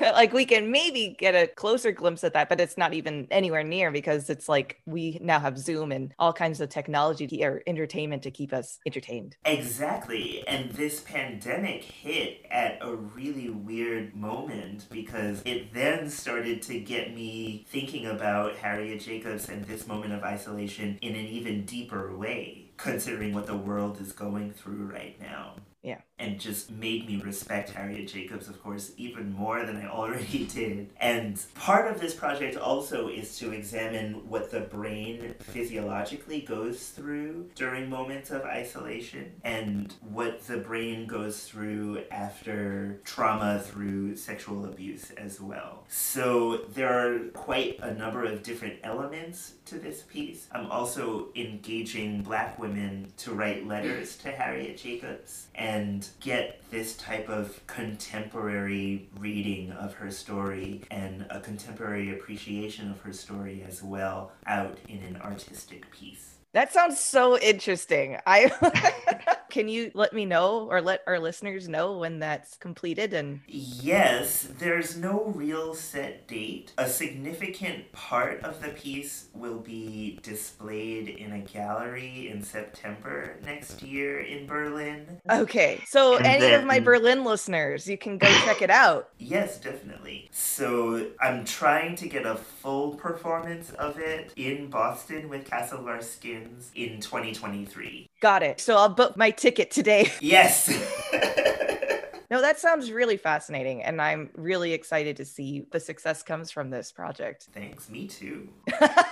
like, 0.00 0.32
we 0.32 0.44
can 0.44 0.72
maybe 0.72 1.14
get 1.16 1.36
a 1.36 1.46
closer 1.46 1.92
glimpse 1.92 2.24
at 2.24 2.32
that, 2.32 2.48
but 2.48 2.60
it's 2.60 2.76
not 2.76 2.92
even 2.92 3.28
anywhere 3.30 3.62
near 3.62 3.92
because 3.92 4.28
it's 4.28 4.48
like 4.48 4.80
we 4.84 5.18
now 5.22 5.38
have 5.38 5.56
Zoom 5.56 5.92
and 5.92 6.12
all 6.18 6.32
kinds 6.32 6.60
of 6.60 6.70
technology 6.70 7.44
or 7.44 7.62
entertainment 7.68 8.24
to 8.24 8.32
keep 8.32 8.52
us 8.52 8.80
entertained. 8.84 9.36
Exactly. 9.44 10.42
And 10.48 10.72
this 10.72 11.02
pandemic 11.02 11.84
hit 11.84 12.46
at 12.50 12.78
a 12.80 12.96
really 12.96 13.50
weird 13.50 14.16
moment 14.16 14.86
because 14.90 15.40
it 15.44 15.72
then 15.72 16.10
started 16.10 16.62
to 16.62 16.80
get 16.80 17.14
me 17.14 17.64
thinking 17.68 17.91
thinking 17.92 18.10
about 18.10 18.56
Harriet 18.56 19.00
Jacobs 19.02 19.50
and 19.50 19.66
this 19.66 19.86
moment 19.86 20.14
of 20.14 20.22
isolation 20.22 20.98
in 21.02 21.14
an 21.14 21.26
even 21.26 21.66
deeper 21.66 22.16
way, 22.16 22.70
considering 22.78 23.34
what 23.34 23.46
the 23.46 23.54
world 23.54 24.00
is 24.00 24.12
going 24.12 24.50
through 24.50 24.86
right 24.86 25.20
now. 25.20 25.56
Yeah. 25.82 25.98
And 26.22 26.38
just 26.38 26.70
made 26.70 27.08
me 27.08 27.20
respect 27.20 27.70
Harriet 27.70 28.06
Jacobs, 28.06 28.46
of 28.46 28.62
course, 28.62 28.92
even 28.96 29.32
more 29.32 29.66
than 29.66 29.76
I 29.76 29.88
already 29.88 30.44
did. 30.54 30.90
And 31.00 31.42
part 31.56 31.90
of 31.90 32.00
this 32.00 32.14
project 32.14 32.56
also 32.56 33.08
is 33.08 33.36
to 33.38 33.50
examine 33.50 34.28
what 34.28 34.52
the 34.52 34.60
brain 34.60 35.34
physiologically 35.40 36.42
goes 36.42 36.90
through 36.90 37.50
during 37.56 37.90
moments 37.90 38.30
of 38.30 38.42
isolation 38.42 39.32
and 39.42 39.92
what 40.00 40.46
the 40.46 40.58
brain 40.58 41.08
goes 41.08 41.42
through 41.42 42.04
after 42.12 43.00
trauma 43.04 43.58
through 43.58 44.14
sexual 44.14 44.64
abuse 44.66 45.10
as 45.12 45.40
well. 45.40 45.84
So 45.88 46.58
there 46.72 46.92
are 46.92 47.18
quite 47.30 47.80
a 47.80 47.94
number 47.94 48.24
of 48.24 48.44
different 48.44 48.78
elements 48.84 49.54
to 49.66 49.76
this 49.76 50.02
piece. 50.02 50.46
I'm 50.52 50.70
also 50.70 51.30
engaging 51.34 52.22
black 52.22 52.60
women 52.60 53.12
to 53.18 53.32
write 53.32 53.66
letters 53.66 54.16
to 54.18 54.30
Harriet 54.30 54.76
Jacobs 54.76 55.48
and 55.56 56.06
get 56.20 56.60
this 56.70 56.96
type 56.96 57.28
of 57.28 57.64
contemporary 57.66 59.08
reading 59.18 59.72
of 59.72 59.94
her 59.94 60.10
story 60.10 60.82
and 60.90 61.26
a 61.30 61.40
contemporary 61.40 62.12
appreciation 62.12 62.90
of 62.90 63.00
her 63.00 63.12
story 63.12 63.64
as 63.66 63.82
well 63.82 64.32
out 64.46 64.78
in 64.88 65.02
an 65.02 65.16
artistic 65.22 65.90
piece. 65.90 66.36
That 66.52 66.72
sounds 66.72 67.00
so 67.00 67.38
interesting. 67.38 68.18
I 68.26 68.52
can 69.52 69.68
you 69.68 69.90
let 69.92 70.14
me 70.14 70.24
know 70.24 70.66
or 70.70 70.80
let 70.80 71.02
our 71.06 71.18
listeners 71.18 71.68
know 71.68 71.98
when 71.98 72.18
that's 72.20 72.56
completed 72.56 73.12
and 73.12 73.40
Yes, 73.46 74.48
there's 74.58 74.96
no 74.96 75.24
real 75.26 75.74
set 75.74 76.26
date. 76.26 76.72
A 76.78 76.88
significant 76.88 77.92
part 77.92 78.42
of 78.42 78.62
the 78.62 78.70
piece 78.70 79.26
will 79.34 79.58
be 79.58 80.18
displayed 80.22 81.10
in 81.10 81.32
a 81.32 81.40
gallery 81.40 82.30
in 82.30 82.42
September 82.42 83.36
next 83.44 83.82
year 83.82 84.20
in 84.20 84.46
Berlin. 84.46 85.20
Okay. 85.28 85.82
So 85.86 86.16
and 86.16 86.26
any 86.26 86.46
then, 86.46 86.60
of 86.60 86.66
my 86.66 86.80
Berlin 86.80 87.22
listeners, 87.22 87.86
you 87.86 87.98
can 87.98 88.16
go 88.16 88.28
check 88.44 88.62
it 88.62 88.70
out. 88.70 89.10
Yes, 89.32 89.58
definitely. 89.58 90.28
So 90.30 91.10
I'm 91.18 91.44
trying 91.46 91.96
to 91.96 92.08
get 92.08 92.26
a 92.26 92.34
full 92.34 92.96
performance 92.96 93.70
of 93.70 93.98
it 93.98 94.32
in 94.36 94.68
Boston 94.68 95.30
with 95.30 95.46
Castle 95.46 95.78
of 95.78 95.86
Our 95.86 96.02
Skins 96.02 96.70
in 96.74 97.00
2023. 97.00 98.10
Got 98.20 98.42
it. 98.42 98.60
So 98.60 98.76
I'll 98.76 98.88
book 98.88 99.16
my 99.16 99.30
ticket 99.42 99.70
today. 99.72 100.10
Yes. 100.20 100.68
no, 102.30 102.40
that 102.40 102.60
sounds 102.60 102.92
really 102.92 103.16
fascinating. 103.16 103.82
And 103.82 104.00
I'm 104.00 104.30
really 104.36 104.72
excited 104.72 105.16
to 105.16 105.24
see 105.24 105.66
the 105.72 105.80
success 105.80 106.22
comes 106.22 106.50
from 106.50 106.70
this 106.70 106.92
project. 106.92 107.48
Thanks. 107.52 107.90
Me 107.90 108.06
too. 108.06 108.48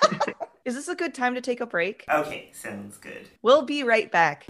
Is 0.65 0.77
this 0.77 0.89
a 0.89 0.95
good 0.95 1.15
time 1.15 1.35
to 1.35 1.41
take 1.41 1.61
a 1.61 1.67
break? 1.67 2.05
Okay, 2.09 2.51
sounds 2.53 2.97
good. 2.97 3.29
We'll 3.43 3.63
be 3.63 3.83
right 3.83 4.11
back. 4.11 4.47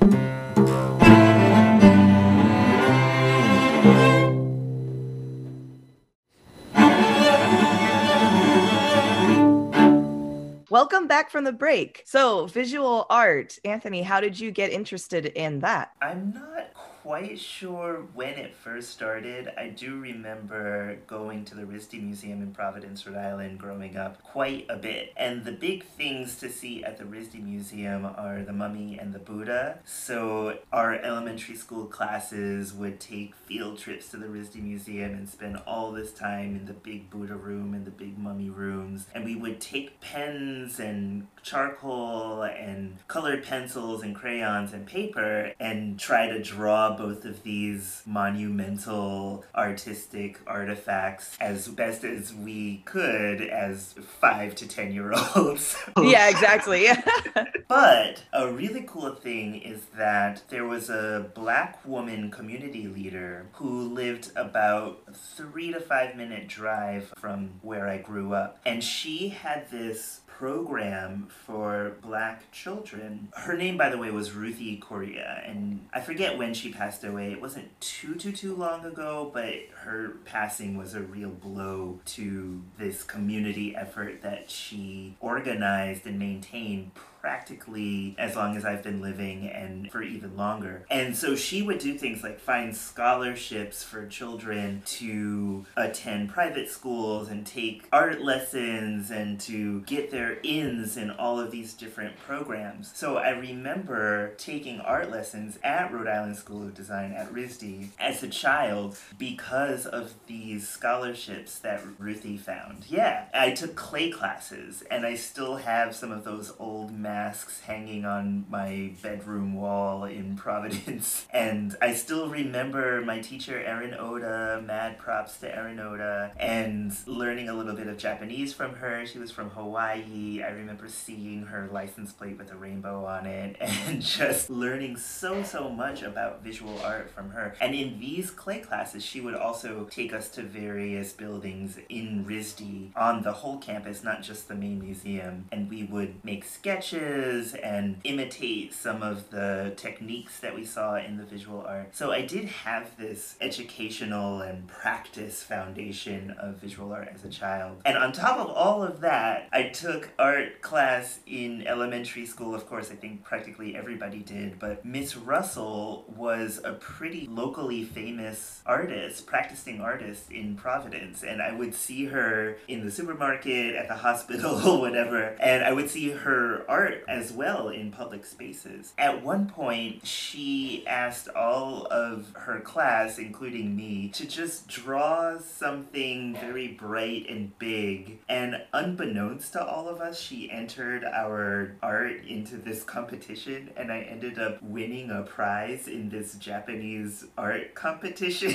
Welcome 10.70 11.08
back 11.08 11.30
from 11.30 11.42
the 11.42 11.50
break. 11.50 12.04
So, 12.06 12.46
visual 12.46 13.04
art, 13.10 13.58
Anthony, 13.64 14.02
how 14.02 14.20
did 14.20 14.38
you 14.38 14.52
get 14.52 14.70
interested 14.70 15.26
in 15.26 15.58
that? 15.60 15.90
I'm 16.00 16.32
not 16.32 16.68
quite 17.02 17.40
sure 17.40 18.06
when 18.12 18.34
it 18.34 18.54
first 18.54 18.90
started. 18.90 19.50
I 19.56 19.68
do 19.68 19.98
remember 19.98 20.98
going 21.06 21.46
to 21.46 21.54
the 21.54 21.62
RISD 21.62 22.02
Museum 22.02 22.42
in 22.42 22.52
Providence, 22.52 23.06
Rhode 23.06 23.16
Island 23.16 23.58
growing 23.58 23.96
up 23.96 24.22
quite 24.22 24.66
a 24.68 24.76
bit. 24.76 25.14
And 25.16 25.44
the 25.44 25.52
big 25.52 25.84
things 25.84 26.36
to 26.40 26.50
see 26.50 26.84
at 26.84 26.98
the 26.98 27.04
RISD 27.04 27.42
Museum 27.42 28.04
are 28.04 28.42
the 28.42 28.52
mummy 28.52 28.98
and 28.98 29.14
the 29.14 29.18
Buddha. 29.18 29.78
So 29.86 30.58
our 30.72 30.94
elementary 30.94 31.56
school 31.56 31.86
classes 31.86 32.74
would 32.74 33.00
take 33.00 33.34
field 33.34 33.78
trips 33.78 34.08
to 34.10 34.18
the 34.18 34.26
RISD 34.26 34.62
Museum 34.62 35.12
and 35.12 35.28
spend 35.28 35.56
all 35.66 35.92
this 35.92 36.12
time 36.12 36.54
in 36.54 36.66
the 36.66 36.74
big 36.74 37.08
Buddha 37.08 37.34
room 37.34 37.72
and 37.72 37.86
the 37.86 37.90
big 37.90 38.18
mummy 38.18 38.50
rooms. 38.50 39.06
And 39.14 39.24
we 39.24 39.36
would 39.36 39.58
take 39.58 40.00
pens 40.02 40.78
and 40.78 41.28
charcoal 41.42 42.42
and 42.42 42.96
colored 43.08 43.44
pencils 43.44 44.02
and 44.02 44.14
crayons 44.14 44.72
and 44.72 44.86
paper 44.86 45.52
and 45.58 45.98
try 45.98 46.26
to 46.28 46.42
draw 46.42 46.96
both 46.96 47.24
of 47.24 47.42
these 47.42 48.02
monumental 48.06 49.44
artistic 49.54 50.38
artifacts 50.46 51.36
as 51.40 51.68
best 51.68 52.04
as 52.04 52.34
we 52.34 52.82
could 52.84 53.40
as 53.40 53.94
five 54.20 54.54
to 54.54 54.66
ten 54.66 54.92
year 54.92 55.12
olds. 55.36 55.76
yeah, 56.02 56.28
exactly. 56.28 56.88
but 57.68 58.22
a 58.32 58.50
really 58.52 58.84
cool 58.86 59.14
thing 59.14 59.56
is 59.56 59.84
that 59.96 60.42
there 60.48 60.64
was 60.64 60.90
a 60.90 61.30
black 61.34 61.84
woman 61.86 62.30
community 62.30 62.86
leader 62.86 63.46
who 63.54 63.92
lived 63.92 64.30
about 64.36 65.02
three 65.14 65.72
to 65.72 65.80
five 65.80 66.16
minute 66.16 66.48
drive 66.48 67.12
from 67.16 67.50
where 67.62 67.88
I 67.88 67.98
grew 67.98 68.34
up. 68.34 68.58
And 68.64 68.82
she 68.82 69.28
had 69.28 69.70
this 69.70 70.20
program 70.40 71.28
for 71.28 71.98
black 72.00 72.50
children. 72.50 73.28
Her 73.36 73.58
name, 73.58 73.76
by 73.76 73.90
the 73.90 73.98
way, 73.98 74.10
was 74.10 74.32
Ruthie 74.32 74.78
Correa, 74.78 75.42
and 75.46 75.86
I 75.92 76.00
forget 76.00 76.38
when 76.38 76.54
she 76.54 76.72
passed 76.72 77.04
away. 77.04 77.30
It 77.30 77.42
wasn't 77.42 77.78
too, 77.78 78.14
too, 78.14 78.32
too 78.32 78.54
long 78.54 78.86
ago, 78.86 79.30
but 79.34 79.52
her 79.82 80.16
passing 80.24 80.78
was 80.78 80.94
a 80.94 81.02
real 81.02 81.28
blow 81.28 82.00
to 82.16 82.62
this 82.78 83.02
community 83.02 83.76
effort 83.76 84.22
that 84.22 84.50
she 84.50 85.14
organized 85.20 86.06
and 86.06 86.18
maintained 86.18 86.92
practically 87.20 88.14
as 88.18 88.36
long 88.36 88.56
as 88.56 88.64
I've 88.64 88.82
been 88.82 89.00
living 89.00 89.48
and 89.48 89.90
for 89.90 90.02
even 90.02 90.36
longer. 90.36 90.86
And 90.90 91.16
so 91.16 91.36
she 91.36 91.62
would 91.62 91.78
do 91.78 91.94
things 91.96 92.22
like 92.22 92.40
find 92.40 92.74
scholarships 92.76 93.84
for 93.84 94.06
children 94.06 94.82
to 94.86 95.66
attend 95.76 96.30
private 96.30 96.70
schools 96.70 97.28
and 97.28 97.46
take 97.46 97.86
art 97.92 98.22
lessons 98.22 99.10
and 99.10 99.38
to 99.40 99.80
get 99.82 100.10
their 100.10 100.38
ins 100.42 100.96
in 100.96 101.10
all 101.10 101.38
of 101.38 101.50
these 101.50 101.74
different 101.74 102.16
programs. 102.18 102.90
So 102.94 103.16
I 103.16 103.30
remember 103.30 104.34
taking 104.36 104.80
art 104.80 105.10
lessons 105.10 105.58
at 105.62 105.92
Rhode 105.92 106.08
Island 106.08 106.36
School 106.36 106.62
of 106.62 106.74
Design 106.74 107.12
at 107.12 107.32
RISD 107.32 107.88
as 107.98 108.22
a 108.22 108.28
child 108.28 108.98
because 109.18 109.86
of 109.86 110.14
these 110.26 110.68
scholarships 110.68 111.58
that 111.58 111.82
Ruthie 111.98 112.36
found. 112.36 112.84
Yeah, 112.88 113.26
I 113.34 113.50
took 113.52 113.74
clay 113.74 114.10
classes 114.10 114.82
and 114.90 115.04
I 115.04 115.14
still 115.14 115.56
have 115.56 115.94
some 115.94 116.12
of 116.12 116.24
those 116.24 116.52
old 116.58 116.92
masks 117.10 117.60
hanging 117.62 118.04
on 118.04 118.44
my 118.48 118.92
bedroom 119.02 119.54
wall 119.54 120.04
in 120.04 120.36
Providence. 120.44 121.26
And 121.30 121.74
I 121.82 121.92
still 121.94 122.28
remember 122.28 123.00
my 123.00 123.18
teacher, 123.18 123.60
Erin 123.60 123.94
Oda, 123.94 124.62
mad 124.64 124.96
props 124.98 125.38
to 125.38 125.52
Erin 125.52 125.80
Oda, 125.80 126.32
and 126.38 126.96
learning 127.06 127.48
a 127.48 127.54
little 127.54 127.74
bit 127.74 127.88
of 127.88 127.98
Japanese 127.98 128.52
from 128.54 128.74
her. 128.76 129.04
She 129.06 129.18
was 129.18 129.32
from 129.32 129.50
Hawaii. 129.50 130.40
I 130.42 130.50
remember 130.50 130.86
seeing 130.88 131.46
her 131.46 131.68
license 131.72 132.12
plate 132.12 132.38
with 132.38 132.52
a 132.52 132.56
rainbow 132.56 133.04
on 133.04 133.26
it 133.26 133.56
and 133.60 134.00
just 134.00 134.48
learning 134.48 134.96
so, 134.96 135.42
so 135.42 135.68
much 135.68 136.02
about 136.02 136.44
visual 136.44 136.78
art 136.84 137.10
from 137.10 137.30
her. 137.30 137.56
And 137.60 137.74
in 137.74 137.98
these 137.98 138.30
clay 138.30 138.60
classes, 138.60 139.04
she 139.04 139.20
would 139.20 139.34
also 139.34 139.88
take 139.90 140.14
us 140.14 140.28
to 140.30 140.42
various 140.42 141.12
buildings 141.12 141.76
in 141.88 142.24
RISD 142.24 142.96
on 142.96 143.22
the 143.22 143.32
whole 143.32 143.58
campus, 143.58 144.04
not 144.04 144.22
just 144.22 144.46
the 144.46 144.54
main 144.54 144.80
museum. 144.80 145.46
And 145.50 145.68
we 145.68 145.82
would 145.82 146.24
make 146.24 146.44
sketches 146.44 146.99
and 147.00 148.00
imitate 148.04 148.74
some 148.74 149.02
of 149.02 149.30
the 149.30 149.72
techniques 149.76 150.40
that 150.40 150.54
we 150.54 150.64
saw 150.64 150.96
in 150.96 151.16
the 151.16 151.24
visual 151.24 151.64
art. 151.66 151.94
So 151.94 152.12
I 152.12 152.22
did 152.22 152.46
have 152.46 152.96
this 152.96 153.36
educational 153.40 154.40
and 154.40 154.66
practice 154.68 155.42
foundation 155.42 156.30
of 156.32 156.56
visual 156.56 156.92
art 156.92 157.08
as 157.12 157.24
a 157.24 157.28
child. 157.28 157.80
And 157.84 157.96
on 157.96 158.12
top 158.12 158.38
of 158.38 158.48
all 158.48 158.82
of 158.82 159.00
that, 159.00 159.48
I 159.52 159.64
took 159.64 160.10
art 160.18 160.60
class 160.60 161.20
in 161.26 161.66
elementary 161.66 162.26
school. 162.26 162.54
Of 162.54 162.66
course, 162.66 162.90
I 162.90 162.94
think 162.94 163.24
practically 163.24 163.76
everybody 163.76 164.20
did, 164.20 164.58
but 164.58 164.84
Miss 164.84 165.16
Russell 165.16 166.04
was 166.08 166.60
a 166.64 166.72
pretty 166.74 167.26
locally 167.28 167.84
famous 167.84 168.62
artist, 168.66 169.26
practicing 169.26 169.80
artist 169.80 170.30
in 170.30 170.56
Providence. 170.56 171.22
And 171.22 171.40
I 171.40 171.52
would 171.52 171.74
see 171.74 172.06
her 172.06 172.56
in 172.68 172.84
the 172.84 172.90
supermarket, 172.90 173.74
at 173.74 173.88
the 173.88 173.96
hospital, 173.96 174.80
whatever, 174.80 175.36
and 175.40 175.64
I 175.64 175.72
would 175.72 175.90
see 175.90 176.10
her 176.10 176.64
art 176.68 176.89
as 177.08 177.32
well 177.32 177.68
in 177.68 177.90
public 177.90 178.24
spaces. 178.24 178.92
At 178.98 179.22
one 179.22 179.48
point, 179.48 180.06
she 180.06 180.84
asked 180.86 181.28
all 181.28 181.86
of 181.90 182.32
her 182.34 182.60
class, 182.60 183.18
including 183.18 183.76
me, 183.76 184.08
to 184.10 184.26
just 184.26 184.68
draw 184.68 185.38
something 185.38 186.34
very 186.34 186.68
bright 186.68 187.26
and 187.28 187.58
big. 187.58 188.18
And 188.28 188.62
unbeknownst 188.72 189.52
to 189.54 189.64
all 189.64 189.88
of 189.88 190.00
us, 190.00 190.20
she 190.20 190.50
entered 190.50 191.04
our 191.04 191.76
art 191.82 192.24
into 192.26 192.56
this 192.56 192.82
competition, 192.82 193.70
and 193.76 193.92
I 193.92 194.00
ended 194.00 194.38
up 194.38 194.62
winning 194.62 195.10
a 195.10 195.22
prize 195.22 195.88
in 195.88 196.08
this 196.08 196.34
Japanese 196.34 197.26
art 197.36 197.74
competition. 197.74 198.54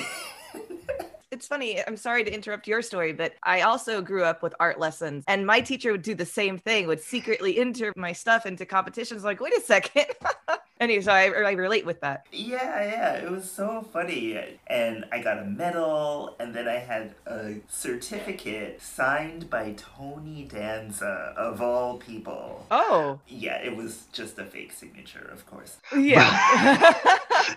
it's 1.35 1.47
funny. 1.47 1.85
I'm 1.85 1.97
sorry 1.97 2.23
to 2.23 2.33
interrupt 2.33 2.65
your 2.65 2.81
story, 2.81 3.11
but 3.11 3.33
I 3.43 3.61
also 3.61 4.01
grew 4.01 4.23
up 4.23 4.41
with 4.41 4.55
art 4.59 4.79
lessons, 4.79 5.25
and 5.27 5.45
my 5.45 5.59
teacher 5.59 5.91
would 5.91 6.01
do 6.01 6.15
the 6.15 6.25
same 6.25 6.57
thing, 6.57 6.87
would 6.87 7.01
secretly 7.01 7.59
enter 7.59 7.91
my 7.97 8.13
stuff 8.13 8.45
into 8.45 8.65
competitions. 8.65 9.23
Like, 9.23 9.41
wait 9.41 9.55
a 9.55 9.61
second. 9.61 10.05
anyway, 10.79 11.01
so 11.01 11.11
I, 11.11 11.25
I 11.25 11.51
relate 11.51 11.85
with 11.85 12.01
that. 12.01 12.25
Yeah, 12.31 12.83
yeah, 12.83 13.13
it 13.15 13.31
was 13.31 13.49
so 13.49 13.81
funny. 13.93 14.39
And 14.67 15.05
I 15.11 15.21
got 15.21 15.39
a 15.39 15.45
medal, 15.45 16.35
and 16.39 16.53
then 16.53 16.67
I 16.67 16.77
had 16.77 17.15
a 17.25 17.55
certificate 17.67 18.81
signed 18.81 19.49
by 19.49 19.75
Tony 19.77 20.43
Danza, 20.43 21.33
of 21.37 21.61
all 21.61 21.97
people. 21.97 22.65
Oh. 22.71 23.19
Yeah, 23.27 23.57
it 23.57 23.75
was 23.75 24.05
just 24.11 24.37
a 24.39 24.45
fake 24.45 24.73
signature, 24.73 25.29
of 25.31 25.45
course. 25.45 25.77
Yeah. 25.95 26.79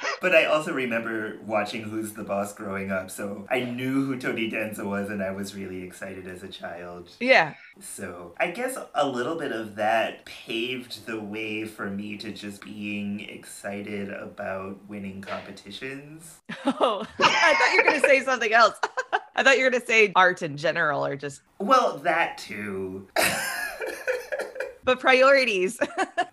but 0.20 0.34
I 0.34 0.44
also 0.44 0.72
remember 0.72 1.38
watching 1.44 1.82
Who's 1.82 2.12
the 2.12 2.24
Boss 2.24 2.54
growing 2.54 2.90
up, 2.90 3.10
so 3.10 3.46
I 3.50 3.60
knew 3.60 4.04
who 4.04 4.18
Tony 4.18 4.48
Danza 4.48 4.84
was, 4.84 5.10
and 5.10 5.22
I 5.22 5.30
was 5.30 5.54
really 5.54 5.82
excited 5.82 6.26
as 6.26 6.42
a 6.42 6.48
child. 6.48 7.10
Yeah. 7.20 7.54
So 7.80 8.34
I 8.38 8.50
guess 8.50 8.76
a 8.94 9.06
little 9.06 9.36
bit 9.36 9.52
of 9.52 9.76
that 9.76 10.24
paved 10.24 11.06
the 11.06 11.20
way 11.20 11.64
for 11.64 11.88
me 11.88 12.16
to 12.18 12.32
just 12.32 12.62
being 12.62 13.20
excited 13.20 14.10
about 14.10 14.78
winning 14.88 15.20
competitions. 15.20 16.38
Oh, 16.80 17.06
I 17.20 17.54
thought 17.54 17.70
you 17.72 17.76
were 17.78 17.88
going 17.88 18.00
to 18.02 18.06
say 18.06 18.24
something 18.24 18.52
else. 18.52 18.74
I 19.34 19.42
thought 19.42 19.58
you 19.58 19.64
were 19.64 19.70
going 19.70 19.80
to 19.80 19.86
say 19.86 20.12
art 20.16 20.42
in 20.42 20.56
general 20.56 21.06
or 21.06 21.16
just. 21.16 21.40
Well, 21.58 21.98
that 21.98 22.36
too. 22.38 23.06
but 24.84 25.00
priorities. 25.00 25.78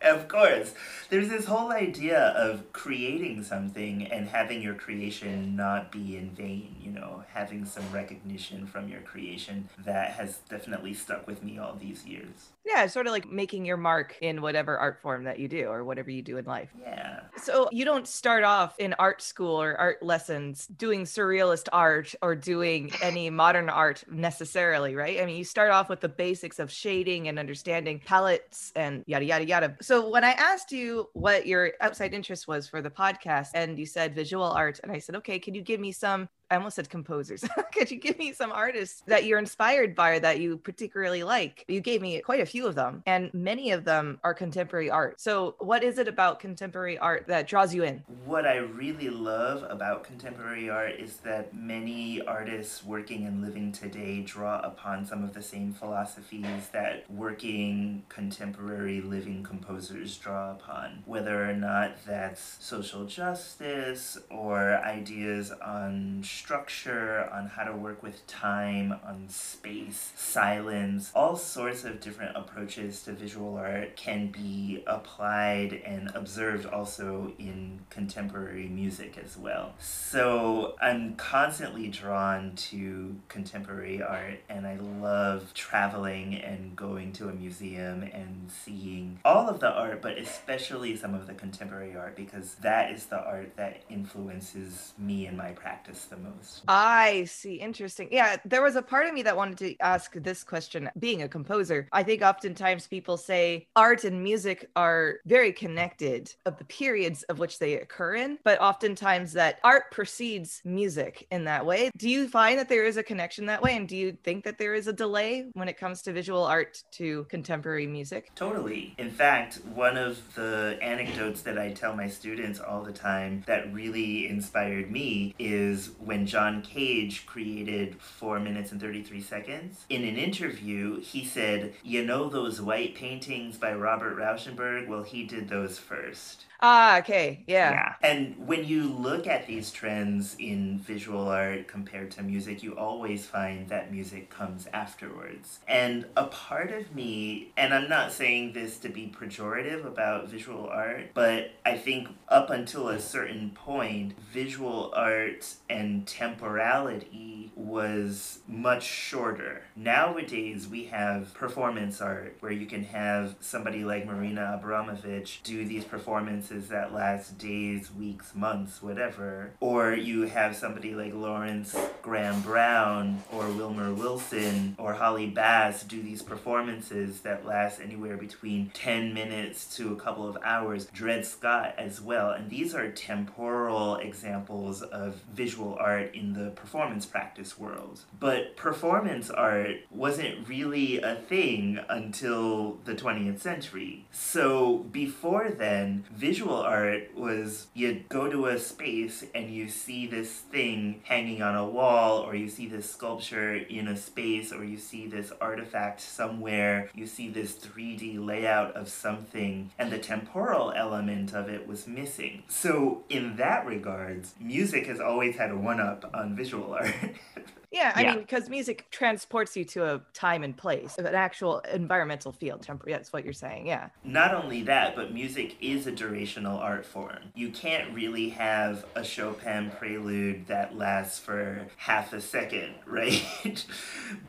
of 0.02 0.28
course. 0.28 0.74
There's 1.10 1.30
this 1.30 1.46
whole 1.46 1.72
idea 1.72 2.20
of 2.20 2.74
creating 2.74 3.44
something 3.44 4.08
and 4.08 4.28
having 4.28 4.62
your 4.62 4.74
creation 4.74 5.56
not 5.56 5.92
be 5.92 6.18
in 6.18 6.32
vain, 6.32 6.76
you 6.82 6.92
know, 6.92 7.24
having 7.32 7.64
some 7.66 7.92
recognition 7.92 8.66
from 8.66 8.90
your 8.90 9.02
creation 9.02 9.70
that 9.86 10.12
has 10.12 10.40
definitely 10.50 10.96
stuck 10.96 11.28
with 11.28 11.44
me 11.44 11.60
all 11.60 11.76
these 11.76 12.06
years. 12.06 12.50
Yeah, 12.66 12.84
it's 12.84 12.94
sort 12.94 13.06
of 13.06 13.14
like 13.14 13.30
making 13.30 13.66
your 13.66 13.78
mark 13.78 14.18
in 14.22 14.42
whatever 14.42 14.78
art 14.78 15.00
form 15.02 15.26
that 15.26 15.40
you 15.40 15.48
do 15.48 15.68
or 15.68 15.84
whatever 15.84 16.10
you 16.10 16.22
do 16.22 16.38
in 16.38 16.46
life. 16.46 16.72
Yeah. 16.82 17.22
So 17.38 17.70
you 17.72 17.86
don't 17.86 18.08
start 18.08 18.44
off 18.44 18.80
in 18.80 18.96
art 18.98 19.22
school 19.22 19.62
or 19.62 19.76
art 19.76 20.02
lessons 20.02 20.66
doing 20.68 21.04
surrealist 21.04 21.68
art 21.72 22.16
or 22.22 22.36
doing 22.36 22.92
any 23.02 23.30
modern 23.30 23.70
art 23.70 24.04
necessarily, 24.10 24.96
right? 24.96 25.22
I 25.22 25.26
mean, 25.26 25.38
you 25.38 25.44
start 25.44 25.72
off 25.72 25.90
with 25.90 26.00
the 26.00 26.10
basics 26.10 26.58
of 26.58 26.72
shading 26.72 27.28
and 27.28 27.38
understanding 27.38 28.02
palettes 28.04 28.72
and 28.76 29.04
yada, 29.06 29.26
yada, 29.26 29.46
yada. 29.46 29.78
So 29.82 30.10
when 30.10 30.24
I 30.24 30.32
asked 30.32 30.72
you 30.72 31.10
what 31.14 31.46
your 31.46 31.74
outside 31.82 32.14
interest 32.14 32.48
was 32.48 32.68
for 32.68 32.82
the 32.82 32.90
podcast, 32.90 33.50
and 33.54 33.78
you 33.78 33.86
said 33.86 34.16
visual 34.16 34.44
art, 34.44 34.80
and 34.82 34.92
I 34.92 34.98
said, 35.00 35.16
okay, 35.18 35.38
can 35.38 35.54
you 35.54 35.62
give 35.62 35.80
me 35.80 35.92
some 35.92 36.28
I 36.52 36.58
almost 36.58 36.76
said 36.76 36.90
composers. 36.90 37.44
Could 37.74 37.90
you 37.90 37.98
give 37.98 38.18
me 38.20 38.32
some 38.34 38.52
artists 38.52 39.04
that 39.08 39.26
you're 39.26 39.40
inspired 39.40 39.96
by 39.96 40.12
or 40.12 40.20
that 40.20 40.40
you 40.40 40.58
particularly 40.58 41.24
like? 41.24 41.66
You 41.68 41.82
gave 41.82 42.02
me 42.02 42.20
quite 42.22 42.42
a 42.42 42.46
few 42.46 42.68
of 42.68 42.76
them, 42.76 43.04
and 43.06 43.34
many 43.34 43.72
of 43.72 43.84
them 43.84 44.20
are 44.24 44.34
contemporary 44.34 44.90
art. 44.90 45.20
So, 45.20 45.56
what 45.60 45.84
is 45.84 45.98
it 45.98 46.08
about 46.08 46.40
contemporary 46.40 46.98
art 46.98 47.28
that 47.28 47.48
draws 47.48 47.74
you 47.74 47.84
in? 47.84 48.04
What 48.26 48.46
I 48.46 48.58
really 48.58 49.10
love 49.10 49.64
about 49.70 50.04
contemporary 50.04 50.70
art 50.70 50.94
is 51.00 51.18
that 51.18 51.56
many 51.56 52.22
artists 52.22 52.84
working 52.84 53.26
and 53.26 53.42
living 53.42 53.72
today 53.72 54.22
draw 54.22 54.60
upon 54.60 55.06
some 55.06 55.24
of 55.24 55.34
the 55.34 55.42
same 55.42 55.74
philosophies 55.74 56.70
that 56.72 57.10
working 57.10 58.04
contemporary 58.10 59.02
living 59.02 59.44
composers 59.44 60.18
draw 60.18 60.52
upon, 60.52 61.04
whether 61.06 61.50
or 61.50 61.54
not 61.54 61.98
that's 62.06 62.58
social 62.60 63.06
justice 63.06 64.18
or 64.30 64.78
ideas 64.78 65.52
on 65.52 66.22
structure, 66.36 67.30
on 67.32 67.48
how 67.48 67.64
to 67.64 67.76
work 67.76 68.04
with 68.04 68.26
time, 68.28 68.94
on 69.06 69.26
space, 69.30 70.12
silence, 70.16 71.12
all 71.16 71.36
sorts 71.36 71.86
of 71.86 72.02
different 72.02 72.36
approaches 72.36 73.04
to 73.04 73.14
visual 73.14 73.56
art 73.56 73.96
can 73.96 74.28
be 74.28 74.84
applied 74.86 75.74
and 75.86 76.12
observed 76.14 76.66
also 76.66 77.32
in 77.40 77.80
contemporary 77.90 78.68
music 78.68 79.18
as 79.24 79.38
well. 79.38 79.74
So 79.80 80.76
I'm 80.82 81.16
constantly 81.16 81.88
drawn 81.88 82.56
to 82.56 83.16
contemporary 83.30 84.04
art 84.04 84.40
and 84.50 84.68
I 84.68 84.76
love 84.76 85.54
traveling 85.54 86.36
and 86.36 86.76
going 86.76 87.14
to 87.14 87.30
a 87.30 87.34
museum 87.34 88.04
and 88.04 88.52
seeing 88.52 89.20
all 89.24 89.48
of 89.50 89.60
the 89.62 89.72
art, 89.72 90.02
but 90.02 90.18
especially 90.18 90.98
some 90.98 91.14
of 91.14 91.28
the 91.28 91.34
contemporary 91.34 91.96
art 91.96 92.16
because 92.16 92.56
that 92.56 92.92
is 92.92 93.06
the 93.06 93.20
art 93.20 93.56
that 93.56 93.82
influences 93.90 94.94
me 94.98 95.28
in 95.28 95.38
my 95.38 95.52
practice 95.52 96.06
the 96.06 96.18
most. 96.18 96.25
I 96.68 97.26
see. 97.26 97.56
Interesting. 97.56 98.10
Yeah, 98.12 98.38
there 98.46 98.62
was 98.62 98.76
a 98.76 98.82
part 98.82 99.08
of 99.08 99.14
me 99.14 99.24
that 99.24 99.36
wanted 99.36 99.58
to 99.60 99.78
ask 99.80 100.14
this 100.16 100.44
question. 100.44 100.90
Being 100.98 101.22
a 101.24 101.28
composer, 101.28 101.88
I 101.92 102.04
think 102.04 102.22
oftentimes 102.22 102.88
people 102.88 103.18
say 103.18 103.68
art 103.76 104.04
and 104.04 104.24
music 104.24 104.70
are 104.76 105.16
very 105.26 105.52
connected 105.52 106.34
of 106.46 106.58
the 106.58 106.66
periods 106.66 107.24
of 107.24 107.40
which 107.40 107.60
they 107.60 107.76
occur 107.76 108.16
in, 108.16 108.38
but 108.44 108.62
oftentimes 108.62 109.34
that 109.34 109.60
art 109.64 109.92
precedes 109.92 110.62
music 110.64 111.28
in 111.32 111.46
that 111.46 111.66
way. 111.66 111.92
Do 111.98 112.10
you 112.10 112.28
find 112.28 112.60
that 112.60 112.70
there 112.70 112.86
is 112.86 112.98
a 112.98 113.04
connection 113.04 113.46
that 113.48 113.62
way? 113.62 113.76
And 113.76 113.88
do 113.88 113.96
you 113.96 114.18
think 114.24 114.44
that 114.46 114.58
there 114.58 114.74
is 114.74 114.88
a 114.88 114.94
delay 114.94 115.46
when 115.54 115.68
it 115.68 115.78
comes 115.78 116.02
to 116.04 116.14
visual 116.14 116.44
art 116.44 116.84
to 116.94 117.26
contemporary 117.26 117.88
music? 117.88 118.32
Totally. 118.36 118.94
In 118.98 119.12
fact, 119.12 119.60
one 119.74 119.98
of 119.98 120.22
the 120.36 120.78
anecdotes 120.82 121.42
that 121.42 121.58
I 121.58 121.72
tell 121.72 121.96
my 121.96 122.08
students 122.08 122.60
all 122.60 122.84
the 122.84 122.94
time 122.94 123.44
that 123.48 123.74
really 123.74 124.28
inspired 124.28 124.92
me 124.92 125.34
is 125.40 125.92
when 126.00 126.15
John 126.24 126.62
Cage 126.62 127.26
created 127.26 128.02
4 128.02 128.40
minutes 128.40 128.72
and 128.72 128.80
33 128.80 129.22
seconds. 129.22 129.86
In 129.90 130.04
an 130.04 130.18
interview, 130.18 131.02
he 131.02 131.26
said, 131.26 131.74
You 131.84 132.06
know 132.06 132.30
those 132.30 132.62
white 132.62 132.96
paintings 132.96 133.58
by 133.58 133.74
Robert 133.74 134.18
Rauschenberg? 134.18 134.88
Well, 134.88 135.04
he 135.04 135.24
did 135.24 135.50
those 135.50 135.78
first. 135.78 136.46
Ah, 136.62 137.00
okay. 137.00 137.44
Yeah. 137.48 137.72
Yeah. 137.72 137.94
And 138.02 138.48
when 138.48 138.66
you 138.66 138.84
look 138.84 139.28
at 139.28 139.48
these 139.48 139.72
trends 139.72 140.36
in 140.40 140.80
visual 140.80 141.28
art 141.28 141.68
compared 141.68 142.12
to 142.12 142.24
music, 142.24 142.64
you 142.64 142.78
always 142.78 143.26
find 143.26 143.68
that 143.70 143.92
music 143.92 144.30
comes 144.30 144.68
afterwards. 144.74 145.60
And 145.68 146.06
a 146.16 146.26
part 146.26 146.72
of 146.72 146.94
me, 146.96 147.52
and 147.58 147.74
I'm 147.74 147.90
not 147.90 148.12
saying 148.12 148.54
this 148.54 148.78
to 148.80 148.90
be 148.90 149.14
pejorative 149.20 149.86
about 149.86 150.30
visual 150.30 150.68
art, 150.68 151.12
but 151.14 151.52
I 151.66 151.78
think 151.78 152.10
up 152.30 152.50
until 152.50 152.90
a 152.90 153.00
certain 153.00 153.52
point, 153.52 154.18
visual 154.20 154.94
art 154.96 155.46
and 155.70 156.08
temporality 156.08 157.52
was 157.56 158.40
much 158.48 158.84
shorter. 158.84 159.64
Nowadays, 159.76 160.68
we 160.68 160.86
have 160.86 161.34
performance 161.34 162.02
art 162.02 162.38
where 162.40 162.52
you 162.52 162.66
can 162.66 162.84
have 162.84 163.36
somebody 163.40 163.84
like 163.84 164.06
Marina 164.06 164.60
Abramović 164.62 165.44
do 165.44 165.66
these 165.66 165.84
performances 165.84 166.46
that 166.70 166.94
last 166.94 167.38
days, 167.38 167.92
weeks, 167.94 168.34
months, 168.36 168.82
whatever. 168.82 169.52
Or 169.60 169.94
you 169.94 170.24
have 170.24 170.56
somebody 170.56 170.96
like 170.96 171.14
Lawrence 171.14 171.76
Graham 172.02 172.42
Brown 172.42 173.24
or 173.32 173.48
Wilmer 173.50 173.94
Wilson 173.94 174.76
or 174.78 174.94
Holly 174.94 175.28
Bass 175.28 175.84
do 175.84 176.02
these 176.02 176.22
performances 176.22 177.22
that 177.22 177.46
last 177.46 177.80
anywhere 177.80 178.18
between 178.18 178.70
10 178.74 179.14
minutes 179.14 179.76
to 179.78 179.92
a 179.92 179.96
couple 179.96 180.28
of 180.28 180.38
hours. 180.44 180.86
Dred 180.86 181.26
Scott 181.26 181.76
as 181.78 182.02
well. 182.02 182.32
And 182.32 182.50
these 182.50 182.74
are 182.76 182.92
temporal 182.92 183.96
examples 183.96 184.82
of 184.82 185.22
visual 185.34 185.78
art 185.80 186.14
in 186.14 186.34
the 186.34 186.52
performance 186.52 187.06
practice 187.06 187.60
world. 187.60 188.02
But 188.20 188.56
performance 188.56 189.30
art 189.30 189.78
wasn't 189.90 190.48
really 190.48 191.02
a 191.02 191.16
thing 191.16 191.80
until 191.90 192.78
the 192.86 192.94
20th 192.94 193.40
century. 193.40 194.06
So 194.12 194.86
before 194.92 195.50
then, 195.50 196.06
visual 196.14 196.35
art 196.44 197.16
was 197.16 197.68
you 197.74 198.04
go 198.10 198.30
to 198.30 198.48
a 198.48 198.60
space 198.60 199.24
and 199.34 199.50
you 199.50 199.70
see 199.70 200.08
this 200.08 200.32
thing 200.32 201.02
hanging 201.04 201.42
on 201.42 201.56
a 201.56 201.66
wall, 201.66 202.20
or 202.20 202.36
you 202.36 202.50
see 202.50 202.68
this 202.68 202.90
sculpture 202.90 203.56
in 203.56 203.88
a 203.88 203.98
space, 203.98 204.52
or 204.52 204.64
you 204.64 204.78
see 204.78 205.08
this 205.08 205.32
artifact 205.40 206.02
somewhere, 206.02 206.90
you 206.94 207.06
see 207.06 207.30
this 207.30 207.56
3D 207.56 208.24
layout 208.24 208.76
of 208.76 208.90
something, 208.90 209.72
and 209.78 209.92
the 209.92 209.98
temporal 209.98 210.72
element 210.76 211.34
of 211.34 211.50
it 211.50 211.68
was 211.68 211.88
missing. 211.88 212.44
So, 212.48 213.04
in 213.10 213.36
that 213.38 213.66
regards, 213.66 214.36
music 214.40 214.88
has 214.88 215.00
always 215.00 215.36
had 215.36 215.52
a 215.52 215.58
one 215.58 215.80
up 215.80 216.10
on 216.14 216.36
visual 216.36 216.74
art. 216.74 216.94
Yeah, 217.76 217.92
I 217.94 218.02
yeah. 218.02 218.12
mean, 218.12 218.22
because 218.22 218.50
music 218.50 218.90
transports 218.90 219.58
you 219.58 219.66
to 219.66 219.96
a 219.96 220.02
time 220.14 220.44
and 220.46 220.56
place, 220.56 220.98
an 220.98 221.08
actual 221.08 221.60
environmental 221.74 222.32
field. 222.32 222.62
Temporary. 222.62 222.94
That's 222.94 223.12
what 223.12 223.26
you're 223.26 223.34
saying. 223.34 223.68
Yeah. 223.68 223.90
Not 224.02 224.34
only 224.34 224.64
that, 224.64 224.96
but 224.96 225.14
music 225.14 225.58
is 225.60 225.86
a 225.86 225.92
durational 225.92 226.58
art 226.58 226.86
form. 226.86 227.34
You 227.36 227.50
can't 227.50 227.94
really 227.94 228.30
have 228.30 228.86
a 228.96 229.04
Chopin 229.04 229.72
prelude 229.78 230.48
that 230.48 230.78
lasts 230.78 231.20
for 231.20 231.68
half 231.76 232.14
a 232.14 232.22
second, 232.22 232.76
right? 232.86 233.66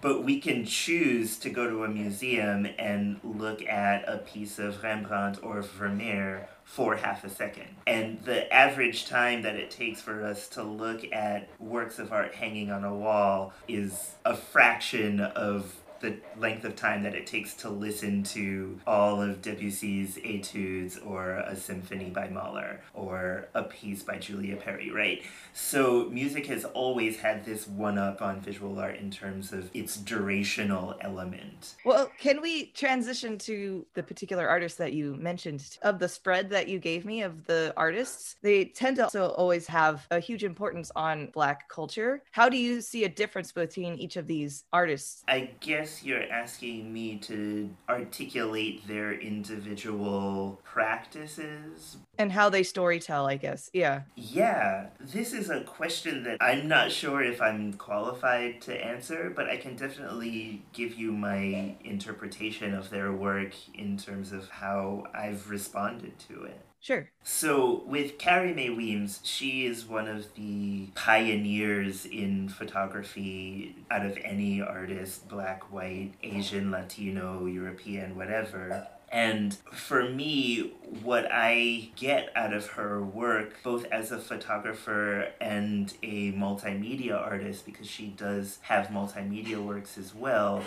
but 0.01 0.25
we 0.25 0.41
can 0.41 0.65
choose 0.65 1.39
to 1.39 1.49
go 1.49 1.71
to 1.71 1.85
a 1.85 1.89
museum 1.89 2.67
and 2.81 3.21
look 3.23 3.65
at 3.65 4.09
a 4.09 4.19
piece 4.19 4.59
of 4.59 4.83
Rembrandt 4.83 5.39
or 5.45 5.63
Vermeer 5.63 6.49
for 6.67 6.97
half 6.97 7.23
a 7.25 7.31
second. 7.31 7.69
And 7.87 8.21
the 8.25 8.53
average 8.53 9.07
time 9.07 9.43
that 9.43 9.55
it 9.55 9.71
takes 9.71 10.03
for 10.03 10.25
us 10.25 10.49
to 10.49 10.65
look 10.65 11.11
at 11.13 11.49
works 11.61 12.01
of 12.01 12.13
art 12.13 12.35
hanging 12.35 12.73
on 12.73 12.85
a 12.85 12.95
wall 12.95 13.55
is 13.69 14.17
a 14.25 14.37
fraction 14.37 15.21
of 15.21 15.75
the 16.01 16.19
length 16.39 16.65
of 16.65 16.77
time 16.77 17.03
that 17.03 17.15
it 17.15 17.27
takes 17.27 17.55
to 17.55 17.69
listen 17.69 18.23
to 18.23 18.79
all 18.87 19.21
of 19.23 19.43
Debussy's 19.43 20.19
etudes 20.25 20.99
or 20.99 21.31
a 21.39 21.57
symphony 21.57 22.11
by 22.11 22.29
Mahler 22.29 22.81
or 22.95 23.49
a 23.55 23.63
piece 23.63 24.03
by 24.03 24.19
Julia 24.19 24.57
Perry, 24.57 24.91
right? 24.91 25.23
So 25.53 26.09
music 26.11 26.47
has 26.47 26.65
always 26.65 27.19
had 27.19 27.45
this 27.45 27.67
one 27.67 27.99
up 27.99 28.21
on 28.21 28.41
visual 28.41 28.79
art 28.79 28.97
in 28.97 29.11
terms 29.11 29.53
of 29.53 29.71
its 29.75 29.97
durational 29.97 30.97
element. 31.01 31.75
Well, 31.85 32.11
can 32.19 32.41
we 32.41 32.67
transition 32.73 33.39
to 33.39 33.87
the 33.95 34.03
particular 34.03 34.49
artists 34.49 34.79
that 34.79 34.93
you 34.93 35.15
mentioned 35.17 35.79
of 35.83 35.99
the 35.99 36.09
spread 36.09 36.51
that 36.51 36.69
you 36.69 36.79
gave 36.79 37.05
me 37.05 37.23
of 37.23 37.47
the 37.47 37.73
artists? 37.77 38.37
They 38.43 38.67
tend 38.67 38.97
to 38.97 39.05
also 39.05 39.29
always 39.31 39.67
have 39.67 40.07
a 40.11 40.21
huge 40.21 40.45
importance 40.45 40.91
on 40.95 41.31
Black 41.33 41.69
culture. 41.69 42.23
How 42.33 42.49
do 42.49 42.57
you 42.57 42.81
see 42.81 43.05
a 43.05 43.09
difference 43.09 43.53
between 43.53 43.95
each 43.97 44.17
of 44.17 44.27
these 44.27 44.65
artists? 44.73 45.23
I 45.29 45.51
guess 45.61 45.86
guess 45.87 46.03
you're 46.03 46.29
asking 46.33 46.93
me 46.93 47.17
to 47.17 47.71
articulate 47.89 48.85
their 48.89 49.13
individual 49.13 50.61
practices. 50.65 51.99
And 52.19 52.33
how 52.33 52.51
they 52.51 52.63
storytell, 52.63 53.29
I 53.29 53.37
guess. 53.37 53.71
Yeah. 53.73 54.03
Yeah. 54.17 54.89
This 54.99 55.33
is 55.33 55.49
a 55.49 55.61
question 55.61 56.25
that 56.25 56.39
I'm 56.41 56.67
not 56.67 56.91
sure 56.91 57.23
if 57.23 57.41
I'm 57.41 57.75
qualified 57.75 58.63
to 58.63 58.75
answer, 58.75 59.33
but 59.35 59.49
I 59.49 59.59
can 59.59 59.77
definitely 59.77 60.65
give 60.73 60.95
you 60.97 61.13
my 61.13 61.77
interpretation 61.85 62.75
of 62.75 62.91
their 62.91 63.13
work 63.13 63.55
in 63.73 63.97
terms 63.97 64.33
of 64.33 64.49
how 64.49 65.05
I've 65.15 65.49
responded 65.49 66.19
to 66.31 66.43
it. 66.43 66.66
Sure. 66.87 67.11
So 67.25 67.83
with 67.85 68.17
Carrie 68.17 68.55
Mae 68.55 68.71
Weems, 68.71 69.19
she 69.25 69.67
is 69.67 69.87
one 69.87 70.07
of 70.07 70.33
the 70.37 70.87
pioneers 70.95 72.07
in 72.07 72.49
photography 72.49 73.75
out 73.91 74.07
of 74.07 74.17
any 74.23 74.63
artist, 74.63 75.29
black, 75.29 75.73
white, 75.73 76.13
Asian, 76.23 76.71
Latino, 76.71 77.45
European, 77.47 78.15
whatever. 78.15 78.87
And 79.11 79.55
for 79.73 80.09
me, 80.09 80.75
what 81.03 81.27
I 81.31 81.91
get 81.97 82.31
out 82.37 82.53
of 82.53 82.67
her 82.69 83.03
work, 83.03 83.63
both 83.63 83.85
as 83.87 84.13
a 84.13 84.19
photographer 84.19 85.29
and 85.41 85.93
a 86.03 86.33
multimedia 86.33 87.17
artist, 87.17 87.67
because 87.67 87.89
she 87.89 88.09
does 88.09 88.59
have 88.63 88.89
multimedia 88.89 89.63
works 89.63 89.99
as 89.99 90.15
well, 90.15 90.63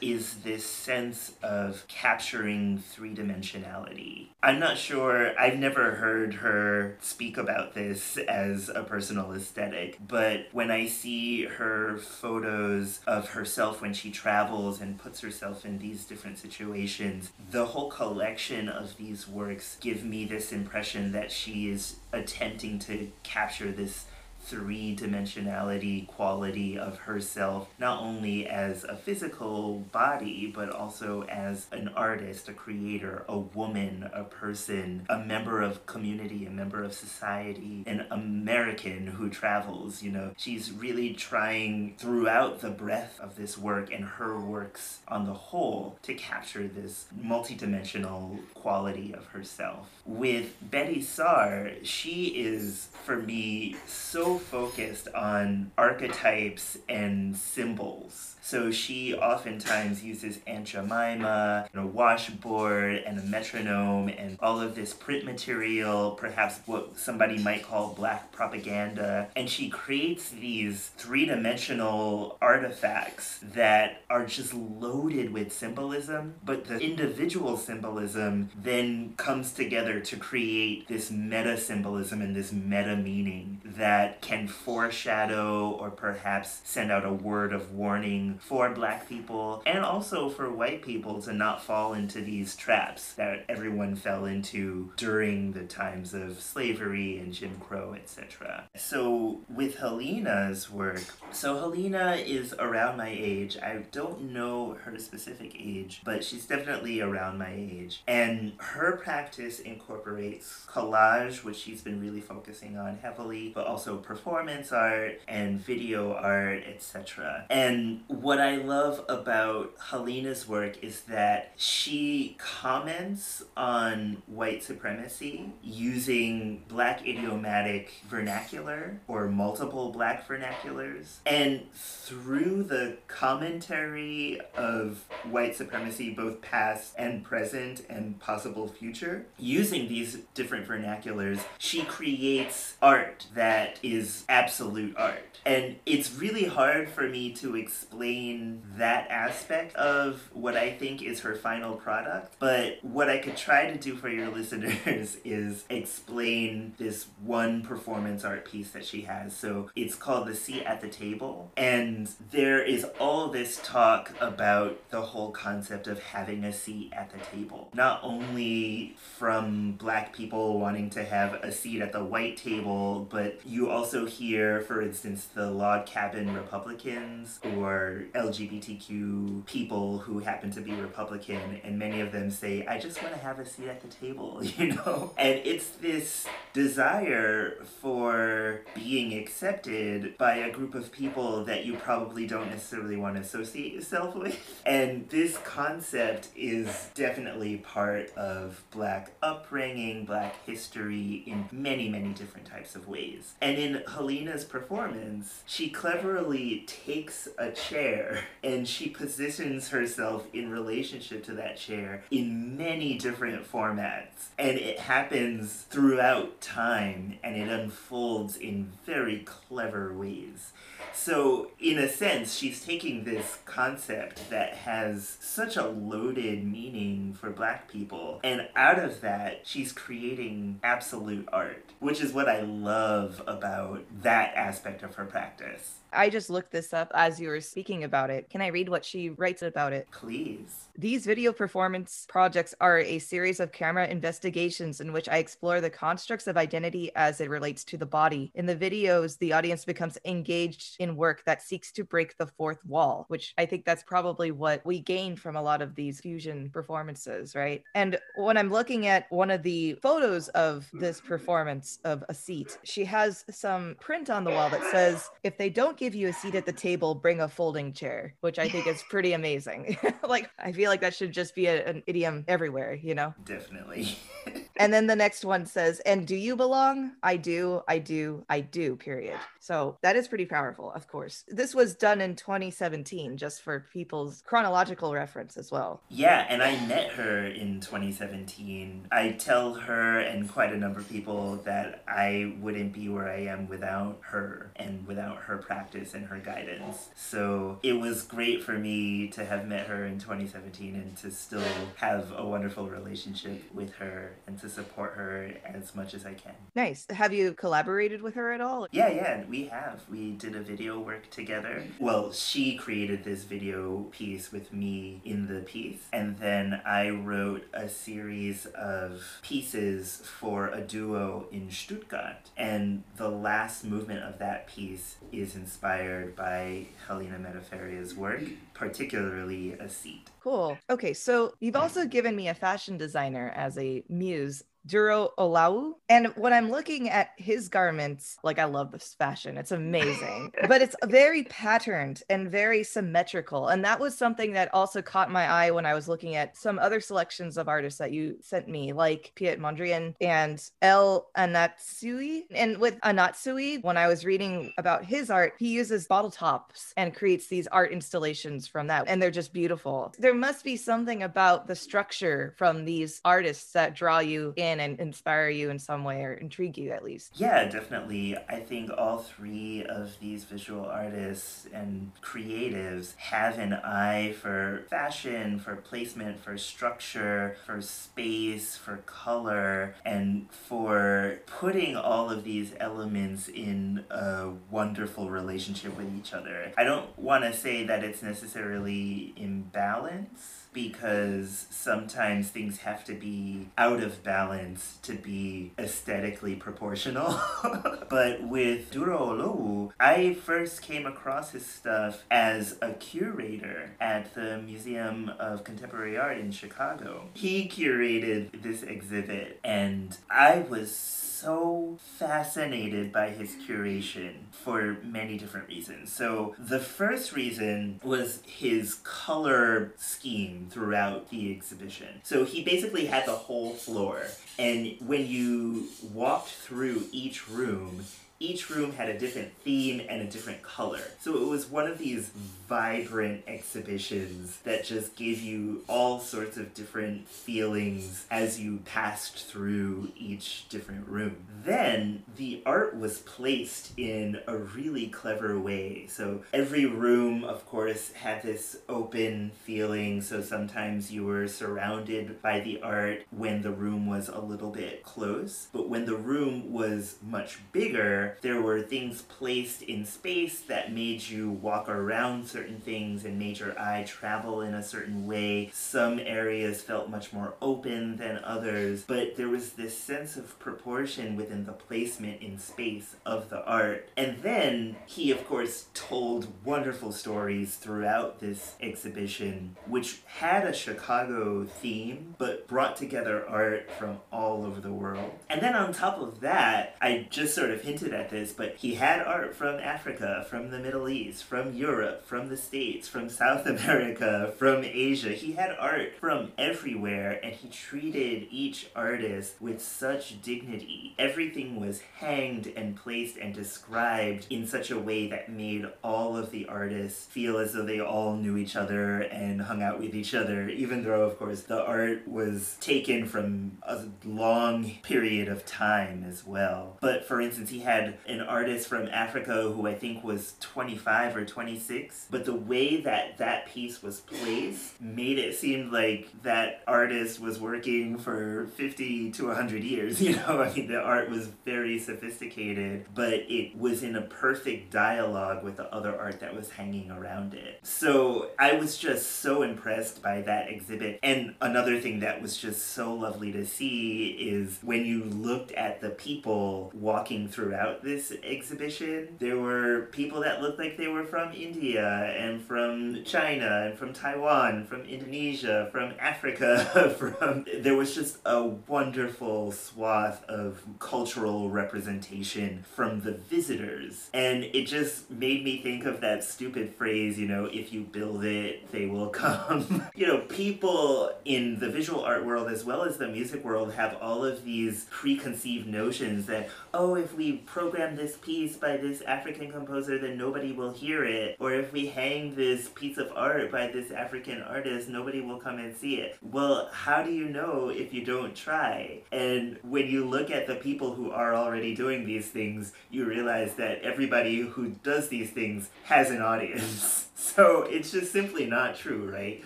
is 0.00 0.36
this 0.36 0.64
sense 0.64 1.32
of 1.42 1.84
capturing 1.88 2.78
three 2.78 3.14
dimensionality. 3.14 4.28
I'm 4.42 4.58
not 4.58 4.78
sure, 4.78 5.38
I've 5.38 5.58
never 5.58 5.92
heard 5.96 6.34
her 6.34 6.96
speak 7.00 7.36
about 7.36 7.74
this 7.74 8.16
as 8.16 8.68
a 8.68 8.84
personal 8.84 9.32
aesthetic, 9.32 9.98
but 10.06 10.46
when 10.52 10.70
I 10.70 10.86
see 10.86 11.44
her 11.44 11.98
photos 11.98 13.00
of 13.06 13.30
herself 13.30 13.82
when 13.82 13.92
she 13.92 14.10
travels 14.10 14.80
and 14.80 14.98
puts 14.98 15.20
herself 15.20 15.64
in 15.64 15.78
these 15.78 16.04
different 16.04 16.38
situations, 16.38 17.32
the 17.50 17.66
whole 17.66 17.90
collection 17.90 18.68
of 18.68 18.96
these 18.96 19.28
works 19.28 19.57
give 19.80 20.04
me 20.04 20.24
this 20.24 20.52
impression 20.52 21.12
that 21.12 21.30
she 21.30 21.68
is 21.68 21.96
attempting 22.12 22.78
to 22.80 23.10
capture 23.22 23.70
this 23.72 24.06
three 24.48 24.96
dimensionality 24.96 26.06
quality 26.06 26.78
of 26.78 26.98
herself, 27.00 27.68
not 27.78 28.00
only 28.00 28.46
as 28.48 28.82
a 28.84 28.96
physical 28.96 29.80
body, 29.92 30.50
but 30.54 30.70
also 30.70 31.22
as 31.24 31.66
an 31.70 31.88
artist, 31.88 32.48
a 32.48 32.52
creator, 32.54 33.24
a 33.28 33.38
woman, 33.38 34.08
a 34.14 34.24
person, 34.24 35.04
a 35.10 35.18
member 35.18 35.60
of 35.60 35.84
community, 35.84 36.46
a 36.46 36.50
member 36.50 36.82
of 36.82 36.94
society, 36.94 37.84
an 37.86 38.06
American 38.10 39.06
who 39.06 39.28
travels. 39.28 40.02
You 40.02 40.12
know, 40.12 40.32
she's 40.38 40.72
really 40.72 41.12
trying 41.12 41.94
throughout 41.98 42.60
the 42.60 42.70
breadth 42.70 43.20
of 43.20 43.36
this 43.36 43.58
work 43.58 43.92
and 43.92 44.04
her 44.04 44.40
works 44.40 45.00
on 45.08 45.26
the 45.26 45.34
whole 45.34 45.98
to 46.02 46.14
capture 46.14 46.66
this 46.66 47.06
multidimensional 47.22 48.38
quality 48.54 49.12
of 49.12 49.26
herself. 49.26 49.88
With 50.06 50.54
Betty 50.70 51.02
Saar, 51.02 51.72
she 51.82 52.26
is, 52.28 52.88
for 53.04 53.16
me, 53.16 53.76
so 53.86 54.37
focused 54.38 55.08
on 55.08 55.72
archetypes 55.76 56.78
and 56.88 57.36
symbols. 57.36 58.36
So 58.48 58.70
she 58.70 59.14
oftentimes 59.14 60.02
uses 60.02 60.38
Aunt 60.46 60.64
Jemima, 60.64 61.68
and 61.70 61.84
a 61.84 61.86
washboard, 61.86 63.02
and 63.04 63.18
a 63.18 63.22
metronome, 63.22 64.08
and 64.08 64.38
all 64.40 64.58
of 64.58 64.74
this 64.74 64.94
print 64.94 65.26
material, 65.26 66.12
perhaps 66.12 66.60
what 66.64 66.98
somebody 66.98 67.38
might 67.42 67.62
call 67.62 67.92
black 67.92 68.32
propaganda. 68.32 69.28
And 69.36 69.50
she 69.50 69.68
creates 69.68 70.30
these 70.30 70.92
three 70.96 71.26
dimensional 71.26 72.38
artifacts 72.40 73.40
that 73.42 74.00
are 74.08 74.24
just 74.24 74.54
loaded 74.54 75.30
with 75.30 75.52
symbolism, 75.52 76.36
but 76.42 76.64
the 76.64 76.78
individual 76.78 77.58
symbolism 77.58 78.48
then 78.56 79.12
comes 79.18 79.52
together 79.52 80.00
to 80.00 80.16
create 80.16 80.88
this 80.88 81.10
meta 81.10 81.58
symbolism 81.58 82.22
and 82.22 82.34
this 82.34 82.50
meta 82.50 82.96
meaning 82.96 83.60
that 83.62 84.22
can 84.28 84.46
foreshadow 84.46 85.70
or 85.80 85.90
perhaps 85.90 86.60
send 86.62 86.92
out 86.92 87.02
a 87.02 87.10
word 87.10 87.50
of 87.50 87.72
warning 87.72 88.38
for 88.42 88.68
black 88.68 89.08
people 89.08 89.62
and 89.64 89.82
also 89.82 90.28
for 90.28 90.50
white 90.50 90.82
people 90.82 91.22
to 91.22 91.32
not 91.32 91.64
fall 91.64 91.94
into 91.94 92.20
these 92.20 92.54
traps 92.54 93.14
that 93.14 93.42
everyone 93.48 93.96
fell 93.96 94.26
into 94.26 94.92
during 94.98 95.52
the 95.52 95.64
times 95.64 96.12
of 96.12 96.42
slavery 96.42 97.16
and 97.16 97.32
Jim 97.32 97.56
Crow, 97.58 97.94
etc. 97.94 98.64
So 98.76 99.40
with 99.48 99.76
Helina's 99.76 100.70
work, 100.70 101.04
so 101.32 101.56
Helina 101.56 102.16
is 102.16 102.52
around 102.58 102.98
my 102.98 103.08
age. 103.08 103.56
I 103.56 103.86
don't 103.92 104.30
know 104.34 104.76
her 104.84 104.98
specific 104.98 105.56
age, 105.58 106.02
but 106.04 106.22
she's 106.22 106.44
definitely 106.44 107.00
around 107.00 107.38
my 107.38 107.54
age. 107.54 108.02
And 108.06 108.52
her 108.58 108.98
practice 108.98 109.58
incorporates 109.58 110.66
collage, 110.68 111.44
which 111.44 111.56
she's 111.56 111.80
been 111.80 111.98
really 111.98 112.20
focusing 112.20 112.76
on 112.76 112.98
heavily, 112.98 113.52
but 113.54 113.66
also 113.66 113.96
performance 113.96 114.17
art 114.26 115.20
and 115.28 115.60
video 115.60 116.14
art, 116.14 116.62
etc. 116.66 117.46
And 117.50 118.02
what 118.08 118.40
I 118.40 118.56
love 118.56 119.04
about 119.08 119.74
Helina's 119.90 120.48
work 120.48 120.82
is 120.82 121.02
that 121.02 121.52
she 121.56 122.36
comments 122.38 123.44
on 123.56 124.22
white 124.26 124.62
supremacy 124.62 125.52
using 125.62 126.62
black 126.68 127.06
idiomatic 127.06 127.92
vernacular 128.08 129.00
or 129.08 129.28
multiple 129.28 129.90
black 129.90 130.28
vernaculars. 130.28 131.16
And 131.26 131.72
through 131.72 132.64
the 132.64 132.98
commentary 133.06 134.40
of 134.56 135.04
white 135.30 135.56
supremacy, 135.56 136.10
both 136.10 136.40
past 136.42 136.94
and 136.96 137.24
present 137.24 137.84
and 137.88 138.18
possible 138.20 138.68
future, 138.68 139.26
using 139.38 139.88
these 139.88 140.18
different 140.34 140.66
vernaculars, 140.66 141.40
she 141.58 141.82
creates 141.82 142.76
art 142.82 143.26
that 143.34 143.78
is 143.82 144.07
absolute 144.28 144.96
art. 144.96 145.38
And 145.44 145.76
it's 145.86 146.14
really 146.14 146.44
hard 146.44 146.88
for 146.88 147.08
me 147.08 147.32
to 147.36 147.56
explain 147.56 148.62
that 148.76 149.10
aspect 149.10 149.74
of 149.76 150.28
what 150.32 150.56
I 150.56 150.72
think 150.72 151.02
is 151.02 151.20
her 151.20 151.34
final 151.34 151.76
product. 151.76 152.34
But 152.38 152.78
what 152.82 153.08
I 153.08 153.18
could 153.18 153.36
try 153.36 153.70
to 153.70 153.78
do 153.78 153.96
for 153.96 154.08
your 154.08 154.28
listeners 154.38 155.16
is 155.24 155.64
explain 155.70 156.74
this 156.78 157.06
one 157.22 157.62
performance 157.62 158.24
art 158.24 158.44
piece 158.44 158.70
that 158.72 158.84
she 158.84 159.02
has. 159.02 159.34
So 159.34 159.70
it's 159.74 159.94
called 159.94 160.28
The 160.28 160.34
Seat 160.34 160.64
at 160.64 160.80
the 160.80 160.88
Table. 160.88 161.50
And 161.56 162.10
there 162.30 162.62
is 162.62 162.84
all 163.00 163.28
this 163.28 163.60
talk 163.64 164.12
about 164.20 164.90
the 164.90 165.00
whole 165.00 165.30
concept 165.30 165.86
of 165.86 166.02
having 166.02 166.44
a 166.44 166.52
seat 166.52 166.92
at 166.92 167.10
the 167.10 167.18
table. 167.36 167.68
Not 167.72 168.00
only 168.02 168.96
from 169.16 169.72
black 169.72 170.12
people 170.14 170.60
wanting 170.60 170.90
to 170.90 171.04
have 171.04 171.34
a 171.34 171.52
seat 171.52 171.80
at 171.80 171.92
the 171.92 172.04
white 172.04 172.36
table, 172.36 173.06
but 173.10 173.40
you 173.46 173.70
also 173.70 173.87
hear, 174.06 174.60
for 174.60 174.82
instance, 174.82 175.26
the 175.26 175.50
log 175.50 175.86
cabin 175.86 176.34
Republicans 176.34 177.40
or 177.56 178.04
LGBTQ 178.14 179.46
people 179.46 179.98
who 179.98 180.20
happen 180.20 180.50
to 180.52 180.60
be 180.60 180.72
Republican, 180.72 181.60
and 181.64 181.78
many 181.78 182.00
of 182.00 182.12
them 182.12 182.30
say, 182.30 182.66
I 182.66 182.78
just 182.78 183.02
want 183.02 183.14
to 183.14 183.20
have 183.20 183.38
a 183.38 183.46
seat 183.46 183.68
at 183.68 183.80
the 183.80 183.88
table, 183.88 184.40
you 184.58 184.74
know? 184.74 185.12
And 185.16 185.40
it's 185.44 185.68
this 185.70 186.26
desire 186.52 187.56
for 187.80 188.62
being 188.74 189.16
accepted 189.18 190.16
by 190.18 190.36
a 190.36 190.50
group 190.50 190.74
of 190.74 190.90
people 190.90 191.44
that 191.44 191.64
you 191.64 191.74
probably 191.76 192.26
don't 192.26 192.50
necessarily 192.50 192.96
want 192.96 193.16
to 193.16 193.22
associate 193.22 193.72
yourself 193.72 194.14
with. 194.14 194.62
And 194.66 195.08
this 195.08 195.36
concept 195.38 196.28
is 196.36 196.90
definitely 196.94 197.58
part 197.58 198.10
of 198.16 198.62
Black 198.70 199.12
upbringing, 199.22 200.04
Black 200.04 200.44
history 200.44 201.22
in 201.26 201.48
many, 201.52 201.88
many 201.88 202.12
different 202.12 202.46
types 202.46 202.74
of 202.74 202.88
ways. 202.88 203.34
And 203.40 203.56
in 203.58 203.77
Helina's 203.86 204.44
performance, 204.44 205.42
she 205.46 205.68
cleverly 205.68 206.64
takes 206.66 207.28
a 207.38 207.50
chair 207.50 208.24
and 208.42 208.66
she 208.66 208.88
positions 208.88 209.68
herself 209.68 210.26
in 210.32 210.50
relationship 210.50 211.24
to 211.24 211.32
that 211.34 211.56
chair 211.56 212.02
in 212.10 212.56
many 212.56 212.98
different 212.98 213.50
formats. 213.50 214.28
And 214.38 214.58
it 214.58 214.80
happens 214.80 215.66
throughout 215.70 216.40
time 216.40 217.18
and 217.22 217.36
it 217.36 217.48
unfolds 217.48 218.36
in 218.36 218.72
very 218.84 219.20
clever 219.20 219.92
ways. 219.92 220.52
So, 220.92 221.52
in 221.60 221.78
a 221.78 221.88
sense, 221.88 222.34
she's 222.34 222.64
taking 222.64 223.04
this 223.04 223.38
concept 223.44 224.30
that 224.30 224.54
has 224.54 225.16
such 225.20 225.56
a 225.56 225.68
loaded 225.68 226.44
meaning 226.44 227.14
for 227.18 227.30
black 227.30 227.68
people, 227.68 228.20
and 228.24 228.48
out 228.56 228.78
of 228.78 229.00
that, 229.00 229.42
she's 229.44 229.72
creating 229.72 230.58
absolute 230.62 231.28
art, 231.32 231.64
which 231.78 232.00
is 232.00 232.12
what 232.12 232.28
I 232.28 232.42
love 232.42 233.22
about 233.26 233.67
that 234.02 234.34
aspect 234.34 234.82
of 234.82 234.94
her 234.96 235.04
practice. 235.04 235.78
I 235.92 236.10
just 236.10 236.30
looked 236.30 236.52
this 236.52 236.72
up 236.72 236.90
as 236.94 237.20
you 237.20 237.28
were 237.28 237.40
speaking 237.40 237.84
about 237.84 238.10
it. 238.10 238.28
Can 238.30 238.42
I 238.42 238.48
read 238.48 238.68
what 238.68 238.84
she 238.84 239.10
writes 239.10 239.42
about 239.42 239.72
it? 239.72 239.88
Please. 239.90 240.68
These 240.76 241.06
video 241.06 241.32
performance 241.32 242.06
projects 242.08 242.54
are 242.60 242.78
a 242.78 242.98
series 242.98 243.40
of 243.40 243.52
camera 243.52 243.88
investigations 243.88 244.80
in 244.80 244.92
which 244.92 245.08
I 245.08 245.18
explore 245.18 245.60
the 245.60 245.70
constructs 245.70 246.26
of 246.26 246.36
identity 246.36 246.92
as 246.94 247.20
it 247.20 247.30
relates 247.30 247.64
to 247.64 247.76
the 247.76 247.86
body. 247.86 248.30
In 248.34 248.46
the 248.46 248.54
videos, 248.54 249.18
the 249.18 249.32
audience 249.32 249.64
becomes 249.64 249.98
engaged 250.04 250.76
in 250.78 250.94
work 250.94 251.24
that 251.24 251.42
seeks 251.42 251.72
to 251.72 251.84
break 251.84 252.16
the 252.16 252.26
fourth 252.26 252.64
wall, 252.64 253.06
which 253.08 253.34
I 253.38 253.46
think 253.46 253.64
that's 253.64 253.82
probably 253.82 254.30
what 254.30 254.64
we 254.64 254.80
gain 254.80 255.16
from 255.16 255.36
a 255.36 255.42
lot 255.42 255.62
of 255.62 255.74
these 255.74 256.00
fusion 256.00 256.50
performances, 256.50 257.34
right? 257.34 257.64
And 257.74 257.98
when 258.16 258.36
I'm 258.36 258.50
looking 258.50 258.86
at 258.86 259.06
one 259.10 259.30
of 259.30 259.42
the 259.42 259.78
photos 259.82 260.28
of 260.28 260.68
this 260.72 261.00
performance 261.00 261.78
of 261.84 262.04
a 262.08 262.14
seat, 262.14 262.58
she 262.64 262.84
has 262.84 263.24
some 263.30 263.76
print 263.80 264.10
on 264.10 264.24
the 264.24 264.30
wall 264.30 264.50
that 264.50 264.64
says, 264.70 265.10
if 265.24 265.36
they 265.36 265.50
don't 265.50 265.77
give 265.78 265.94
you 265.94 266.08
a 266.08 266.12
seat 266.12 266.34
at 266.34 266.44
the 266.44 266.52
table, 266.52 266.94
bring 266.94 267.20
a 267.20 267.28
folding 267.28 267.72
chair, 267.72 268.14
which 268.20 268.38
I 268.38 268.48
think 268.48 268.66
is 268.66 268.82
pretty 268.90 269.12
amazing. 269.12 269.78
like, 270.08 270.28
I 270.38 270.52
feel 270.52 270.70
like 270.70 270.80
that 270.80 270.94
should 270.94 271.12
just 271.12 271.34
be 271.34 271.46
a, 271.46 271.64
an 271.64 271.82
idiom 271.86 272.24
everywhere, 272.28 272.74
you 272.74 272.94
know? 272.94 273.14
Definitely. 273.24 273.96
and 274.58 274.72
then 274.72 274.86
the 274.86 274.96
next 274.96 275.24
one 275.24 275.46
says, 275.46 275.80
And 275.80 276.06
do 276.06 276.16
you 276.16 276.36
belong? 276.36 276.92
I 277.02 277.16
do, 277.16 277.62
I 277.68 277.78
do, 277.78 278.24
I 278.28 278.40
do, 278.40 278.76
period. 278.76 279.18
So 279.40 279.78
that 279.82 279.96
is 279.96 280.08
pretty 280.08 280.26
powerful, 280.26 280.72
of 280.72 280.88
course. 280.88 281.24
This 281.28 281.54
was 281.54 281.74
done 281.74 282.00
in 282.00 282.16
2017, 282.16 283.16
just 283.16 283.40
for 283.42 283.66
people's 283.72 284.22
chronological 284.26 284.92
reference 284.92 285.36
as 285.36 285.50
well. 285.50 285.80
Yeah, 285.88 286.26
and 286.28 286.42
I 286.42 286.66
met 286.66 286.90
her 286.90 287.26
in 287.26 287.60
2017. 287.60 288.88
I 288.92 289.12
tell 289.12 289.54
her 289.54 290.00
and 290.00 290.30
quite 290.30 290.52
a 290.52 290.58
number 290.58 290.80
of 290.80 290.88
people 290.88 291.36
that 291.44 291.82
I 291.88 292.34
wouldn't 292.40 292.72
be 292.72 292.88
where 292.88 293.08
I 293.08 293.20
am 293.20 293.48
without 293.48 294.00
her 294.02 294.50
and 294.56 294.86
without 294.86 295.18
her 295.18 295.38
practice 295.38 295.94
and 295.94 296.06
her 296.06 296.18
guidance. 296.18 296.88
So 296.94 297.58
it 297.62 297.74
was 297.74 298.02
great 298.02 298.42
for 298.42 298.58
me 298.58 299.08
to 299.08 299.24
have 299.24 299.46
met 299.46 299.66
her 299.68 299.86
in 299.86 299.98
2017 299.98 300.74
and 300.74 300.96
to 300.98 301.10
still 301.10 301.42
have 301.76 302.12
a 302.16 302.26
wonderful 302.26 302.68
relationship 302.68 303.42
with 303.54 303.74
her 303.76 304.12
and 304.26 304.38
to 304.40 304.47
support 304.48 304.94
her 304.94 305.32
as 305.44 305.74
much 305.74 305.94
as 305.94 306.06
I 306.06 306.14
can. 306.14 306.34
Nice. 306.54 306.86
Have 306.90 307.12
you 307.12 307.34
collaborated 307.34 308.02
with 308.02 308.14
her 308.14 308.32
at 308.32 308.40
all? 308.40 308.66
Yeah, 308.70 308.88
yeah, 308.88 309.24
we 309.28 309.46
have. 309.46 309.80
We 309.90 310.12
did 310.12 310.34
a 310.34 310.40
video 310.40 310.78
work 310.78 311.10
together. 311.10 311.64
Well, 311.78 312.12
she 312.12 312.56
created 312.56 313.04
this 313.04 313.24
video 313.24 313.86
piece 313.90 314.32
with 314.32 314.52
me 314.52 315.00
in 315.04 315.26
the 315.26 315.40
piece, 315.40 315.80
and 315.92 316.18
then 316.18 316.60
I 316.64 316.90
wrote 316.90 317.46
a 317.52 317.68
series 317.68 318.46
of 318.46 319.20
pieces 319.22 320.02
for 320.04 320.48
a 320.48 320.60
duo 320.60 321.26
in 321.32 321.50
Stuttgart. 321.50 322.30
And 322.36 322.84
the 322.96 323.08
last 323.08 323.64
movement 323.64 324.02
of 324.02 324.18
that 324.18 324.46
piece 324.46 324.96
is 325.12 325.34
inspired 325.34 326.16
by 326.16 326.66
Helina 326.86 327.18
Metaferia's 327.18 327.94
work, 327.94 328.22
particularly 328.54 329.52
a 329.52 329.68
seat. 329.68 330.08
Cool. 330.22 330.58
Okay, 330.68 330.92
so 330.92 331.32
you've 331.40 331.56
also 331.56 331.86
given 331.86 332.14
me 332.14 332.28
a 332.28 332.34
fashion 332.34 332.76
designer 332.76 333.32
as 333.34 333.56
a 333.56 333.82
muse 333.88 334.37
Duro 334.68 335.10
Olowu. 335.18 335.74
And 335.88 336.08
when 336.16 336.32
I'm 336.32 336.50
looking 336.50 336.90
at 336.90 337.10
his 337.16 337.48
garments, 337.48 338.18
like 338.22 338.38
I 338.38 338.44
love 338.44 338.70
this 338.70 338.94
fashion, 338.94 339.38
it's 339.38 339.52
amazing, 339.52 340.32
but 340.48 340.60
it's 340.60 340.76
very 340.84 341.24
patterned 341.24 342.02
and 342.10 342.30
very 342.30 342.62
symmetrical. 342.62 343.48
And 343.48 343.64
that 343.64 343.80
was 343.80 343.96
something 343.96 344.32
that 344.32 344.52
also 344.52 344.82
caught 344.82 345.10
my 345.10 345.24
eye 345.24 345.50
when 345.50 345.66
I 345.66 345.74
was 345.74 345.88
looking 345.88 346.14
at 346.14 346.36
some 346.36 346.58
other 346.58 346.80
selections 346.80 347.38
of 347.38 347.48
artists 347.48 347.78
that 347.78 347.92
you 347.92 348.18
sent 348.20 348.48
me, 348.48 348.72
like 348.72 349.12
Piet 349.14 349.40
Mondrian 349.40 349.94
and 350.00 350.42
El 350.60 351.08
Anatsui. 351.16 352.24
And 352.30 352.58
with 352.58 352.78
Anatsui, 352.80 353.64
when 353.64 353.78
I 353.78 353.88
was 353.88 354.04
reading 354.04 354.52
about 354.58 354.84
his 354.84 355.10
art, 355.10 355.32
he 355.38 355.48
uses 355.48 355.86
bottle 355.86 356.10
tops 356.10 356.74
and 356.76 356.94
creates 356.94 357.28
these 357.28 357.46
art 357.46 357.72
installations 357.72 358.46
from 358.46 358.66
that. 358.66 358.84
And 358.86 359.00
they're 359.00 359.10
just 359.10 359.32
beautiful. 359.32 359.94
There 359.98 360.14
must 360.14 360.44
be 360.44 360.56
something 360.56 361.02
about 361.02 361.46
the 361.46 361.56
structure 361.56 362.34
from 362.36 362.66
these 362.66 363.00
artists 363.04 363.52
that 363.52 363.74
draw 363.74 364.00
you 364.00 364.34
in 364.36 364.57
and 364.60 364.78
inspire 364.80 365.28
you 365.28 365.50
in 365.50 365.58
some 365.58 365.84
way 365.84 366.02
or 366.02 366.14
intrigue 366.14 366.58
you 366.58 366.70
at 366.70 366.84
least. 366.84 367.12
Yeah, 367.16 367.44
definitely. 367.44 368.16
I 368.28 368.40
think 368.40 368.70
all 368.76 368.98
three 368.98 369.64
of 369.64 369.98
these 370.00 370.24
visual 370.24 370.64
artists 370.64 371.46
and 371.52 371.92
creatives 372.02 372.94
have 372.96 373.38
an 373.38 373.52
eye 373.52 374.14
for 374.20 374.64
fashion, 374.68 375.38
for 375.38 375.56
placement, 375.56 376.22
for 376.22 376.36
structure, 376.38 377.36
for 377.44 377.60
space, 377.60 378.56
for 378.56 378.78
color, 378.86 379.74
and 379.84 380.30
for 380.30 381.20
putting 381.26 381.76
all 381.76 382.10
of 382.10 382.24
these 382.24 382.54
elements 382.58 383.28
in 383.28 383.84
a 383.90 384.30
wonderful 384.50 385.10
relationship 385.10 385.76
with 385.76 385.88
each 385.96 386.12
other. 386.12 386.52
I 386.56 386.64
don't 386.64 386.98
want 386.98 387.24
to 387.24 387.32
say 387.32 387.64
that 387.64 387.84
it's 387.84 388.02
necessarily 388.02 389.12
in 389.16 389.42
balance 389.42 390.47
because 390.52 391.46
sometimes 391.50 392.28
things 392.28 392.58
have 392.58 392.84
to 392.84 392.94
be 392.94 393.48
out 393.56 393.80
of 393.82 394.02
balance 394.02 394.78
to 394.82 394.94
be 394.94 395.52
aesthetically 395.58 396.34
proportional. 396.34 397.20
but 397.88 398.22
with 398.22 398.70
Duro 398.70 398.98
Olowu, 398.98 399.72
I 399.78 400.14
first 400.14 400.62
came 400.62 400.86
across 400.86 401.32
his 401.32 401.46
stuff 401.46 402.04
as 402.10 402.56
a 402.62 402.72
curator 402.72 403.72
at 403.80 404.14
the 404.14 404.38
Museum 404.38 405.12
of 405.18 405.44
Contemporary 405.44 405.96
Art 405.96 406.18
in 406.18 406.30
Chicago. 406.32 407.08
He 407.14 407.48
curated 407.48 408.42
this 408.42 408.62
exhibit, 408.62 409.40
and 409.44 409.96
I 410.10 410.40
was 410.40 411.07
so 411.20 411.78
fascinated 411.98 412.92
by 412.92 413.10
his 413.10 413.34
curation 413.46 414.12
for 414.30 414.76
many 414.84 415.18
different 415.18 415.48
reasons. 415.48 415.92
So, 415.92 416.34
the 416.38 416.60
first 416.60 417.12
reason 417.12 417.80
was 417.82 418.22
his 418.24 418.74
color 418.84 419.74
scheme 419.76 420.48
throughout 420.50 421.10
the 421.10 421.32
exhibition. 421.34 422.00
So, 422.04 422.24
he 422.24 422.42
basically 422.42 422.86
had 422.86 423.06
the 423.06 423.12
whole 423.12 423.54
floor, 423.54 424.02
and 424.38 424.76
when 424.80 425.06
you 425.06 425.68
walked 425.92 426.28
through 426.28 426.84
each 426.92 427.28
room, 427.28 427.84
each 428.20 428.50
room 428.50 428.72
had 428.72 428.88
a 428.88 428.98
different 428.98 429.32
theme 429.38 429.80
and 429.88 430.02
a 430.02 430.06
different 430.06 430.42
color. 430.42 430.80
So 431.00 431.16
it 431.16 431.28
was 431.28 431.46
one 431.46 431.66
of 431.66 431.78
these 431.78 432.10
vibrant 432.48 433.24
exhibitions 433.26 434.38
that 434.44 434.64
just 434.64 434.96
gave 434.96 435.20
you 435.20 435.62
all 435.68 436.00
sorts 436.00 436.36
of 436.36 436.54
different 436.54 437.08
feelings 437.08 438.06
as 438.10 438.40
you 438.40 438.58
passed 438.64 439.26
through 439.26 439.92
each 439.96 440.48
different 440.48 440.88
room. 440.88 441.16
Then 441.44 442.02
the 442.16 442.42
art 442.44 442.76
was 442.76 442.98
placed 443.00 443.72
in 443.78 444.20
a 444.26 444.36
really 444.36 444.88
clever 444.88 445.38
way. 445.38 445.86
So 445.88 446.22
every 446.32 446.66
room, 446.66 447.22
of 447.24 447.46
course, 447.46 447.92
had 447.92 448.22
this 448.22 448.56
open 448.68 449.30
feeling. 449.44 450.02
So 450.02 450.22
sometimes 450.22 450.90
you 450.90 451.04
were 451.04 451.28
surrounded 451.28 452.20
by 452.22 452.40
the 452.40 452.62
art 452.62 453.04
when 453.10 453.42
the 453.42 453.52
room 453.52 453.86
was 453.86 454.08
a 454.08 454.20
little 454.20 454.50
bit 454.50 454.82
close. 454.82 455.48
But 455.52 455.68
when 455.68 455.86
the 455.86 455.96
room 455.96 456.52
was 456.52 456.96
much 457.02 457.38
bigger, 457.52 458.07
there 458.20 458.40
were 458.40 458.62
things 458.62 459.02
placed 459.02 459.62
in 459.62 459.84
space 459.84 460.40
that 460.42 460.72
made 460.72 461.02
you 461.02 461.30
walk 461.30 461.68
around 461.68 462.26
certain 462.26 462.60
things 462.60 463.04
and 463.04 463.18
made 463.18 463.38
your 463.38 463.58
eye 463.58 463.84
travel 463.86 464.40
in 464.40 464.54
a 464.54 464.62
certain 464.62 465.06
way. 465.06 465.50
Some 465.52 465.98
areas 465.98 466.62
felt 466.62 466.88
much 466.88 467.12
more 467.12 467.34
open 467.40 467.96
than 467.96 468.18
others, 468.24 468.84
but 468.86 469.16
there 469.16 469.28
was 469.28 469.52
this 469.52 469.76
sense 469.76 470.16
of 470.16 470.38
proportion 470.38 471.16
within 471.16 471.44
the 471.44 471.52
placement 471.52 472.22
in 472.22 472.38
space 472.38 472.96
of 473.04 473.30
the 473.30 473.44
art. 473.44 473.88
And 473.96 474.18
then 474.22 474.76
he, 474.86 475.10
of 475.10 475.26
course, 475.26 475.66
told 475.74 476.28
wonderful 476.44 476.92
stories 476.92 477.56
throughout 477.56 478.20
this 478.20 478.54
exhibition, 478.60 479.56
which 479.66 480.00
had 480.06 480.46
a 480.46 480.52
Chicago 480.52 481.44
theme, 481.44 482.14
but 482.18 482.46
brought 482.46 482.76
together 482.76 483.28
art 483.28 483.70
from 483.72 483.98
all 484.12 484.44
over 484.44 484.60
the 484.60 484.72
world. 484.72 485.12
And 485.28 485.40
then 485.40 485.54
on 485.54 485.72
top 485.72 486.00
of 486.00 486.20
that, 486.20 486.76
I 486.80 487.06
just 487.10 487.34
sort 487.34 487.50
of 487.50 487.62
hinted 487.62 487.92
at 487.92 487.97
but 488.36 488.56
he 488.56 488.74
had 488.74 489.00
art 489.02 489.34
from 489.34 489.56
Africa, 489.56 490.24
from 490.28 490.50
the 490.50 490.58
Middle 490.58 490.88
East, 490.88 491.24
from 491.24 491.54
Europe, 491.54 492.06
from 492.06 492.28
the 492.28 492.36
States, 492.36 492.88
from 492.88 493.08
South 493.08 493.46
America, 493.46 494.32
from 494.36 494.62
Asia. 494.64 495.10
He 495.10 495.32
had 495.32 495.56
art 495.58 495.94
from 495.98 496.32
everywhere, 496.38 497.18
and 497.22 497.34
he 497.34 497.48
treated 497.48 498.28
each 498.30 498.68
artist 498.74 499.34
with 499.40 499.60
such 499.60 500.20
dignity. 500.22 500.94
Everything 500.98 501.60
was 501.60 501.80
hanged 501.98 502.46
and 502.56 502.76
placed 502.76 503.16
and 503.16 503.34
described 503.34 504.26
in 504.30 504.46
such 504.46 504.70
a 504.70 504.78
way 504.78 505.08
that 505.08 505.30
made 505.30 505.66
all 505.82 506.16
of 506.16 506.30
the 506.30 506.46
artists 506.46 507.06
feel 507.06 507.38
as 507.38 507.52
though 507.52 507.64
they 507.64 507.80
all 507.80 508.16
knew 508.16 508.36
each 508.36 508.56
other 508.56 509.00
and 509.00 509.42
hung 509.42 509.62
out 509.62 509.78
with 509.78 509.94
each 509.94 510.14
other, 510.14 510.48
even 510.48 510.84
though, 510.84 511.02
of 511.02 511.18
course, 511.18 511.42
the 511.42 511.62
art 511.62 512.06
was 512.06 512.56
taken 512.60 513.06
from 513.06 513.58
a 513.62 513.84
long 514.04 514.70
period 514.82 515.28
of 515.28 515.44
time 515.44 516.04
as 516.06 516.24
well. 516.24 516.76
But 516.80 517.04
for 517.06 517.20
instance, 517.20 517.50
he 517.50 517.60
had 517.60 517.87
an 518.06 518.20
artist 518.20 518.68
from 518.68 518.88
Africa 518.88 519.52
who 519.52 519.66
I 519.66 519.74
think 519.74 520.04
was 520.04 520.34
25 520.40 521.16
or 521.16 521.24
26, 521.24 522.06
but 522.10 522.24
the 522.24 522.34
way 522.34 522.80
that 522.82 523.18
that 523.18 523.46
piece 523.46 523.82
was 523.82 524.00
placed 524.00 524.80
made 524.80 525.18
it 525.18 525.34
seem 525.36 525.72
like 525.72 526.08
that 526.22 526.62
artist 526.66 527.20
was 527.20 527.40
working 527.40 527.98
for 527.98 528.48
50 528.54 529.10
to 529.12 529.26
100 529.28 529.64
years. 529.64 530.00
You 530.08 530.16
know, 530.16 530.40
I 530.40 530.54
mean, 530.54 530.68
the 530.68 530.80
art 530.80 531.10
was 531.10 531.26
very 531.44 531.78
sophisticated, 531.78 532.86
but 532.94 533.12
it 533.12 533.58
was 533.58 533.82
in 533.82 533.94
a 533.94 534.00
perfect 534.00 534.72
dialogue 534.72 535.44
with 535.44 535.56
the 535.56 535.64
other 535.74 535.94
art 535.98 536.20
that 536.20 536.34
was 536.34 536.48
hanging 536.50 536.90
around 536.90 537.34
it. 537.34 537.60
So 537.62 538.30
I 538.38 538.54
was 538.54 538.78
just 538.78 539.20
so 539.20 539.42
impressed 539.42 540.02
by 540.02 540.22
that 540.22 540.48
exhibit. 540.48 541.00
And 541.02 541.34
another 541.42 541.78
thing 541.80 542.00
that 542.00 542.22
was 542.22 542.38
just 542.38 542.68
so 542.68 542.94
lovely 542.94 543.32
to 543.32 543.44
see 543.44 544.08
is 544.08 544.58
when 544.62 544.86
you 544.86 545.04
looked 545.04 545.52
at 545.52 545.80
the 545.80 545.90
people 545.90 546.70
walking 546.74 547.28
throughout 547.28 547.77
this 547.82 548.12
exhibition. 548.22 549.16
There 549.18 549.38
were 549.38 549.88
people 549.92 550.20
that 550.20 550.40
looked 550.42 550.58
like 550.58 550.76
they 550.76 550.88
were 550.88 551.04
from 551.04 551.32
India 551.32 552.14
and 552.16 552.40
from 552.40 553.04
China 553.04 553.66
and 553.66 553.78
from 553.78 553.92
Taiwan, 553.92 554.66
from 554.66 554.82
Indonesia, 554.82 555.68
from 555.72 555.92
Africa, 555.98 556.94
from 556.98 557.46
there 557.58 557.74
was 557.74 557.94
just 557.94 558.18
a 558.24 558.42
wonderful 558.42 559.52
swath 559.52 560.24
of 560.28 560.62
cultural 560.78 561.50
representation 561.50 562.64
from 562.74 563.00
the 563.02 563.12
visitors. 563.12 564.10
And 564.12 564.44
it 564.44 564.66
just 564.66 565.10
made 565.10 565.44
me 565.44 565.62
think 565.62 565.84
of 565.84 566.00
that 566.00 566.24
stupid 566.24 566.74
phrase, 566.74 567.18
you 567.18 567.26
know, 567.26 567.46
if 567.46 567.72
you 567.72 567.82
build 567.82 568.24
it, 568.24 568.70
they 568.72 568.86
will 568.86 569.08
come. 569.08 569.84
you 569.94 570.06
know, 570.06 570.18
people 570.18 571.10
in 571.24 571.58
the 571.60 571.70
visual 571.70 572.02
art 572.02 572.24
world 572.24 572.48
as 572.48 572.64
well 572.64 572.82
as 572.82 572.96
the 572.96 573.08
music 573.08 573.44
world 573.44 573.72
have 573.74 573.96
all 574.00 574.24
of 574.24 574.44
these 574.44 574.86
preconceived 574.90 575.66
notions 575.66 576.26
that, 576.26 576.48
oh, 576.78 576.94
if 576.94 577.12
we 577.16 577.32
program 577.32 577.96
this 577.96 578.16
piece 578.16 578.56
by 578.56 578.76
this 578.76 579.02
African 579.02 579.50
composer, 579.50 579.98
then 579.98 580.16
nobody 580.16 580.52
will 580.52 580.72
hear 580.72 581.04
it. 581.04 581.36
Or 581.40 581.52
if 581.52 581.72
we 581.72 581.88
hang 581.88 582.36
this 582.36 582.68
piece 582.68 582.98
of 582.98 583.10
art 583.16 583.50
by 583.50 583.66
this 583.66 583.90
African 583.90 584.40
artist, 584.40 584.88
nobody 584.88 585.20
will 585.20 585.40
come 585.40 585.58
and 585.58 585.76
see 585.76 585.96
it. 585.96 586.16
Well, 586.22 586.70
how 586.72 587.02
do 587.02 587.12
you 587.12 587.28
know 587.28 587.68
if 587.68 587.92
you 587.92 588.04
don't 588.04 588.34
try? 588.34 589.00
And 589.10 589.58
when 589.64 589.88
you 589.88 590.04
look 590.04 590.30
at 590.30 590.46
the 590.46 590.54
people 590.54 590.94
who 590.94 591.10
are 591.10 591.34
already 591.34 591.74
doing 591.74 592.06
these 592.06 592.28
things, 592.28 592.72
you 592.90 593.04
realize 593.04 593.54
that 593.56 593.82
everybody 593.82 594.40
who 594.42 594.68
does 594.84 595.08
these 595.08 595.30
things 595.30 595.70
has 595.84 596.10
an 596.10 596.22
audience. 596.22 597.08
so 597.16 597.62
it's 597.62 597.90
just 597.90 598.12
simply 598.12 598.46
not 598.46 598.76
true, 598.76 599.10
right? 599.10 599.44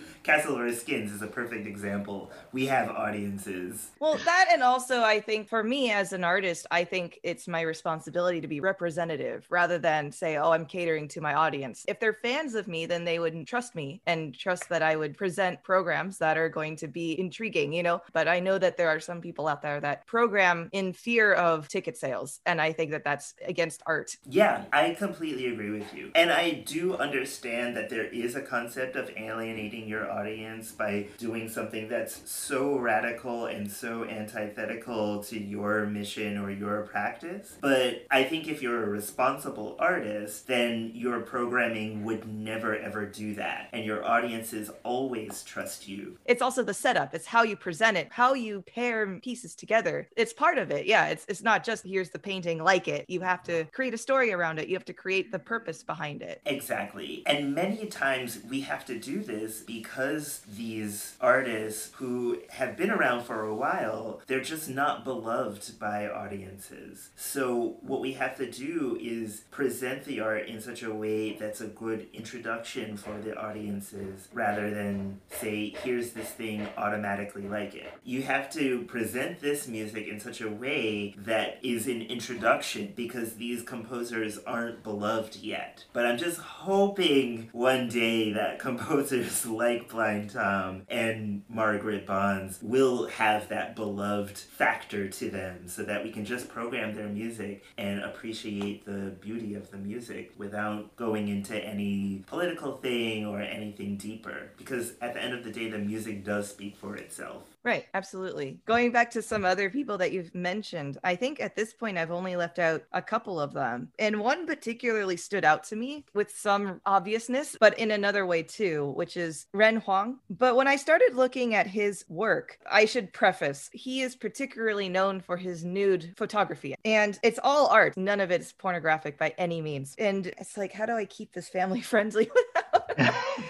Castle 0.23 0.71
Skins 0.71 1.11
is 1.11 1.21
a 1.21 1.27
perfect 1.27 1.67
example. 1.67 2.31
We 2.53 2.67
have 2.67 2.89
audiences. 2.89 3.89
Well, 3.99 4.17
that 4.25 4.49
and 4.51 4.61
also 4.61 5.01
I 5.01 5.19
think 5.19 5.49
for 5.49 5.63
me 5.63 5.91
as 5.91 6.13
an 6.13 6.23
artist, 6.23 6.67
I 6.69 6.83
think 6.83 7.19
it's 7.23 7.47
my 7.47 7.61
responsibility 7.61 8.39
to 8.41 8.47
be 8.47 8.59
representative 8.59 9.45
rather 9.49 9.79
than 9.79 10.11
say, 10.11 10.37
"Oh, 10.37 10.51
I'm 10.51 10.65
catering 10.65 11.07
to 11.09 11.21
my 11.21 11.33
audience." 11.33 11.83
If 11.87 11.99
they're 11.99 12.13
fans 12.13 12.53
of 12.53 12.67
me, 12.67 12.85
then 12.85 13.05
they 13.05 13.17
would 13.17 13.47
trust 13.47 13.73
me 13.73 14.01
and 14.05 14.37
trust 14.37 14.69
that 14.69 14.83
I 14.83 14.95
would 14.95 15.17
present 15.17 15.63
programs 15.63 16.19
that 16.19 16.37
are 16.37 16.49
going 16.49 16.75
to 16.77 16.87
be 16.87 17.19
intriguing, 17.19 17.73
you 17.73 17.81
know? 17.81 18.01
But 18.13 18.27
I 18.27 18.39
know 18.39 18.59
that 18.59 18.77
there 18.77 18.89
are 18.89 18.99
some 18.99 19.19
people 19.19 19.47
out 19.47 19.61
there 19.63 19.81
that 19.81 20.05
program 20.05 20.69
in 20.73 20.93
fear 20.93 21.33
of 21.33 21.67
ticket 21.67 21.97
sales, 21.97 22.39
and 22.45 22.61
I 22.61 22.71
think 22.71 22.91
that 22.91 23.03
that's 23.03 23.33
against 23.45 23.81
art. 23.87 24.17
Yeah, 24.29 24.65
I 24.71 24.93
completely 24.93 25.47
agree 25.47 25.71
with 25.71 25.91
you. 25.93 26.11
And 26.13 26.31
I 26.31 26.51
do 26.51 26.95
understand 26.97 27.75
that 27.77 27.89
there 27.89 28.05
is 28.05 28.35
a 28.35 28.41
concept 28.41 28.95
of 28.95 29.09
alienating 29.17 29.87
your 29.87 30.11
audience 30.11 30.71
by 30.71 31.07
doing 31.17 31.49
something 31.49 31.87
that's 31.87 32.21
so 32.43 32.77
radical 32.77 33.45
and 33.45 33.71
so 33.71 34.03
antithetical 34.03 35.23
to 35.23 35.39
your 35.39 35.85
mission 35.85 36.37
or 36.37 36.51
your 36.51 36.81
practice. 36.81 37.57
But 37.61 38.05
I 38.11 38.23
think 38.23 38.47
if 38.47 38.61
you're 38.61 38.83
a 38.83 38.89
responsible 38.89 39.75
artist, 39.79 40.47
then 40.47 40.91
your 40.93 41.21
programming 41.21 42.03
would 42.03 42.27
never 42.27 42.75
ever 42.75 43.05
do 43.05 43.35
that. 43.35 43.69
And 43.71 43.85
your 43.85 44.05
audiences 44.05 44.69
always 44.83 45.43
trust 45.43 45.87
you. 45.87 46.17
It's 46.25 46.41
also 46.41 46.63
the 46.63 46.73
setup, 46.73 47.13
it's 47.13 47.27
how 47.27 47.43
you 47.43 47.55
present 47.55 47.97
it, 47.97 48.09
how 48.11 48.33
you 48.33 48.61
pair 48.61 49.19
pieces 49.19 49.55
together. 49.55 50.09
It's 50.15 50.33
part 50.33 50.57
of 50.57 50.71
it. 50.71 50.85
Yeah, 50.85 51.07
it's 51.07 51.25
it's 51.27 51.41
not 51.41 51.63
just 51.63 51.85
here's 51.85 52.09
the 52.09 52.19
painting, 52.19 52.63
like 52.63 52.87
it. 52.87 53.05
You 53.07 53.21
have 53.21 53.43
to 53.43 53.65
create 53.65 53.93
a 53.93 53.97
story 53.97 54.33
around 54.33 54.59
it. 54.59 54.67
You 54.67 54.75
have 54.75 54.85
to 54.85 54.93
create 54.93 55.31
the 55.31 55.39
purpose 55.39 55.83
behind 55.83 56.21
it. 56.21 56.41
Exactly. 56.45 57.23
And 57.25 57.55
many 57.55 57.85
times 57.87 58.39
we 58.49 58.61
have 58.61 58.85
to 58.85 58.99
do 58.99 59.21
this 59.21 59.61
because 59.61 60.41
these 60.55 61.15
artists 61.21 61.91
who 61.95 62.32
have 62.49 62.77
been 62.77 62.91
around 62.91 63.23
for 63.23 63.43
a 63.43 63.55
while, 63.55 64.21
they're 64.27 64.41
just 64.41 64.69
not 64.69 65.03
beloved 65.03 65.79
by 65.79 66.07
audiences. 66.07 67.09
So 67.15 67.77
what 67.81 68.01
we 68.01 68.13
have 68.13 68.37
to 68.37 68.49
do 68.49 68.97
is 69.01 69.43
present 69.51 70.05
the 70.05 70.19
art 70.19 70.47
in 70.47 70.61
such 70.61 70.83
a 70.83 70.93
way 70.93 71.33
that's 71.33 71.61
a 71.61 71.67
good 71.67 72.07
introduction 72.13 72.97
for 72.97 73.19
the 73.19 73.37
audiences 73.37 74.27
rather 74.33 74.69
than 74.69 75.19
say, 75.29 75.75
here's 75.83 76.11
this 76.11 76.29
thing, 76.29 76.67
automatically 76.77 77.47
like 77.47 77.75
it. 77.75 77.91
You 78.03 78.23
have 78.23 78.51
to 78.53 78.83
present 78.83 79.41
this 79.41 79.67
music 79.67 80.07
in 80.07 80.19
such 80.19 80.41
a 80.41 80.49
way 80.49 81.15
that 81.17 81.59
is 81.63 81.87
an 81.87 82.01
introduction 82.01 82.93
because 82.95 83.35
these 83.35 83.63
composers 83.63 84.37
aren't 84.39 84.83
beloved 84.83 85.35
yet. 85.37 85.85
But 85.93 86.05
I'm 86.05 86.17
just 86.17 86.39
hoping 86.39 87.49
one 87.51 87.89
day 87.89 88.33
that 88.33 88.59
composers 88.73 89.45
like 89.45 89.89
Blind 89.89 90.31
Tom 90.31 90.83
and 90.89 91.43
Margaret 91.49 92.05
Bonds 92.23 92.59
will 92.61 93.07
have 93.07 93.49
that 93.49 93.75
beloved 93.75 94.37
factor 94.37 95.09
to 95.09 95.29
them 95.29 95.67
so 95.67 95.83
that 95.83 96.05
we 96.05 96.09
can 96.09 96.23
just 96.23 96.47
program 96.47 96.95
their 96.95 97.09
music 97.09 97.65
and 97.77 97.99
appreciate 97.99 98.85
the 98.85 99.11
beauty 99.19 99.55
of 99.55 99.69
the 99.71 99.77
music 99.77 100.31
without 100.37 100.95
going 100.95 101.27
into 101.27 101.53
any 101.57 102.23
political 102.27 102.77
thing 102.77 103.25
or 103.25 103.41
anything 103.41 103.97
deeper. 103.97 104.51
Because 104.57 104.93
at 105.01 105.13
the 105.13 105.21
end 105.21 105.33
of 105.33 105.43
the 105.43 105.51
day, 105.51 105.69
the 105.69 105.79
music 105.79 106.23
does 106.23 106.49
speak 106.49 106.77
for 106.77 106.95
itself. 106.95 107.43
Right, 107.63 107.85
absolutely. 107.93 108.59
Going 108.65 108.91
back 108.91 109.11
to 109.11 109.21
some 109.21 109.45
other 109.45 109.69
people 109.69 109.97
that 109.99 110.11
you've 110.11 110.35
mentioned, 110.35 110.97
I 111.03 111.15
think 111.15 111.39
at 111.39 111.55
this 111.55 111.73
point 111.73 111.97
I've 111.97 112.11
only 112.11 112.35
left 112.35 112.59
out 112.59 112.83
a 112.91 113.01
couple 113.01 113.39
of 113.39 113.53
them. 113.53 113.89
And 113.97 114.19
one 114.19 114.45
particularly 114.45 115.15
stood 115.15 115.45
out 115.45 115.63
to 115.65 115.75
me 115.75 116.05
with 116.13 116.35
some 116.35 116.81
obviousness, 116.85 117.55
but 117.59 117.77
in 117.79 117.91
another 117.91 118.25
way 118.25 118.43
too, 118.43 118.91
which 118.95 119.15
is 119.15 119.47
Ren 119.53 119.79
Hang. 119.79 120.17
But 120.29 120.55
when 120.55 120.67
I 120.67 120.75
started 120.75 121.15
looking 121.15 121.55
at 121.55 121.67
his 121.67 122.03
work, 122.09 122.59
I 122.69 122.85
should 122.85 123.13
preface 123.13 123.69
he 123.71 124.01
is 124.01 124.15
particularly 124.15 124.89
known 124.89 125.21
for 125.21 125.37
his 125.37 125.63
nude 125.63 126.13
photography. 126.17 126.75
And 126.83 127.17
it's 127.23 127.39
all 127.43 127.67
art, 127.67 127.95
none 127.95 128.19
of 128.19 128.31
it 128.31 128.41
is 128.41 128.51
pornographic 128.51 129.17
by 129.17 129.33
any 129.37 129.61
means. 129.61 129.95
And 129.97 130.27
it's 130.27 130.57
like, 130.57 130.73
how 130.73 130.85
do 130.85 130.93
I 130.93 131.05
keep 131.05 131.33
this 131.33 131.47
family 131.47 131.81
friendly 131.93 132.29
without? 132.33 132.82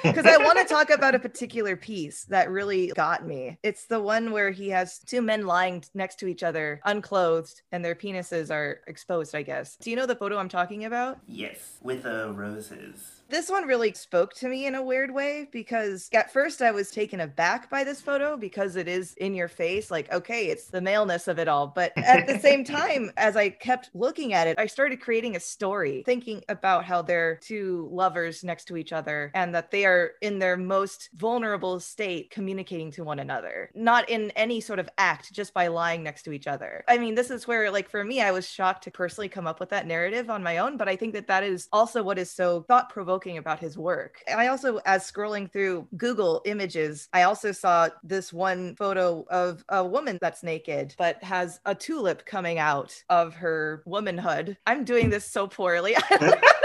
Because 0.04 0.26
I 0.26 0.38
want 0.38 0.60
to 0.60 0.66
talk 0.66 0.90
about 0.90 1.16
a 1.16 1.20
particular 1.20 1.76
piece 1.76 2.26
that 2.26 2.50
really 2.50 2.88
got 2.88 3.26
me. 3.26 3.58
It's 3.64 3.86
the 3.86 4.00
one 4.00 4.32
where 4.32 4.52
he 4.52 4.70
has 4.70 5.00
two 5.00 5.22
men 5.22 5.46
lying 5.46 5.84
next 5.94 6.20
to 6.20 6.28
each 6.28 6.44
other, 6.44 6.82
unclothed, 6.86 7.62
and 7.72 7.84
their 7.84 7.96
penises 7.96 8.52
are 8.52 8.82
exposed, 8.88 9.36
I 9.36 9.44
guess. 9.44 9.76
Do 9.78 9.90
you 9.90 9.96
know 9.96 10.06
the 10.06 10.16
photo 10.16 10.38
I'm 10.38 10.50
talking 10.50 10.86
about? 10.86 11.20
Yes, 11.28 11.78
with 11.82 12.04
the 12.04 12.32
roses. 12.34 13.22
This 13.34 13.50
one 13.50 13.66
really 13.66 13.92
spoke 13.96 14.36
to 14.36 14.48
me 14.48 14.68
in 14.68 14.76
a 14.76 14.84
weird 14.84 15.10
way 15.10 15.48
because 15.52 16.08
at 16.14 16.32
first 16.32 16.62
I 16.62 16.70
was 16.70 16.92
taken 16.92 17.20
aback 17.20 17.68
by 17.68 17.84
this 17.84 18.00
photo 18.00 18.38
because 18.38 18.76
it 18.76 18.88
is 18.88 19.16
in 19.16 19.34
your 19.34 19.48
face. 19.48 19.90
Like, 19.90 20.14
okay, 20.14 20.50
it's 20.50 20.68
the 20.68 20.82
maleness 20.82 21.28
of 21.28 21.40
it 21.40 21.48
all. 21.48 21.66
But 21.66 21.98
at 21.98 22.28
the 22.28 22.38
same 22.38 22.64
time, 22.64 23.12
as 23.18 23.36
I 23.36 23.50
kept 23.50 23.90
looking 23.96 24.34
at 24.34 24.46
it, 24.46 24.60
I 24.60 24.68
started 24.68 25.02
creating 25.02 25.36
a 25.36 25.40
story, 25.40 26.04
thinking 26.06 26.44
about 26.48 26.86
how 26.86 27.02
they're 27.02 27.38
two 27.38 27.90
lovers 27.92 28.44
next 28.44 28.66
to 28.66 28.78
each 28.78 28.94
other 28.94 29.32
and 29.34 29.56
that 29.56 29.72
they 29.72 29.86
are 29.86 30.12
in 30.22 30.38
their 30.38 30.56
most 30.56 31.10
vulnerable 31.16 31.80
state 31.80 32.30
communicating 32.30 32.92
to 32.92 33.04
one 33.04 33.18
another, 33.18 33.72
not 33.74 34.08
in 34.12 34.30
any 34.36 34.62
sort 34.62 34.78
of 34.78 34.88
act, 35.00 35.34
just 35.34 35.56
by 35.56 35.70
lying 35.70 36.04
next 36.04 36.22
to 36.22 36.34
each 36.34 36.46
other. 36.46 36.84
I 36.88 37.00
mean, 37.00 37.16
this 37.16 37.32
is 37.32 37.48
where, 37.48 37.72
like, 37.72 37.90
for 37.90 38.04
me, 38.04 38.22
I 38.22 38.30
was 38.30 38.48
shocked 38.48 38.84
to 38.84 38.92
personally 38.92 39.28
come 39.28 39.48
up 39.48 39.60
with 39.60 39.70
that 39.70 39.88
narrative 39.88 40.30
on 40.30 40.44
my 40.44 40.60
own, 40.60 40.78
but 40.78 40.88
I 40.88 40.96
think 40.96 41.14
that 41.14 41.26
that 41.26 41.44
is 41.44 41.68
also 41.74 42.04
what 42.04 42.20
is 42.20 42.30
so 42.30 42.62
thought 42.68 42.92
provoking 42.92 43.23
about 43.32 43.60
his 43.60 43.78
work. 43.78 44.24
I 44.28 44.48
also, 44.48 44.80
as 44.86 45.10
scrolling 45.10 45.52
through 45.52 45.88
Google 45.98 46.42
images, 46.46 47.10
I 47.14 47.24
also 47.24 47.52
saw 47.52 47.90
this 48.04 48.34
one 48.34 48.76
photo 48.76 49.26
of 49.30 49.64
a 49.70 49.84
woman 49.86 50.18
that's 50.22 50.44
naked, 50.44 50.96
but 50.98 51.24
has 51.24 51.60
a 51.66 51.74
tulip 51.74 52.26
coming 52.26 52.60
out 52.60 53.04
of 53.10 53.36
her 53.36 53.82
womanhood. 53.86 54.58
I'm 54.68 54.84
doing 54.84 55.10
this 55.10 55.26
so 55.26 55.48
poorly. 55.48 55.96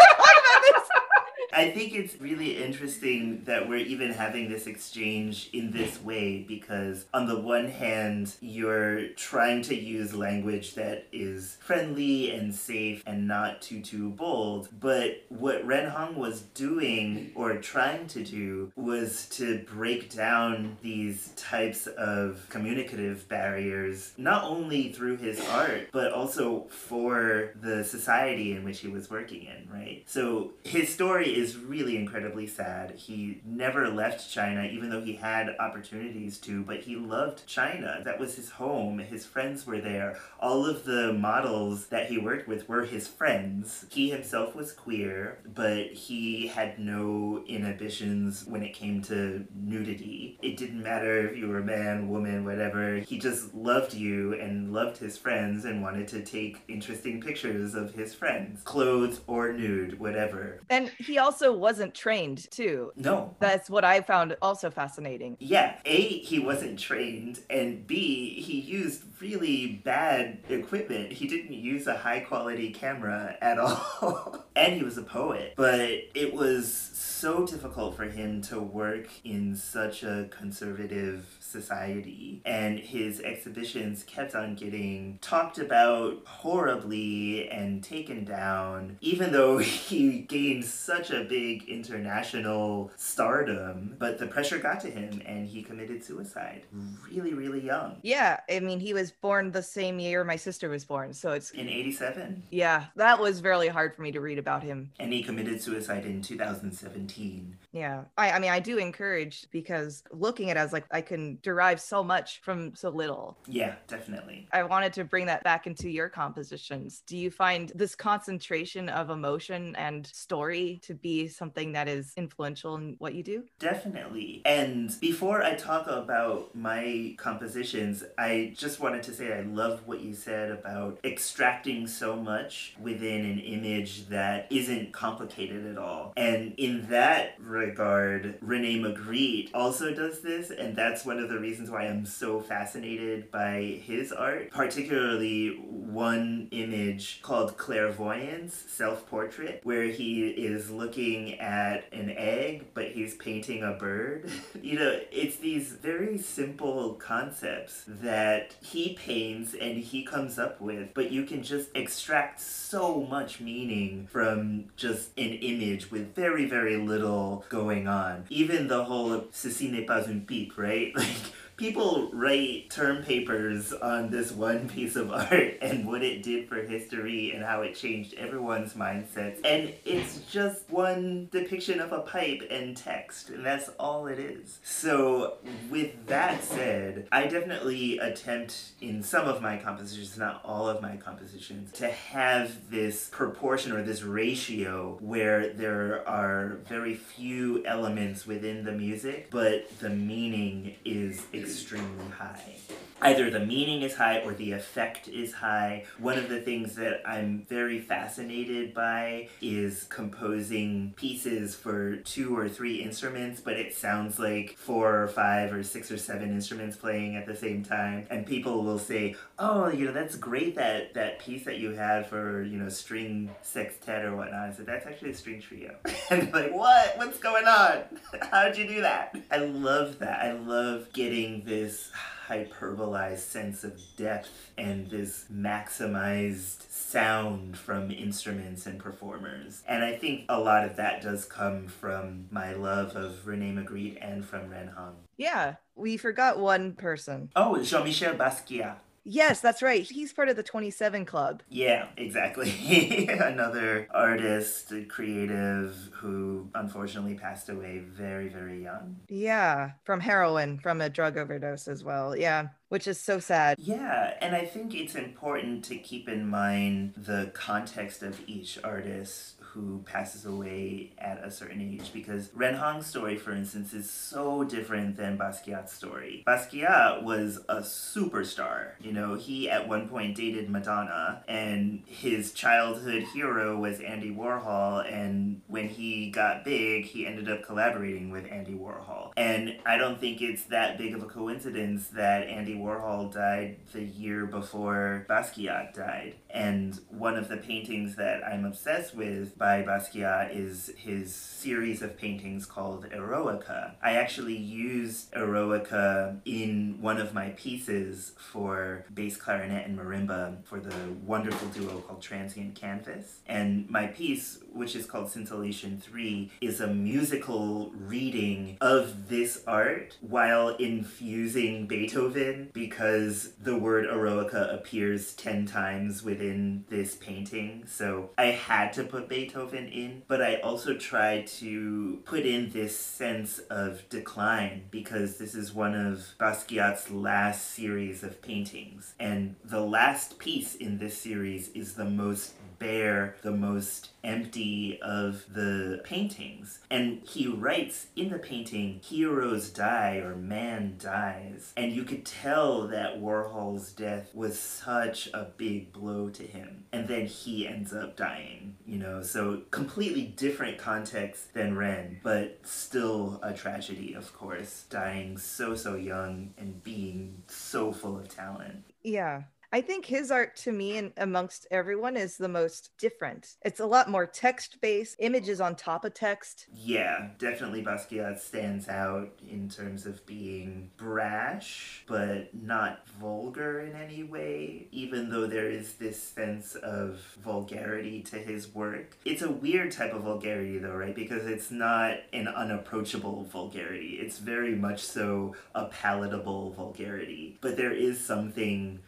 I 1.53 1.71
think 1.71 1.95
it's 1.95 2.21
really 2.21 2.63
interesting 2.63 3.45
that 3.45 3.69
we're 3.69 3.79
even 3.79 4.13
having 4.13 4.49
this 4.49 4.67
exchange 4.67 5.49
in 5.53 5.71
this 5.71 6.01
way 6.03 6.45
because, 6.47 7.07
on 7.15 7.27
the 7.27 7.39
one 7.39 7.69
hand, 7.71 8.35
you're 8.41 9.09
trying 9.11 9.63
to 9.63 9.75
use 9.75 10.15
language 10.15 10.75
that 10.75 11.07
is 11.11 11.57
friendly 11.61 12.31
and 12.33 12.55
safe 12.55 13.03
and 13.07 13.27
not 13.27 13.63
too, 13.63 13.81
too 13.81 14.11
bold. 14.11 14.69
But 14.79 15.25
what 15.29 15.65
Ren 15.65 15.91
Hang 15.91 16.17
was 16.17 16.43
doing 16.43 17.33
or 17.35 17.57
trying 17.57 18.07
to 18.09 18.23
do 18.23 18.73
was 18.77 19.27
to 19.31 19.65
break 19.73 20.13
down 20.15 20.77
these 20.83 21.33
types 21.37 21.87
of 21.87 22.47
communicative 22.51 23.29
barriers, 23.29 24.13
not 24.19 24.45
only 24.45 24.93
through 24.93 25.17
his 25.17 25.41
art, 25.49 25.89
but 25.93 26.13
also 26.13 26.67
for 26.69 27.53
the 27.61 27.85
society 27.85 28.53
in 28.53 28.65
which 28.65 28.81
he 28.81 28.89
was 28.89 29.11
working 29.11 29.45
in, 29.45 29.69
right? 29.73 30.03
So 30.07 30.53
his 30.65 30.93
story 30.93 31.39
is 31.39 31.48
is 31.49 31.57
really 31.57 31.97
incredibly 31.97 32.47
sad. 32.47 32.93
He 32.93 33.41
never 33.45 33.89
left 33.89 34.31
China, 34.31 34.65
even 34.65 34.91
though 34.91 35.01
he 35.01 35.15
had 35.15 35.57
opportunities 35.59 36.39
to, 36.39 36.63
but 36.63 36.81
he 36.81 36.97
loved 36.97 37.47
China. 37.47 38.03
That 38.05 38.21
was 38.21 38.35
his 38.37 38.51
home. 38.51 38.99
His 38.99 39.25
friends 39.25 39.67
were 39.67 39.81
there. 39.81 40.19
All 40.41 40.67
of 40.67 40.85
the 40.85 41.13
models 41.13 41.87
that 41.87 42.09
he 42.11 42.19
worked 42.19 42.49
with 42.49 42.69
were 42.69 42.85
his 42.85 43.09
friends. 43.09 43.87
He 43.91 44.11
himself 44.11 44.55
was 44.55 44.73
queer, 44.73 45.39
but 45.55 45.87
he 45.87 46.49
had 46.49 46.79
no 46.79 47.45
inhibitions 47.47 48.45
when 48.47 48.63
it 48.63 48.75
came 48.75 49.01
to 49.03 49.47
nudity. 49.55 50.39
It 50.43 50.57
didn't 50.57 50.83
matter 50.83 51.29
if 51.29 51.37
you 51.37 51.49
were 51.49 51.61
a 51.61 51.65
man, 51.65 52.09
woman, 52.09 52.45
whatever. 52.45 52.99
He 52.99 53.19
just 53.19 53.55
loved 53.55 53.95
you 53.95 54.35
and 54.35 54.73
loved 54.73 54.99
his 54.99 55.17
friends 55.17 55.65
and 55.65 55.83
wanted 55.83 56.09
to 56.09 56.23
take 56.23 56.63
interesting 56.69 57.21
pictures 57.21 57.75
of 57.75 57.95
his 57.95 58.15
friends, 58.15 58.63
clothed 58.65 59.21
or 59.27 59.53
nude, 59.53 59.99
whatever. 59.99 60.61
And 60.69 60.91
he 60.99 61.19
also 61.19 61.28
wasn't 61.31 61.95
trained 61.95 62.51
too. 62.51 62.93
No. 62.97 63.35
That's 63.41 63.69
what 63.71 63.85
I 63.85 64.01
found 64.01 64.37
also 64.43 64.71
fascinating. 64.71 65.37
Yeah, 65.41 65.77
A, 65.85 66.01
he 66.01 66.39
wasn't 66.39 66.79
trained, 66.79 67.41
and 67.51 67.87
B, 67.87 68.41
he 68.41 68.59
used 68.61 69.03
really 69.21 69.81
bad 69.85 70.39
equipment. 70.49 71.13
He 71.13 71.27
didn't 71.27 71.53
use 71.53 71.87
a 71.87 71.97
high 71.97 72.21
quality 72.21 72.71
camera 72.71 73.37
at 73.41 73.59
all. 73.59 74.47
and 74.55 74.75
he 74.75 74.83
was 74.83 74.99
a 74.99 75.03
poet. 75.03 75.55
But 75.57 75.81
it 76.15 76.35
was 76.35 76.73
so 76.73 77.45
difficult 77.47 77.97
for 77.97 78.05
him 78.05 78.43
to 78.43 78.61
work 78.61 79.09
in 79.25 79.57
such 79.57 80.03
a 80.03 80.29
conservative 80.31 81.37
society. 81.41 82.43
And 82.45 82.79
his 82.79 83.21
exhibitions 83.21 84.05
kept 84.05 84.35
on 84.35 84.55
getting 84.55 85.19
talked 85.21 85.59
about 85.59 86.23
horribly 86.27 87.49
and 87.51 87.83
taken 87.83 88.25
down, 88.25 88.99
even 89.01 89.33
though 89.33 89.59
he 89.89 90.21
gained 90.21 90.65
such 90.65 91.11
a 91.11 91.18
big 91.25 91.69
international 91.69 92.91
stardom. 92.97 93.97
But 93.99 94.19
the 94.19 94.27
pressure 94.27 94.59
got 94.59 94.81
to 94.81 94.91
him 94.91 95.23
and 95.25 95.47
he 95.47 95.63
committed 95.63 96.05
suicide 96.05 96.63
really, 97.11 97.35
really 97.35 97.65
young. 97.65 97.99
Yeah, 98.03 98.41
I 98.51 98.61
mean, 98.61 98.81
he 98.81 98.95
was 98.95 99.11
born 99.11 99.51
the 99.51 99.63
same 99.63 99.99
year 99.99 100.25
my 100.25 100.37
sister 100.37 100.69
was 100.69 100.85
born. 100.85 101.13
So 101.15 101.33
it's. 101.33 101.51
In 101.53 101.69
87. 101.69 102.43
Yeah, 102.51 102.87
that 102.97 103.19
was 103.19 103.43
really 103.43 103.69
hard 103.69 103.95
for 103.95 104.03
me 104.03 104.13
to 104.13 104.21
read 104.21 104.39
about 104.39 104.63
him. 104.63 104.91
And 104.99 105.13
he 105.13 105.23
committed 105.23 105.63
suicide 105.63 106.05
in 106.05 106.21
2017. 106.23 107.57
Yeah. 107.73 108.05
I, 108.17 108.33
I 108.33 108.39
mean, 108.39 108.51
I 108.51 108.61
do 108.61 108.79
encourage 108.79 109.47
because 109.51 110.03
looking 110.13 110.51
at 110.51 110.57
it 110.57 110.59
as 110.59 110.73
like 110.73 110.85
I 110.91 111.01
can 111.01 111.39
derive 111.43 111.81
so 111.81 112.03
much 112.03 112.41
from 112.41 112.75
so 112.75 112.91
little. 112.91 113.39
Yeah, 113.47 113.77
definitely. 113.87 114.49
I 114.53 114.63
wanted 114.65 114.93
to 114.95 115.05
bring 115.05 115.27
that 115.27 115.45
back 115.45 115.67
into 115.67 115.89
your 115.89 116.09
compositions. 116.09 117.03
Do 117.07 117.17
you 117.17 117.31
find 117.31 117.73
this 117.75 117.95
concentration 117.95 118.89
of 118.89 119.11
emotion 119.11 119.75
and 119.77 120.07
story 120.07 120.81
to 120.83 120.95
be 120.95 121.08
something 121.29 121.73
that 121.73 121.89
is 121.89 122.13
influential 122.17 122.77
in 122.77 122.97
what 122.99 123.15
you 123.15 123.23
do? 123.23 123.45
Definitely. 123.59 124.43
And 124.45 124.95
before 125.01 125.43
I 125.43 125.55
talk 125.55 125.87
about 125.87 126.55
my 126.55 127.15
compositions, 127.17 128.05
I 128.19 128.53
just 128.57 128.81
wanted 128.81 129.03
to 129.05 129.15
say 129.15 129.33
I 129.33 129.43
love 129.43 129.87
what 129.87 130.01
you 130.01 130.15
said 130.15 130.51
about 130.51 130.99
extracting 131.05 131.87
so 131.87 132.17
much 132.17 132.75
within 132.81 133.25
an 133.25 133.39
image 133.39 134.09
that 134.09 134.47
isn't 134.51 134.93
complicated 134.93 135.67
at 135.67 135.79
all. 135.79 136.13
And 136.17 136.55
in 136.57 136.89
that 136.89 137.35
regard, 137.39 138.39
Rene 138.41 138.81
Magritte 138.81 139.51
also 139.55 139.95
does 139.95 140.21
this, 140.21 140.51
and 140.51 140.77
that's 140.77 141.05
one 141.05 141.19
of 141.19 141.29
the 141.29 141.39
reasons 141.39 141.71
why 141.71 141.87
I'm 141.87 142.05
so 142.05 142.41
fascinated 142.41 143.31
by 143.31 143.81
his 143.85 144.13
art, 144.13 144.51
particularly 144.51 145.49
one 145.57 146.49
image 146.51 147.21
called 147.23 147.57
Clairvoyance 147.57 148.55
Self 148.69 149.07
Portrait, 149.09 149.61
where 149.65 149.85
he 149.85 150.29
is 150.29 150.71
looking 150.71 150.98
at 150.99 151.85
an 151.93 152.11
egg, 152.11 152.67
but 152.75 152.93
he's 152.93 153.15
painting 153.15 153.63
a 153.63 153.73
bird. 153.73 154.31
you 154.63 154.79
know, 154.79 155.01
it's 155.13 155.37
these 155.37 155.73
very 155.73 156.19
simple 156.19 156.95
concepts 156.95 157.85
that 157.87 158.55
he 158.61 158.95
paints 158.95 159.55
and 159.55 159.79
he 159.79 160.03
comes 160.03 160.39
up 160.39 160.61
with, 160.61 160.89
but 160.95 161.11
you 161.11 161.25
can 161.25 161.43
just 161.43 161.69
extract 161.75 162.41
so 162.41 163.03
much 163.03 163.41
meaning 163.41 164.09
from 164.11 164.67
just 164.77 165.11
an 165.17 165.33
image 165.35 165.91
with 165.91 166.15
very, 166.15 166.47
very 166.47 166.77
little 166.77 167.45
going 167.49 167.87
on. 167.87 168.25
Even 168.31 168.69
the 168.69 168.85
whole 168.85 169.27
ceci 169.31 169.69
n'est 169.69 169.87
pas 169.87 170.09
une 170.09 170.23
pipe, 170.23 170.57
right? 170.57 170.93
Like 171.09 171.33
people 171.59 172.09
write 172.13 172.71
term 172.71 173.03
papers 173.03 173.73
on 173.73 174.11
this 174.11 174.31
one 174.31 174.69
piece 174.69 174.97
of 174.97 175.13
art 175.13 175.59
and 175.61 175.87
what 175.87 176.03
it 176.03 176.23
did 176.23 176.49
for 176.49 176.63
history 176.63 177.33
and 177.33 177.45
how 177.45 177.61
it 177.63 177.75
changed 177.75 178.15
everyone's 178.15 178.73
mindsets. 178.75 179.41
And 179.45 179.75
it's 179.85 180.21
just 180.31 180.71
one 180.71 181.29
depiction 181.31 181.81
of 181.81 181.93
a 181.93 182.01
pipe 182.01 182.47
and 182.51 182.77
text, 182.77 183.29
and 183.29 183.45
that's 183.45 183.69
all 183.79 184.07
it 184.07 184.19
is. 184.19 184.61
So, 184.63 185.35
with 185.69 186.07
that 186.07 186.43
said, 186.43 187.09
I 187.11 187.27
definitely 187.27 187.99
attempt 187.99 188.71
in 188.81 189.03
some 189.03 189.27
of 189.27 189.43
my 189.43 189.57
compositions, 189.57 190.17
not 190.17 190.41
all 190.45 190.69
of 190.69 190.81
my 190.81 190.97
compositions, 190.97 191.73
to 191.73 191.89
have 191.89 192.71
this 192.71 193.09
proportion 193.11 193.73
or 193.73 193.83
this 193.83 194.03
ratio 194.03 194.97
where 195.01 195.53
there 195.53 196.09
are 196.09 196.59
very 196.69 196.95
few 196.95 197.67
elements 197.67 198.27
within 198.27 198.65
the 198.65 198.73
music, 198.73 199.29
but 199.31 199.69
the 199.81 199.91
meaning 199.91 200.77
is 200.85 201.27
extremely 201.49 202.11
high. 202.11 202.57
Either 203.01 203.31
the 203.31 203.41
meaning 203.41 203.83
is 203.83 203.95
high 203.95 204.19
or 204.21 204.35
the 204.35 204.53
effect 204.53 205.07
is 205.09 205.33
high. 205.33 205.85
One 205.99 206.19
of 206.19 206.29
the 206.29 206.41
things 206.41 206.75
that 206.77 207.01
I'm 207.07 207.47
very 207.49 207.79
fascinated 207.79 208.75
by 208.75 209.29
is 209.41 209.85
composing 209.85 210.95
pieces 210.97 211.55
for 211.55 211.97
two 211.97 212.37
or 212.37 212.49
three 212.49 212.83
instruments, 212.83 213.41
but 213.41 213.55
it 213.55 213.75
sounds 213.75 214.19
like 214.19 214.57
four 214.57 215.03
or 215.03 215.09
five 215.09 215.53
or 215.53 215.63
six 215.63 215.93
or 215.93 215.97
seven 215.97 216.31
instruments 216.31 216.77
playing 216.77 217.17
at 217.17 217.27
the 217.27 217.37
same 217.37 217.65
time. 217.65 218.07
And 218.11 218.27
people 218.27 218.65
will 218.65 218.81
say, 218.81 219.15
Oh, 219.39 219.69
you 219.69 219.85
know, 219.85 219.93
that's 219.93 220.17
great 220.17 220.57
that 220.57 220.95
that 220.95 221.21
piece 221.21 221.45
that 221.45 221.59
you 221.59 221.71
had 221.71 222.09
for, 222.09 222.43
you 222.43 222.59
know, 222.59 222.69
string 222.69 223.31
sextet 223.43 224.05
or 224.05 224.17
whatnot. 224.17 224.49
I 224.49 224.53
said, 224.53 224.67
That's 224.67 224.87
actually 224.87 225.11
a 225.11 225.15
string 225.15 225.41
trio. 225.41 225.77
and 226.11 226.33
like, 226.33 226.53
what? 226.53 226.99
What's 226.99 227.19
going 227.19 227.47
on? 227.47 227.83
How'd 228.33 228.57
you 228.57 228.67
do 228.67 228.81
that? 228.81 229.15
I 229.31 229.39
love 229.39 230.01
that. 230.01 230.21
I 230.21 230.33
love 230.33 230.93
getting 230.93 231.45
this 231.45 231.93
hyperbolized 232.29 233.19
sense 233.19 233.65
of 233.65 233.81
depth 233.97 234.53
and 234.57 234.91
this 234.91 235.27
maximized 235.33 236.71
sound 236.71 237.57
from 237.57 237.91
instruments 237.91 238.67
and 238.67 238.79
performers. 238.79 239.63
And 239.67 239.85
I 239.85 239.97
think 239.97 240.25
a 240.29 240.39
lot 240.39 240.65
of 240.65 240.77
that 240.77 241.03
does 241.03 241.25
come 241.25 241.69
from 241.69 242.27
my 242.31 242.53
love 242.53 242.97
of 242.97 243.27
Rene 243.27 243.53
Magritte 243.53 243.99
and 244.01 244.25
from 244.25 244.51
Ren 244.51 244.73
Hang. 244.77 244.95
Yeah, 245.17 245.55
we 245.75 245.97
forgot 245.97 246.39
one 246.39 246.75
person. 246.75 247.31
Oh, 247.35 247.61
Jean 247.63 247.85
Michel 247.85 248.15
Basquiat. 248.15 248.77
Yes, 249.11 249.41
that's 249.41 249.63
right. 249.63 249.83
He's 249.85 250.13
part 250.13 250.29
of 250.29 250.37
the 250.37 250.43
27 250.43 251.07
Club. 251.07 251.43
Yeah, 251.49 251.87
exactly. 251.97 253.09
Another 253.09 253.89
artist, 253.95 254.71
creative 254.89 255.89
who 255.95 256.51
unfortunately 256.55 257.15
passed 257.15 257.49
away 257.49 257.79
very, 257.79 258.29
very 258.29 258.63
young. 258.63 258.97
Yeah, 259.09 259.73
from 259.85 260.01
heroin, 260.01 260.59
from 260.59 260.83
a 260.83 260.91
drug 260.91 261.17
overdose 261.17 261.69
as 261.69 261.83
well. 261.83 262.15
Yeah, 262.15 262.49
which 262.69 262.87
is 262.87 263.01
so 263.01 263.19
sad. 263.19 263.57
Yeah, 263.59 264.13
and 264.21 264.37
I 264.37 264.45
think 264.45 264.75
it's 264.75 264.95
important 264.95 265.65
to 265.67 265.77
keep 265.77 266.07
in 266.07 266.29
mind 266.29 266.93
the 266.95 267.31
context 267.33 268.03
of 268.03 268.21
each 268.27 268.59
artist 268.63 269.38
who 269.53 269.83
passes 269.87 270.25
away 270.25 270.93
at 270.99 271.23
a 271.25 271.31
certain 271.31 271.61
age 271.61 271.93
because 271.93 272.31
Ren 272.35 272.55
Hang's 272.55 272.87
story, 272.87 273.17
for 273.17 273.33
instance, 273.33 273.73
is 273.73 273.89
so 273.91 274.45
different 274.45 274.97
than 274.97 275.19
Basquiat's 275.19 275.73
story. 275.73 276.23
Basquiat 276.27 277.03
was 277.03 277.39
a 277.49 277.61
superstar. 277.61 278.73
You 278.81 278.93
know, 278.93 279.15
he 279.15 279.49
at 279.49 279.69
one 279.69 279.89
point 279.89 280.17
dated 280.17 280.51
Madonna, 280.51 281.23
and 281.29 281.83
his 281.87 282.33
childhood 282.33 283.05
hero 283.15 283.59
was 283.59 283.81
Andy 283.81 284.11
Warhol, 284.11 284.91
and 284.91 285.41
when 285.47 285.69
he 285.69 286.11
got 286.11 286.45
big, 286.45 286.85
he 286.85 287.07
ended 287.07 287.29
up 287.31 287.43
collaborating 287.43 288.11
with 288.11 288.31
Andy 288.31 288.55
Warhol. 288.55 289.13
And 289.17 289.57
I 289.65 289.79
don't 289.79 289.99
think 289.99 290.21
it's 290.21 290.45
that 290.45 290.79
big 290.79 290.95
of 290.95 291.03
a 291.03 291.07
coincidence 291.07 291.89
that 291.89 292.29
Andy 292.29 292.55
Warhol 292.55 293.13
died 293.13 293.57
the 293.73 293.83
year 293.83 294.27
before 294.27 295.07
Basquiat 295.09 295.75
died. 295.75 296.17
And 296.31 296.79
one 296.91 297.17
of 297.17 297.29
the 297.29 297.39
paintings 297.39 297.97
that 297.97 298.23
I'm 298.25 298.45
obsessed 298.45 298.95
with 298.95 299.37
by 299.39 299.48
Basquiat 299.67 300.35
is 300.35 300.73
his 300.77 301.15
series 301.15 301.83
of 301.83 301.97
paintings 301.97 302.47
called 302.47 302.87
Eroica. 302.91 303.75
I 303.83 303.93
actually 303.93 304.37
used 304.37 305.13
Eroica 305.13 306.21
in 306.25 306.79
one 306.81 306.99
of 306.99 307.15
my 307.15 307.31
pieces 307.31 308.13
for 308.19 308.85
bass 308.93 309.17
clarinet 309.17 309.67
and 309.67 309.79
marimba 309.79 310.45
for 310.45 310.61
the 310.61 310.75
wonderful 311.05 311.49
duo 311.49 311.81
called 311.81 312.03
Transient 312.03 312.55
Canvas. 312.55 313.21
And 313.27 313.69
my 313.71 313.87
piece, 313.87 314.39
which 314.53 314.75
is 314.75 314.87
called 314.87 315.11
Scintillation 315.11 315.79
3, 315.79 316.31
is 316.41 316.61
a 316.61 316.67
musical 316.67 317.71
reading 317.75 318.57
of 318.61 319.09
this 319.09 319.43
art 319.47 319.97
while 320.01 320.49
infusing 320.57 321.67
Beethoven 321.67 322.51
because 322.53 323.33
the 323.41 323.57
word 323.57 323.87
Eroica 323.87 324.53
appears 324.53 325.15
10 325.15 325.47
times 325.47 326.03
within 326.03 326.65
this 326.69 326.97
painting. 326.97 327.65
So 327.67 328.11
I 328.19 328.27
had 328.27 328.73
to 328.75 328.85
put 328.85 329.09
Beethoven 329.09 329.69
in, 329.69 330.03
but 330.09 330.23
I 330.23 330.37
also 330.37 330.77
try 330.77 331.23
to 331.23 332.03
put 332.05 332.27
in 332.27 332.51
this 332.51 332.77
sense 332.77 333.39
of 333.51 333.89
decline 333.89 334.65
because 334.71 335.17
this 335.19 335.35
is 335.35 335.55
one 335.55 335.75
of 335.75 336.07
Basquiat's 336.19 336.91
last 336.91 337.53
series 337.53 338.03
of 338.03 338.21
paintings. 338.23 338.95
And 338.99 339.37
the 339.45 339.61
last 339.61 340.19
piece 340.19 340.55
in 340.55 340.79
this 340.79 340.99
series 340.99 341.49
is 341.49 341.75
the 341.75 341.85
most 341.85 342.33
bare, 342.59 343.17
the 343.23 343.31
most 343.31 343.91
empty 344.05 344.79
of 344.83 345.25
the 345.33 345.81
paintings. 345.85 346.61
And 346.71 347.03
he 347.07 347.27
writes 347.27 347.89
in 347.97 348.11
the 348.11 348.19
painting, 348.19 348.81
heroes 348.83 349.51
die 349.51 349.97
or 349.97 350.15
man 350.17 350.77
dies. 350.79 351.53
And 351.57 351.73
you 351.73 351.85
could 351.85 352.05
tell 352.05 352.69
that 352.69 353.01
Warhol's 353.01 353.73
death 353.73 354.15
was 354.15 354.39
such 354.39 355.09
a 355.09 355.29
big 355.37 355.73
blow 355.73 356.09
to 356.11 356.23
him. 356.23 356.65
And 356.73 356.89
then 356.89 357.07
he 357.07 357.47
ends 357.47 357.73
up 357.73 357.97
dying, 357.97 358.57
you 358.67 358.79
know, 358.79 359.03
so 359.03 359.43
completely 359.51 360.03
different 360.05 360.59
context 360.59 361.35
than 361.35 361.57
Ren, 361.57 362.01
but 362.03 362.41
still 362.45 363.21
a 363.23 363.33
tragedy, 363.33 363.95
of 363.95 364.13
course, 364.17 364.65
dying 364.71 365.19
so, 365.19 365.55
so 365.55 365.75
young 365.75 366.35
and 366.39 366.63
being 366.63 367.23
so 367.27 367.73
full 367.73 367.99
of 367.99 368.09
talent. 368.09 368.65
Yeah. 368.83 369.23
I 369.51 369.63
think 369.63 369.87
his 369.87 370.11
art 370.11 370.37
to 370.37 370.53
me 370.53 370.77
and 370.77 370.93
amongst 370.99 371.47
everyone 371.51 371.97
is 371.97 372.19
the 372.19 372.29
most 372.29 372.71
different. 372.79 373.37
It's 373.43 373.61
a 373.61 373.67
lot 373.67 373.89
more 373.89 374.05
text 374.05 374.61
based, 374.61 374.97
images 374.99 375.41
on 375.41 375.57
top 375.57 375.87
of 375.87 375.95
text. 375.95 376.47
Yeah, 376.53 377.09
definitely 377.19 377.65
Basquiat 377.65 378.21
stands 378.21 378.69
out 378.69 379.11
in 379.27 379.49
terms 379.49 379.87
of 379.87 380.05
being 380.05 380.71
brash, 380.77 381.85
but 381.89 382.35
not 382.35 382.87
vulgar 383.01 383.61
in 383.61 383.75
any 383.75 384.03
way, 384.03 384.69
even 384.71 385.09
though 385.09 385.27
there 385.27 385.49
is 385.49 385.75
this 385.75 386.03
sense 386.03 386.55
of 386.57 387.01
vulgarity 387.25 388.03
to 388.03 388.17
his 388.17 388.55
work. 388.55 388.99
It's 389.07 389.23
a 389.23 389.31
weird 389.31 389.73
type 389.73 389.95
of 389.95 390.03
vulgarity, 390.03 390.59
though, 390.59 390.77
right? 390.77 390.95
Because 390.95 391.27
it's 391.27 391.51
not 391.51 391.95
an 392.13 392.29
unapproachable 392.29 393.25
vulgarity, 393.25 393.99
it's 393.99 394.19
very 394.19 394.55
much 394.55 394.83
so 394.83 395.35
a 395.55 395.67
palatable 395.67 396.51
vulgarity. 396.53 397.39
But 397.41 397.57
there 397.57 397.73
is 397.73 397.99
something 397.99 398.81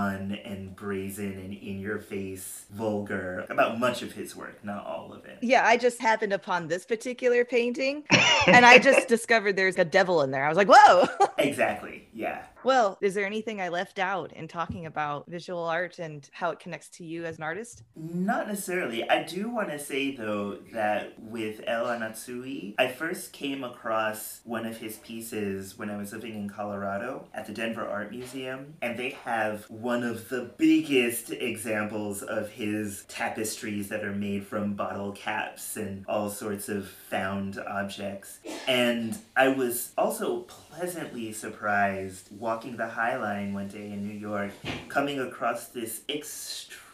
brawn 0.00 0.38
and 0.44 0.74
brazen 0.74 1.32
and 1.32 1.54
in 1.54 1.78
your 1.78 1.98
face, 1.98 2.66
vulgar 2.70 3.46
about 3.48 3.78
much 3.78 4.02
of 4.02 4.12
his 4.12 4.34
work, 4.34 4.62
not 4.64 4.84
all 4.86 5.12
of 5.12 5.24
it. 5.24 5.38
Yeah, 5.42 5.66
I 5.66 5.76
just 5.76 6.00
happened 6.00 6.32
upon 6.32 6.68
this 6.68 6.84
particular 6.84 7.44
painting 7.44 8.04
and 8.46 8.64
I 8.64 8.78
just 8.78 9.08
discovered 9.08 9.56
there's 9.56 9.78
a 9.78 9.84
devil 9.84 10.22
in 10.22 10.30
there. 10.30 10.44
I 10.44 10.48
was 10.48 10.56
like, 10.56 10.68
whoa. 10.68 11.06
exactly. 11.38 12.08
Yeah. 12.12 12.44
Well, 12.62 12.98
is 13.00 13.14
there 13.14 13.24
anything 13.24 13.60
I 13.60 13.68
left 13.68 13.98
out 13.98 14.32
in 14.32 14.46
talking 14.46 14.84
about 14.84 15.26
visual 15.28 15.64
art 15.64 15.98
and 15.98 16.28
how 16.32 16.50
it 16.50 16.60
connects 16.60 16.88
to 16.90 17.04
you 17.04 17.24
as 17.24 17.38
an 17.38 17.44
artist? 17.44 17.84
Not 17.96 18.48
necessarily. 18.48 19.08
I 19.08 19.22
do 19.22 19.48
want 19.48 19.70
to 19.70 19.78
say, 19.78 20.14
though, 20.14 20.58
that 20.72 21.18
with 21.18 21.62
El 21.66 21.86
Anatsui, 21.86 22.74
I 22.78 22.88
first 22.88 23.32
came 23.32 23.64
across 23.64 24.40
one 24.44 24.66
of 24.66 24.76
his 24.76 24.96
pieces 24.98 25.78
when 25.78 25.88
I 25.88 25.96
was 25.96 26.12
living 26.12 26.34
in 26.34 26.48
Colorado 26.50 27.28
at 27.32 27.46
the 27.46 27.52
Denver 27.52 27.86
Art 27.86 28.10
Museum, 28.10 28.74
and 28.82 28.98
they 28.98 29.10
have 29.24 29.64
one 29.70 30.02
of 30.02 30.28
the 30.28 30.50
biggest 30.58 31.30
examples 31.30 32.22
of 32.22 32.50
his 32.50 33.04
tapestries 33.08 33.88
that 33.88 34.04
are 34.04 34.14
made 34.14 34.46
from 34.46 34.74
bottle 34.74 35.12
caps 35.12 35.76
and 35.76 36.04
all 36.06 36.28
sorts 36.28 36.68
of 36.68 36.88
found 36.88 37.58
objects. 37.58 38.38
And 38.68 39.16
I 39.34 39.48
was 39.48 39.92
also 39.96 40.46
pleasantly 40.70 41.32
surprised 41.32 42.28
walking 42.38 42.76
the 42.76 42.88
High 42.88 43.16
Line 43.16 43.52
one 43.52 43.68
day 43.68 43.90
in 43.92 44.06
New 44.06 44.14
York, 44.14 44.52
coming 44.88 45.18
across 45.18 45.68
this 45.68 46.02
extremely 46.08 46.89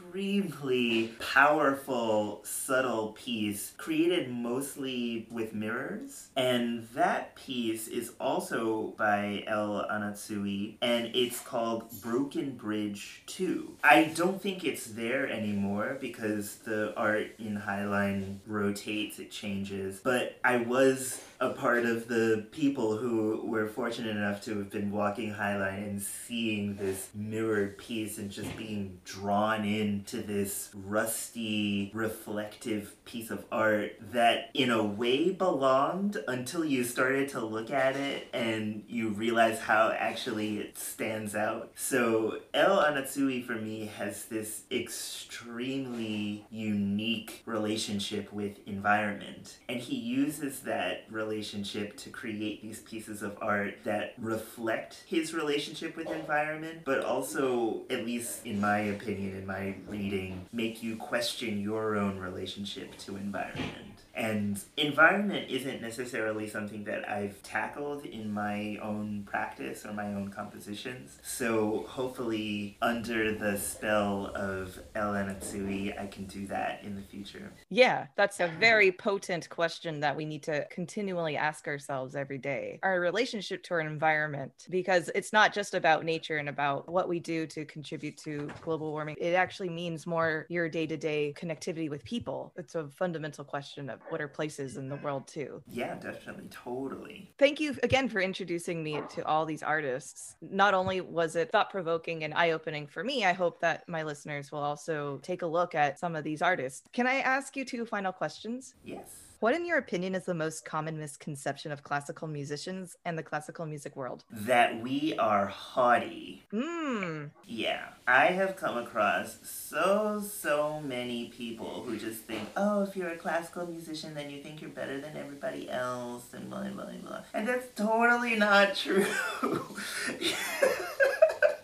powerful, 1.18 2.40
subtle 2.44 3.08
piece 3.12 3.72
created 3.76 4.30
mostly 4.30 5.26
with 5.30 5.54
mirrors. 5.54 6.28
And 6.36 6.88
that 6.94 7.34
piece 7.36 7.88
is 7.88 8.12
also 8.20 8.94
by 8.96 9.44
El 9.46 9.86
Anatsui, 9.90 10.76
and 10.80 11.14
it's 11.14 11.40
called 11.40 11.90
Broken 12.02 12.56
Bridge 12.56 13.22
2. 13.26 13.76
I 13.84 14.04
don't 14.14 14.40
think 14.40 14.64
it's 14.64 14.86
there 14.86 15.28
anymore 15.28 15.96
because 16.00 16.56
the 16.56 16.94
art 16.96 17.32
in 17.38 17.56
High 17.56 17.86
Line 17.86 18.40
rotates, 18.46 19.18
it 19.18 19.30
changes, 19.30 20.00
but 20.02 20.38
I 20.44 20.58
was 20.58 21.20
a 21.40 21.50
part 21.50 21.84
of 21.84 22.08
the 22.08 22.46
people 22.50 22.96
who 22.96 23.42
were 23.44 23.68
fortunate 23.68 24.16
enough 24.16 24.42
to 24.42 24.56
have 24.58 24.70
been 24.70 24.90
walking 24.90 25.30
High 25.30 25.58
Line 25.58 25.82
and 25.82 26.02
seeing 26.02 26.76
this 26.76 27.08
mirrored 27.14 27.76
piece 27.76 28.18
and 28.18 28.30
just 28.30 28.56
being 28.56 28.98
drawn 29.04 29.64
into 29.96 30.20
this 30.20 30.68
rusty, 30.74 31.90
reflective 31.94 33.02
piece 33.06 33.30
of 33.30 33.46
art 33.50 33.92
that, 34.12 34.50
in 34.52 34.70
a 34.70 34.82
way, 34.82 35.30
belonged 35.30 36.18
until 36.28 36.64
you 36.64 36.84
started 36.84 37.30
to 37.30 37.40
look 37.40 37.70
at 37.70 37.96
it 37.96 38.28
and 38.34 38.84
you 38.88 39.08
realize 39.08 39.58
how 39.58 39.90
actually 39.98 40.58
it 40.58 40.76
stands 40.76 41.34
out. 41.34 41.70
So, 41.76 42.40
El 42.52 42.76
Anatsui 42.76 43.42
for 43.42 43.54
me 43.54 43.86
has 43.96 44.26
this 44.26 44.64
extremely 44.70 46.44
unique 46.50 47.42
relationship 47.46 48.30
with 48.34 48.58
environment, 48.66 49.56
and 49.68 49.80
he 49.80 49.96
uses 49.96 50.60
that 50.60 51.04
relationship 51.10 51.96
to 51.96 52.10
create 52.10 52.60
these 52.60 52.80
pieces 52.80 53.22
of 53.22 53.38
art 53.40 53.78
that 53.84 54.12
reflect 54.18 55.04
his 55.06 55.32
relationship 55.32 55.96
with 55.96 56.10
environment, 56.10 56.80
but 56.84 57.02
also, 57.02 57.82
at 57.88 58.04
least 58.04 58.44
in 58.44 58.60
my 58.60 58.78
opinion, 58.78 59.36
in 59.38 59.46
my 59.46 59.75
reading, 59.88 60.46
make 60.52 60.82
you 60.82 60.96
question 60.96 61.60
your 61.60 61.96
own 61.96 62.18
relationship 62.18 62.96
to 62.98 63.16
environment. 63.16 63.95
And 64.16 64.58
environment 64.78 65.50
isn't 65.50 65.82
necessarily 65.82 66.48
something 66.48 66.84
that 66.84 67.06
I've 67.08 67.42
tackled 67.42 68.06
in 68.06 68.32
my 68.32 68.78
own 68.82 69.24
practice 69.26 69.84
or 69.84 69.92
my 69.92 70.14
own 70.14 70.30
compositions. 70.30 71.18
So 71.22 71.84
hopefully, 71.86 72.78
under 72.80 73.34
the 73.34 73.58
spell 73.58 74.32
of 74.34 74.80
El 74.94 75.12
Anatsui, 75.12 76.00
I 76.00 76.06
can 76.06 76.24
do 76.24 76.46
that 76.46 76.82
in 76.82 76.96
the 76.96 77.02
future. 77.02 77.52
Yeah, 77.68 78.06
that's 78.16 78.40
a 78.40 78.48
very 78.58 78.90
potent 78.90 79.50
question 79.50 80.00
that 80.00 80.16
we 80.16 80.24
need 80.24 80.42
to 80.44 80.66
continually 80.70 81.36
ask 81.36 81.68
ourselves 81.68 82.16
every 82.16 82.38
day. 82.38 82.80
Our 82.82 83.00
relationship 83.00 83.62
to 83.64 83.74
our 83.74 83.80
environment, 83.80 84.52
because 84.70 85.10
it's 85.14 85.32
not 85.32 85.52
just 85.52 85.74
about 85.74 86.04
nature 86.04 86.38
and 86.38 86.48
about 86.48 86.88
what 86.88 87.06
we 87.08 87.20
do 87.20 87.46
to 87.48 87.66
contribute 87.66 88.16
to 88.18 88.48
global 88.62 88.92
warming. 88.92 89.16
It 89.18 89.34
actually 89.34 89.68
means 89.68 90.06
more 90.06 90.46
your 90.48 90.70
day 90.70 90.86
to 90.86 90.96
day 90.96 91.34
connectivity 91.36 91.90
with 91.90 92.02
people. 92.04 92.54
It's 92.56 92.74
a 92.74 92.88
fundamental 92.88 93.44
question 93.44 93.90
of 93.90 94.00
what 94.10 94.20
are 94.20 94.28
places 94.28 94.76
in 94.76 94.88
the 94.88 94.96
world 94.96 95.26
too. 95.26 95.62
Yeah, 95.66 95.94
definitely, 95.94 96.48
totally. 96.50 97.30
Thank 97.38 97.60
you 97.60 97.76
again 97.82 98.08
for 98.08 98.20
introducing 98.20 98.82
me 98.82 99.00
to 99.10 99.26
all 99.26 99.44
these 99.44 99.62
artists. 99.62 100.36
Not 100.40 100.74
only 100.74 101.00
was 101.00 101.36
it 101.36 101.50
thought 101.50 101.70
provoking 101.70 102.24
and 102.24 102.34
eye 102.34 102.52
opening 102.52 102.86
for 102.86 103.04
me, 103.04 103.24
I 103.24 103.32
hope 103.32 103.60
that 103.60 103.88
my 103.88 104.02
listeners 104.02 104.50
will 104.52 104.60
also 104.60 105.18
take 105.22 105.42
a 105.42 105.46
look 105.46 105.74
at 105.74 105.98
some 105.98 106.16
of 106.16 106.24
these 106.24 106.42
artists. 106.42 106.82
Can 106.92 107.06
I 107.06 107.16
ask 107.16 107.56
you 107.56 107.64
two 107.64 107.84
final 107.84 108.12
questions? 108.12 108.74
Yes. 108.82 109.25
What, 109.38 109.54
in 109.54 109.66
your 109.66 109.76
opinion, 109.76 110.14
is 110.14 110.24
the 110.24 110.32
most 110.34 110.64
common 110.64 110.98
misconception 110.98 111.70
of 111.70 111.82
classical 111.82 112.26
musicians 112.26 112.96
and 113.04 113.18
the 113.18 113.22
classical 113.22 113.66
music 113.66 113.94
world? 113.94 114.24
That 114.30 114.80
we 114.80 115.14
are 115.18 115.46
haughty. 115.46 116.44
Hmm. 116.50 117.24
Yeah. 117.44 117.88
I 118.08 118.26
have 118.26 118.56
come 118.56 118.78
across 118.78 119.38
so, 119.42 120.22
so 120.26 120.80
many 120.80 121.26
people 121.28 121.82
who 121.82 121.98
just 121.98 122.22
think, 122.22 122.48
oh, 122.56 122.82
if 122.84 122.96
you're 122.96 123.10
a 123.10 123.16
classical 123.16 123.66
musician, 123.66 124.14
then 124.14 124.30
you 124.30 124.42
think 124.42 124.62
you're 124.62 124.70
better 124.70 125.00
than 125.00 125.16
everybody 125.16 125.68
else, 125.68 126.32
and 126.32 126.48
blah, 126.48 126.62
blah, 126.68 126.86
blah. 127.02 127.20
And 127.34 127.46
that's 127.46 127.66
totally 127.74 128.36
not 128.36 128.74
true. 128.74 129.06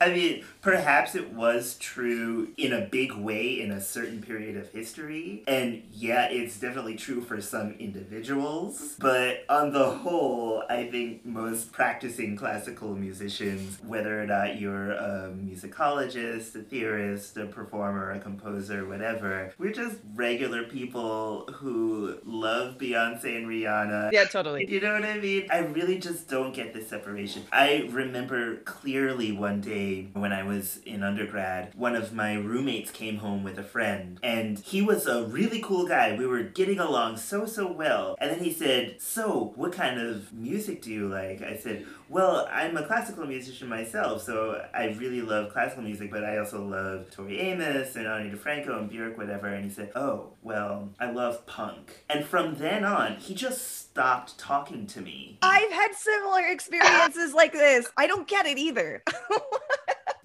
I 0.02 0.12
mean, 0.12 0.44
perhaps 0.62 1.14
it 1.14 1.32
was 1.32 1.76
true 1.78 2.48
in 2.56 2.72
a 2.72 2.80
big 2.80 3.12
way 3.12 3.60
in 3.60 3.70
a 3.70 3.80
certain 3.80 4.20
period 4.20 4.56
of 4.56 4.68
history. 4.70 5.44
And 5.46 5.84
yeah, 5.92 6.26
it's 6.28 6.58
definitely 6.58 6.96
true 6.96 7.20
for 7.20 7.40
some 7.40 7.76
individuals. 7.78 8.96
But 8.98 9.44
on 9.48 9.72
the 9.72 9.88
whole, 9.90 10.64
I 10.68 10.88
think 10.88 11.24
most 11.24 11.70
practicing 11.70 12.36
classical 12.36 12.96
musicians, 12.96 13.78
whether 13.86 14.20
or 14.20 14.26
not 14.26 14.58
you're 14.58 14.90
a 14.90 15.32
musicologist, 15.32 16.56
a 16.56 16.62
theorist, 16.62 17.36
a 17.36 17.46
performer, 17.46 18.10
a 18.10 18.18
composer, 18.18 18.84
whatever, 18.84 19.52
we're 19.58 19.72
just 19.72 19.98
regular 20.16 20.64
people 20.64 21.48
who 21.54 22.18
love 22.24 22.76
Beyonce 22.76 23.36
and 23.36 23.46
Rihanna. 23.46 24.10
Yeah, 24.12 24.24
totally. 24.24 24.68
You 24.68 24.80
know 24.80 24.94
what 24.94 25.04
I 25.04 25.18
mean? 25.18 25.46
I 25.48 25.58
really 25.58 25.98
just 25.98 26.28
don't 26.28 26.52
get 26.52 26.74
this 26.74 26.88
separation. 26.88 27.44
I 27.52 27.88
remember 27.90 28.56
clearly 28.56 29.30
one 29.30 29.60
day 29.60 29.91
when 30.12 30.32
I 30.32 30.42
was 30.42 30.78
in 30.84 31.02
undergrad, 31.02 31.72
one 31.74 31.94
of 31.94 32.12
my 32.12 32.34
roommates 32.34 32.90
came 32.90 33.18
home 33.18 33.42
with 33.44 33.58
a 33.58 33.62
friend, 33.62 34.18
and 34.22 34.58
he 34.58 34.82
was 34.82 35.06
a 35.06 35.24
really 35.24 35.60
cool 35.60 35.86
guy. 35.86 36.16
We 36.16 36.26
were 36.26 36.42
getting 36.42 36.78
along 36.78 37.16
so, 37.18 37.46
so 37.46 37.70
well. 37.70 38.16
And 38.20 38.30
then 38.30 38.40
he 38.40 38.52
said, 38.52 38.96
So, 39.00 39.52
what 39.56 39.72
kind 39.72 40.00
of 40.00 40.32
music 40.32 40.82
do 40.82 40.90
you 40.90 41.08
like? 41.08 41.42
I 41.42 41.56
said, 41.56 41.86
Well, 42.08 42.48
I'm 42.50 42.76
a 42.76 42.86
classical 42.86 43.26
musician 43.26 43.68
myself, 43.68 44.22
so 44.22 44.64
I 44.74 44.86
really 44.98 45.22
love 45.22 45.52
classical 45.52 45.84
music, 45.84 46.10
but 46.10 46.24
I 46.24 46.38
also 46.38 46.64
love 46.64 47.10
Tori 47.10 47.40
Amos 47.40 47.96
and 47.96 48.06
Ani 48.06 48.30
DiFranco 48.30 48.78
and 48.78 48.90
Björk, 48.90 49.16
whatever. 49.16 49.48
And 49.48 49.64
he 49.64 49.70
said, 49.70 49.92
Oh, 49.94 50.32
well, 50.42 50.90
I 51.00 51.10
love 51.10 51.46
punk. 51.46 52.04
And 52.08 52.24
from 52.24 52.56
then 52.56 52.84
on, 52.84 53.16
he 53.16 53.34
just 53.34 53.91
stopped 53.92 54.38
talking 54.38 54.86
to 54.86 55.02
me. 55.02 55.36
I've 55.42 55.70
had 55.70 55.94
similar 55.94 56.46
experiences 56.46 57.34
like 57.34 57.52
this. 57.52 57.86
I 57.96 58.06
don't 58.06 58.26
get 58.26 58.46
it 58.46 58.58
either. 58.58 59.02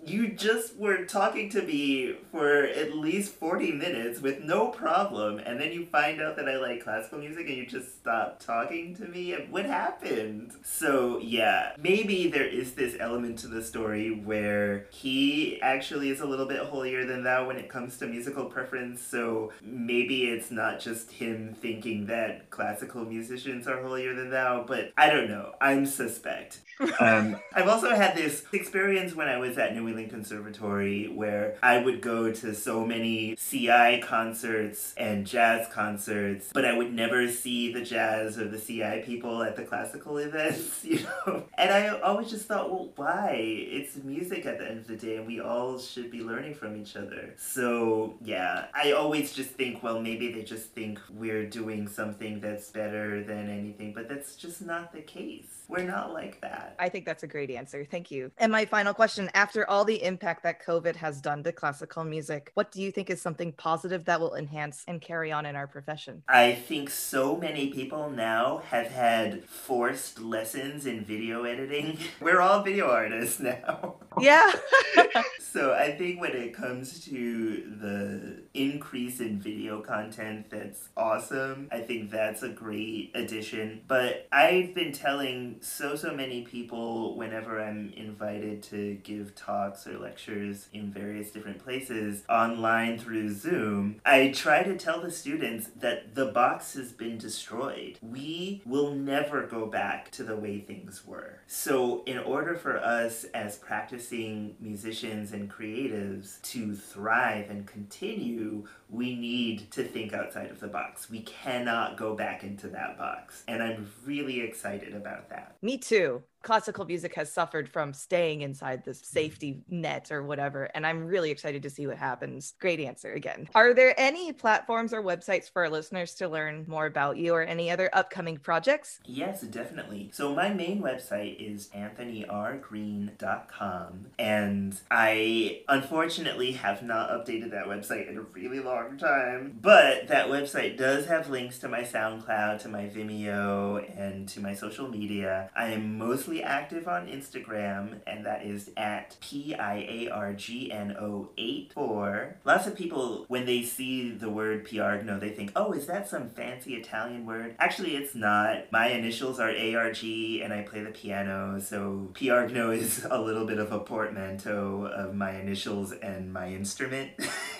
you 0.08 0.30
just 0.30 0.78
were 0.78 1.04
talking 1.06 1.50
to 1.50 1.62
me 1.62 2.14
for 2.32 2.64
at 2.64 2.96
least 2.96 3.34
40 3.34 3.74
minutes 3.74 4.22
with 4.22 4.42
no 4.42 4.68
problem 4.68 5.40
and 5.40 5.60
then 5.60 5.74
you 5.74 5.86
find 5.86 6.22
out 6.22 6.36
that 6.38 6.48
i 6.48 6.56
like 6.58 6.84
classical 6.84 7.20
music 7.20 7.48
and 7.48 7.58
you 7.58 7.66
just 7.66 8.00
stop 8.00 8.40
talking 8.40 8.96
to 8.96 9.06
me 9.06 9.36
what 9.50 9.66
happened 9.66 10.52
so 10.64 11.18
yeah 11.18 11.74
maybe 11.78 12.30
there 12.30 12.48
is 12.48 12.74
this 12.74 12.96
element 13.00 13.40
to 13.40 13.48
the 13.48 13.62
story 13.62 14.12
where 14.12 14.86
he 14.92 15.60
actually 15.62 16.10
is 16.10 16.22
a 16.22 16.26
little 16.26 16.46
bit 16.46 16.60
holier 16.60 17.06
than 17.06 17.24
thou 17.24 17.46
when 17.48 17.58
it 17.58 17.68
comes 17.68 17.98
to 17.98 18.08
musical 18.08 18.46
preference 18.46 19.02
so 19.02 19.52
maybe 19.62 20.26
it's 20.26 20.52
not 20.52 20.80
just 20.80 21.12
him 21.12 21.56
thinking 21.60 22.06
that 22.06 22.50
classical 22.50 23.04
musicians 23.04 23.57
are 23.66 23.82
holier 23.82 24.14
than 24.14 24.30
thou 24.30 24.64
but 24.68 24.92
i 24.98 25.10
don't 25.10 25.30
know. 25.30 25.54
I'm 25.62 25.86
suspect 25.86 26.60
um, 27.00 27.38
i've 27.54 27.68
also 27.68 27.96
had 27.96 28.16
this 28.16 28.44
experience 28.54 29.16
when 29.16 29.28
i 29.28 29.38
was 29.38 29.58
at 29.58 29.76
new 29.76 29.88
England 29.88 30.10
Conservatory 30.10 31.08
where 31.08 31.58
I 31.62 31.80
would 31.80 32.02
go 32.02 32.32
to 32.32 32.56
so 32.56 32.86
many 32.86 33.36
CI 33.36 34.02
concerts 34.04 34.94
and 34.98 35.26
jazz 35.26 35.68
concerts, 35.72 36.50
but 36.54 36.66
I 36.66 36.78
would 36.78 36.94
never 36.94 37.30
see 37.30 37.72
the 37.72 37.82
jazz 37.82 38.38
or 38.38 38.48
the 38.48 38.60
CI 38.60 39.04
people 39.06 39.44
at 39.44 39.56
the 39.56 39.64
classical 39.64 40.18
events, 40.18 40.84
you 40.84 41.00
know? 41.04 41.46
And 41.58 41.72
I 41.72 42.00
always 42.00 42.30
just 42.30 42.46
thought, 42.46 42.70
well, 42.70 42.90
why? 42.96 43.36
It's 43.38 43.96
music 43.98 44.46
at 44.46 44.60
the 44.60 44.70
end 44.70 44.80
of 44.80 44.88
the 44.88 44.96
day, 44.96 45.18
and 45.18 45.28
we 45.28 45.40
all 45.40 45.80
should 45.80 46.12
be 46.12 46.22
learning 46.22 46.56
from 46.56 46.76
each 46.76 46.96
other. 46.96 47.34
So, 47.38 48.16
yeah, 48.22 48.66
I 48.74 48.92
always 48.92 49.34
just 49.34 49.52
think, 49.52 49.84
well, 49.84 50.00
maybe 50.00 50.32
they 50.32 50.44
just 50.44 50.72
think 50.72 51.00
we're 51.10 51.46
doing 51.46 51.88
something 51.88 52.40
that's 52.40 52.70
better 52.70 53.24
than 53.24 53.50
anything, 53.50 53.94
but 53.94 54.10
that's 54.10 54.36
just 54.36 54.62
not 54.62 54.94
the 54.94 55.02
case. 55.02 55.46
We're 55.68 55.84
not 55.84 56.14
like 56.14 56.42
that. 56.42 56.67
I 56.80 56.90
think 56.90 57.06
that's 57.06 57.24
a 57.24 57.28
great 57.28 57.50
answer. 57.52 57.86
Thank 57.90 58.12
you. 58.12 58.32
And 58.38 58.52
my 58.52 58.66
final 58.66 58.94
question 58.94 59.30
after 59.34 59.70
all 59.70 59.86
the 59.86 60.04
impact 60.04 60.44
that 60.44 60.64
COVID 60.66 60.96
has 60.96 61.22
done 61.22 61.44
to 61.44 61.52
classical 61.52 62.04
music, 62.04 62.52
what 62.54 62.72
do 62.72 62.82
you 62.82 62.92
think 62.92 63.10
is 63.10 63.22
something 63.22 63.52
positive 63.54 64.06
that 64.06 64.20
will 64.20 64.36
enhance 64.36 64.84
and 64.88 65.02
carry 65.02 65.32
on 65.32 65.46
in 65.46 65.56
our 65.56 65.68
profession? 65.68 66.24
I 66.28 66.54
think 66.54 66.90
so 66.90 67.36
many 67.38 67.68
people 67.68 68.10
now 68.10 68.62
have 68.70 68.88
had 68.88 69.46
forced 69.46 70.20
lessons 70.20 70.86
in 70.86 71.04
video 71.04 71.44
editing. 71.44 72.00
We're 72.22 72.42
all 72.42 72.64
video 72.64 72.90
artists 72.90 73.40
now. 73.40 73.96
Yeah. 74.20 74.52
so 75.40 75.76
I 75.76 75.96
think 75.96 76.20
when 76.20 76.32
it 76.32 76.52
comes 76.52 77.06
to 77.06 77.64
the 77.80 78.42
increase 78.56 79.20
in 79.20 79.40
video 79.40 79.82
content, 79.82 80.50
that's 80.50 80.90
awesome. 80.98 81.68
I 81.72 81.82
think 81.82 82.10
that's 82.10 82.42
a 82.42 82.50
great 82.50 83.12
addition. 83.14 83.82
But 83.88 84.28
I've 84.32 84.74
been 84.74 84.92
telling 84.92 85.58
so, 85.62 85.96
so 85.96 86.16
many 86.16 86.42
people 86.42 86.57
whenever 86.66 87.62
I'm 87.62 87.94
invited 87.96 88.64
to 88.64 88.96
give 89.04 89.36
talks 89.36 89.88
or 89.88 89.98
lectures 89.98 90.68
in 90.74 90.92
various 90.92 91.32
different 91.32 91.64
places 91.64 92.24
online 92.30 92.98
through 92.98 93.34
Zoom, 93.34 94.02
I 94.06 94.32
try 94.36 94.64
to 94.64 94.78
tell 94.78 95.02
the 95.02 95.12
students 95.12 95.70
that 95.78 96.16
the 96.16 96.26
box 96.26 96.74
has 96.74 96.92
been 96.92 97.18
destroyed. 97.18 97.98
We 98.02 98.62
will 98.66 98.94
never 98.94 99.46
go 99.46 99.66
back 99.66 100.12
to 100.12 100.24
the 100.24 100.36
way 100.36 100.60
things 100.60 101.06
were. 101.06 101.40
So, 101.48 102.04
in 102.06 102.18
order 102.18 102.56
for 102.56 102.78
us 102.78 103.24
as 103.26 103.58
practicing 103.58 104.56
musicians 104.60 105.32
and 105.32 105.52
creatives 105.52 106.42
to 106.44 106.76
thrive 106.76 107.50
and 107.50 107.66
continue, 107.66 108.68
we 108.90 109.16
need 109.16 109.70
to 109.72 109.84
think 109.84 110.14
outside 110.14 110.50
of 110.50 110.60
the 110.60 110.68
box. 110.68 111.10
We 111.10 111.22
cannot 111.22 111.98
go 111.98 112.16
back 112.16 112.44
into 112.44 112.68
that 112.70 112.98
box. 112.98 113.44
And 113.48 113.62
I'm 113.62 113.92
really 114.06 114.42
excited 114.42 114.96
about 114.96 115.30
that. 115.30 115.58
Me 115.62 115.78
too 115.78 116.24
classical 116.48 116.86
music 116.86 117.14
has 117.16 117.32
suffered 117.32 117.68
from 117.68 117.92
staying 117.92 118.42
inside 118.42 118.86
this 118.86 119.02
safety 119.02 119.64
net 119.70 120.12
or 120.12 120.24
whatever. 120.24 120.70
And 120.74 120.88
I'm 120.88 121.06
really 121.06 121.30
excited 121.30 121.62
to 121.64 121.70
see 121.70 121.88
what 121.88 121.98
happens. 121.98 122.54
Great 122.62 122.80
answer 122.80 123.12
again. 123.12 123.50
Are 123.54 123.74
there 123.74 123.94
any 124.00 124.32
platforms 124.32 124.94
or 124.94 125.04
websites 125.04 125.52
for 125.52 125.64
our 125.64 125.70
listeners 125.70 126.14
to 126.16 126.30
learn 126.30 126.64
more 126.66 126.86
about 126.86 127.18
you 127.18 127.34
or 127.34 127.44
any 127.44 127.70
other 127.70 127.90
upcoming 127.92 128.38
projects? 128.38 129.02
Yes, 129.04 129.42
definitely. 129.42 130.10
So 130.14 130.34
my 130.34 130.54
main 130.54 130.82
website 130.82 131.36
is 131.38 131.68
anthonyrgreen.com. 131.76 134.08
And 134.18 134.80
I 134.90 135.64
unfortunately 135.68 136.54
have 136.54 136.82
not 136.82 137.10
updated 137.10 137.52
that 137.52 137.66
website 137.66 138.10
in 138.10 138.18
a 138.18 138.22
really 138.22 138.62
long 138.62 138.77
time. 138.98 139.58
But 139.62 140.08
that 140.08 140.28
website 140.28 140.78
does 140.78 141.06
have 141.08 141.30
links 141.30 141.60
to 141.60 141.68
my 141.68 141.82
SoundCloud, 141.82 142.62
to 142.62 142.70
my 142.70 142.84
Vimeo, 142.84 143.84
and 144.00 144.28
to 144.30 144.40
my 144.40 144.54
social 144.54 144.88
media. 144.88 145.50
I 145.56 145.68
am 145.68 145.98
mostly 145.98 146.44
active 146.44 146.88
on 146.88 147.08
Instagram, 147.08 148.00
and 148.06 148.26
that 148.26 148.46
is 148.46 148.70
at 148.78 149.18
P 149.20 149.56
I 149.56 149.78
A 149.78 150.10
R 150.10 150.34
G 150.34 150.72
N 150.72 150.96
O 151.00 151.30
8 151.38 151.72
4. 151.74 152.36
Lots 152.46 152.68
of 152.68 152.76
people, 152.76 153.26
when 153.28 153.46
they 153.46 153.64
see 153.64 154.12
the 154.12 154.30
word 154.30 154.68
Piargno, 154.68 155.20
they 155.20 155.30
think, 155.30 155.52
oh, 155.56 155.72
is 155.72 155.88
that 155.88 156.08
some 156.08 156.30
fancy 156.30 156.76
Italian 156.76 157.26
word? 157.26 157.56
Actually, 157.60 157.96
it's 157.96 158.16
not. 158.16 158.72
My 158.72 158.88
initials 158.88 159.40
are 159.40 159.50
ARG, 159.50 160.04
and 160.04 160.54
I 160.54 160.66
play 160.68 160.82
the 160.82 160.92
piano, 160.92 161.60
so 161.60 162.10
Piargno 162.14 162.76
is 162.78 163.06
a 163.10 163.20
little 163.20 163.46
bit 163.46 163.60
of 163.60 163.72
a 163.72 163.80
portmanteau 163.80 164.86
of 164.86 165.16
my 165.16 165.32
initials 165.40 165.92
and 165.92 166.32
my 166.32 166.50
instrument. 166.50 167.12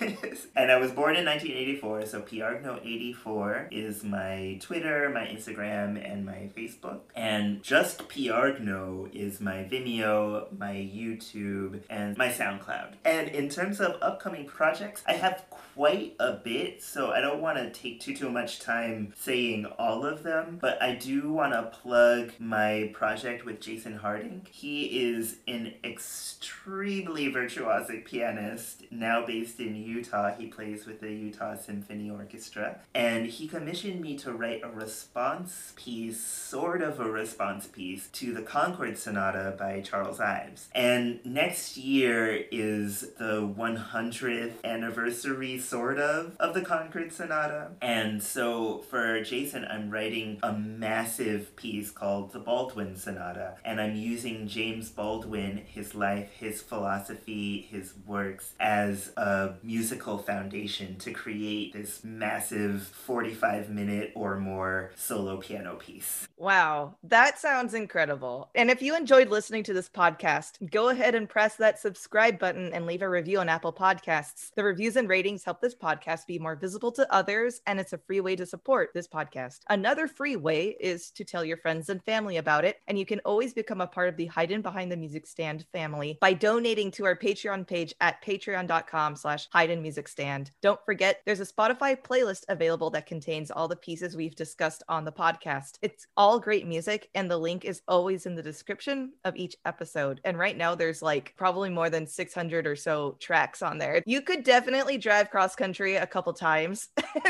and 0.56 0.70
I 0.70 0.76
was 0.78 0.92
born 0.92 1.07
in 1.16 1.24
1984, 1.24 2.06
so 2.06 2.22
Piargno84 2.22 3.68
is 3.70 4.04
my 4.04 4.58
Twitter, 4.60 5.08
my 5.10 5.26
Instagram, 5.26 5.96
and 6.04 6.26
my 6.26 6.50
Facebook. 6.56 7.00
And 7.14 7.62
just 7.62 8.08
Piargno 8.08 9.14
is 9.14 9.40
my 9.40 9.64
Vimeo, 9.64 10.46
my 10.58 10.74
YouTube, 10.74 11.80
and 11.88 12.16
my 12.16 12.28
SoundCloud. 12.28 12.94
And 13.04 13.28
in 13.28 13.48
terms 13.48 13.80
of 13.80 13.96
upcoming 14.02 14.46
projects, 14.46 15.02
I 15.06 15.14
have 15.14 15.44
quite 15.78 16.16
a 16.18 16.32
bit, 16.32 16.82
so 16.82 17.12
I 17.12 17.20
don't 17.20 17.40
want 17.40 17.56
to 17.56 17.70
take 17.70 18.00
too 18.00 18.12
too 18.12 18.28
much 18.28 18.58
time 18.58 19.12
saying 19.16 19.64
all 19.78 20.04
of 20.04 20.24
them, 20.24 20.58
but 20.60 20.82
I 20.82 20.96
do 20.96 21.32
want 21.32 21.52
to 21.52 21.62
plug 21.62 22.32
my 22.40 22.90
project 22.92 23.44
with 23.44 23.60
Jason 23.60 24.00
Hardink. 24.00 24.48
He 24.48 24.86
is 25.08 25.36
an 25.46 25.74
extremely 25.84 27.32
virtuosic 27.32 28.06
pianist, 28.06 28.86
now 28.90 29.24
based 29.24 29.60
in 29.60 29.76
Utah. 29.76 30.34
He 30.36 30.48
plays 30.48 30.84
with 30.84 31.00
the 31.00 31.12
Utah 31.12 31.54
Symphony 31.54 32.10
Orchestra, 32.10 32.80
and 32.92 33.26
he 33.28 33.46
commissioned 33.46 34.00
me 34.00 34.18
to 34.18 34.32
write 34.32 34.62
a 34.64 34.68
response 34.68 35.74
piece, 35.76 36.20
sort 36.20 36.82
of 36.82 36.98
a 36.98 37.08
response 37.08 37.68
piece 37.68 38.08
to 38.14 38.34
the 38.34 38.42
Concord 38.42 38.98
Sonata 38.98 39.54
by 39.56 39.80
Charles 39.82 40.18
Ives. 40.18 40.70
And 40.74 41.24
next 41.24 41.76
year 41.76 42.46
is 42.50 43.12
the 43.20 43.42
100th 43.42 44.64
anniversary 44.64 45.60
sort 45.68 45.98
of, 45.98 46.34
of 46.40 46.54
the 46.54 46.62
Concord 46.62 47.12
Sonata. 47.12 47.72
And 47.82 48.22
so 48.22 48.78
for 48.90 49.22
Jason, 49.22 49.66
I'm 49.66 49.90
writing 49.90 50.40
a 50.42 50.52
massive 50.52 51.54
piece 51.56 51.90
called 51.90 52.32
the 52.32 52.38
Baldwin 52.38 52.96
Sonata. 52.96 53.56
And 53.64 53.80
I'm 53.80 53.94
using 53.94 54.48
James 54.48 54.88
Baldwin, 54.88 55.58
his 55.66 55.94
life, 55.94 56.30
his 56.32 56.62
philosophy, 56.62 57.68
his 57.70 57.92
works 58.06 58.54
as 58.58 59.12
a 59.16 59.54
musical 59.62 60.16
foundation 60.16 60.96
to 60.96 61.12
create 61.12 61.74
this 61.74 62.02
massive 62.02 62.82
45 62.82 63.68
minute 63.68 64.12
or 64.14 64.38
more 64.38 64.92
solo 64.96 65.36
piano 65.36 65.74
piece. 65.76 66.28
Wow, 66.38 66.94
that 67.02 67.38
sounds 67.38 67.74
incredible. 67.74 68.50
And 68.54 68.70
if 68.70 68.80
you 68.80 68.96
enjoyed 68.96 69.28
listening 69.28 69.64
to 69.64 69.74
this 69.74 69.88
podcast, 69.88 70.70
go 70.70 70.88
ahead 70.88 71.14
and 71.14 71.28
press 71.28 71.56
that 71.56 71.78
subscribe 71.78 72.38
button 72.38 72.72
and 72.72 72.86
leave 72.86 73.02
a 73.02 73.08
review 73.08 73.40
on 73.40 73.48
Apple 73.48 73.72
Podcasts. 73.72 74.50
The 74.54 74.64
reviews 74.64 74.96
and 74.96 75.08
ratings 75.08 75.44
help 75.44 75.57
this 75.60 75.74
podcast 75.74 76.26
be 76.26 76.38
more 76.38 76.56
visible 76.56 76.92
to 76.92 77.12
others, 77.12 77.60
and 77.66 77.78
it's 77.80 77.92
a 77.92 77.98
free 77.98 78.20
way 78.20 78.36
to 78.36 78.46
support 78.46 78.90
this 78.94 79.08
podcast. 79.08 79.60
Another 79.68 80.06
free 80.06 80.36
way 80.36 80.76
is 80.80 81.10
to 81.12 81.24
tell 81.24 81.44
your 81.44 81.56
friends 81.56 81.88
and 81.88 82.02
family 82.04 82.36
about 82.36 82.64
it, 82.64 82.78
and 82.86 82.98
you 82.98 83.06
can 83.06 83.20
always 83.20 83.52
become 83.52 83.80
a 83.80 83.86
part 83.86 84.08
of 84.08 84.16
the 84.16 84.30
Hidden 84.34 84.62
Behind 84.62 84.90
the 84.90 84.96
Music 84.96 85.26
Stand 85.26 85.66
family 85.72 86.18
by 86.20 86.32
donating 86.32 86.90
to 86.92 87.04
our 87.04 87.16
Patreon 87.16 87.66
page 87.66 87.94
at 88.00 88.22
patreon.com 88.22 89.16
slash 89.16 89.48
Music 89.54 90.08
Stand. 90.08 90.50
Don't 90.62 90.84
forget, 90.84 91.20
there's 91.26 91.40
a 91.40 91.46
Spotify 91.46 91.96
playlist 92.00 92.44
available 92.48 92.90
that 92.90 93.06
contains 93.06 93.50
all 93.50 93.68
the 93.68 93.76
pieces 93.76 94.16
we've 94.16 94.36
discussed 94.36 94.82
on 94.88 95.04
the 95.04 95.12
podcast. 95.12 95.78
It's 95.82 96.06
all 96.16 96.38
great 96.38 96.66
music, 96.66 97.08
and 97.14 97.30
the 97.30 97.38
link 97.38 97.64
is 97.64 97.82
always 97.88 98.26
in 98.26 98.34
the 98.34 98.42
description 98.42 99.12
of 99.24 99.36
each 99.36 99.56
episode. 99.64 100.20
And 100.24 100.38
right 100.38 100.56
now, 100.56 100.74
there's 100.74 101.02
like 101.02 101.34
probably 101.36 101.70
more 101.70 101.90
than 101.90 102.06
600 102.06 102.66
or 102.66 102.76
so 102.76 103.16
tracks 103.20 103.62
on 103.62 103.78
there. 103.78 104.02
You 104.06 104.22
could 104.22 104.44
definitely 104.44 104.98
drive 104.98 105.30
cross 105.30 105.47
country 105.56 105.96
a 105.96 106.06
couple 106.06 106.32
times 106.32 106.88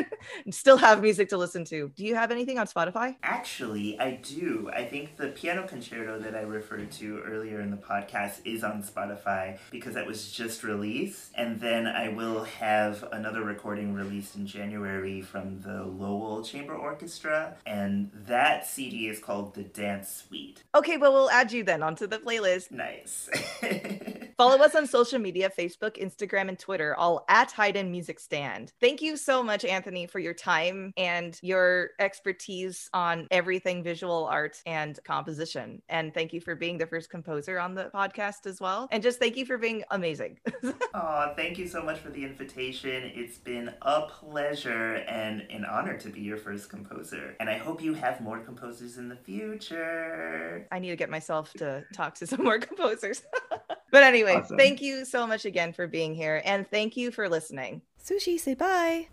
and 0.44 0.54
still 0.54 0.76
have 0.76 1.02
music 1.02 1.28
to 1.30 1.36
listen 1.36 1.64
to. 1.66 1.90
Do 1.96 2.04
you 2.04 2.14
have 2.14 2.30
anything 2.30 2.58
on 2.58 2.66
Spotify? 2.66 3.16
Actually, 3.22 3.98
I 4.00 4.12
do. 4.22 4.70
I 4.74 4.84
think 4.84 5.16
the 5.16 5.28
piano 5.28 5.66
concerto 5.66 6.18
that 6.18 6.34
I 6.34 6.40
referred 6.40 6.90
to 6.92 7.20
earlier 7.26 7.60
in 7.60 7.70
the 7.70 7.76
podcast 7.76 8.40
is 8.44 8.64
on 8.64 8.82
Spotify 8.82 9.58
because 9.70 9.94
that 9.94 10.06
was 10.06 10.30
just 10.32 10.64
released. 10.64 11.32
And 11.34 11.60
then 11.60 11.86
I 11.86 12.08
will 12.08 12.44
have 12.44 13.04
another 13.12 13.42
recording 13.42 13.94
released 13.94 14.36
in 14.36 14.46
January 14.46 15.20
from 15.20 15.60
the 15.60 15.84
Lowell 15.84 16.42
Chamber 16.42 16.74
Orchestra. 16.74 17.56
And 17.66 18.10
that 18.26 18.66
CD 18.66 19.08
is 19.08 19.18
called 19.18 19.54
The 19.54 19.64
Dance 19.64 20.24
Suite. 20.28 20.62
Okay, 20.74 20.96
well, 20.96 21.12
we'll 21.12 21.30
add 21.30 21.52
you 21.52 21.64
then 21.64 21.82
onto 21.82 22.06
the 22.06 22.18
playlist. 22.18 22.70
Nice. 22.70 23.28
Follow 24.36 24.58
us 24.58 24.74
on 24.74 24.86
social 24.86 25.18
media 25.18 25.50
Facebook, 25.50 26.00
Instagram, 26.00 26.48
and 26.48 26.58
Twitter, 26.58 26.94
all 26.94 27.24
at 27.28 27.50
Haydn 27.52 27.90
Music 27.90 27.97
Stand. 28.18 28.72
Thank 28.80 29.02
you 29.02 29.16
so 29.16 29.42
much, 29.42 29.64
Anthony, 29.64 30.06
for 30.06 30.18
your 30.18 30.34
time 30.34 30.92
and 30.96 31.38
your 31.42 31.90
expertise 31.98 32.88
on 32.94 33.26
everything 33.30 33.82
visual 33.82 34.26
art 34.26 34.60
and 34.66 34.98
composition. 35.04 35.82
And 35.88 36.14
thank 36.14 36.32
you 36.32 36.40
for 36.40 36.54
being 36.54 36.78
the 36.78 36.86
first 36.86 37.10
composer 37.10 37.58
on 37.58 37.74
the 37.74 37.90
podcast 37.94 38.46
as 38.46 38.60
well. 38.60 38.88
And 38.90 39.02
just 39.02 39.18
thank 39.18 39.36
you 39.36 39.44
for 39.44 39.58
being 39.58 39.84
amazing. 39.90 40.38
oh, 40.94 41.32
thank 41.36 41.58
you 41.58 41.66
so 41.66 41.82
much 41.82 41.98
for 41.98 42.10
the 42.10 42.24
invitation. 42.24 43.10
It's 43.14 43.38
been 43.38 43.74
a 43.82 44.02
pleasure 44.02 44.96
and 45.08 45.42
an 45.50 45.64
honor 45.64 45.96
to 45.98 46.08
be 46.08 46.20
your 46.20 46.36
first 46.36 46.68
composer. 46.70 47.36
And 47.40 47.48
I 47.48 47.58
hope 47.58 47.82
you 47.82 47.94
have 47.94 48.20
more 48.20 48.38
composers 48.38 48.98
in 48.98 49.08
the 49.08 49.16
future. 49.16 50.66
I 50.70 50.78
need 50.78 50.90
to 50.90 50.96
get 50.96 51.10
myself 51.10 51.52
to 51.54 51.84
talk 51.92 52.14
to 52.16 52.26
some 52.26 52.44
more 52.44 52.58
composers. 52.58 53.22
but 53.90 54.02
anyway, 54.02 54.36
awesome. 54.36 54.56
thank 54.56 54.80
you 54.80 55.04
so 55.04 55.26
much 55.26 55.44
again 55.44 55.72
for 55.72 55.86
being 55.86 56.14
here. 56.14 56.42
And 56.44 56.68
thank 56.68 56.96
you 56.96 57.10
for 57.10 57.28
listening. 57.28 57.82
Sushi, 58.08 58.40
say 58.40 58.54
bye. 58.54 59.08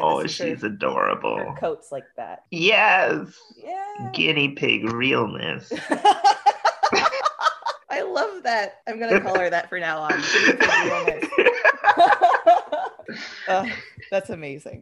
oh, 0.00 0.24
she's 0.28 0.60
her, 0.60 0.68
adorable. 0.68 1.38
Her 1.38 1.56
coats 1.58 1.90
like 1.90 2.04
that. 2.16 2.44
Yes. 2.52 3.36
Yeah. 3.56 4.10
Guinea 4.12 4.50
pig 4.50 4.92
realness. 4.92 5.72
I 7.90 8.02
love 8.02 8.44
that. 8.44 8.82
I'm 8.86 9.00
gonna 9.00 9.20
call 9.20 9.36
her 9.40 9.50
that 9.50 9.68
for 9.68 9.80
now 9.80 10.02
on. 10.02 10.12
uh, 13.48 13.66
that's 14.12 14.30
amazing. 14.30 14.76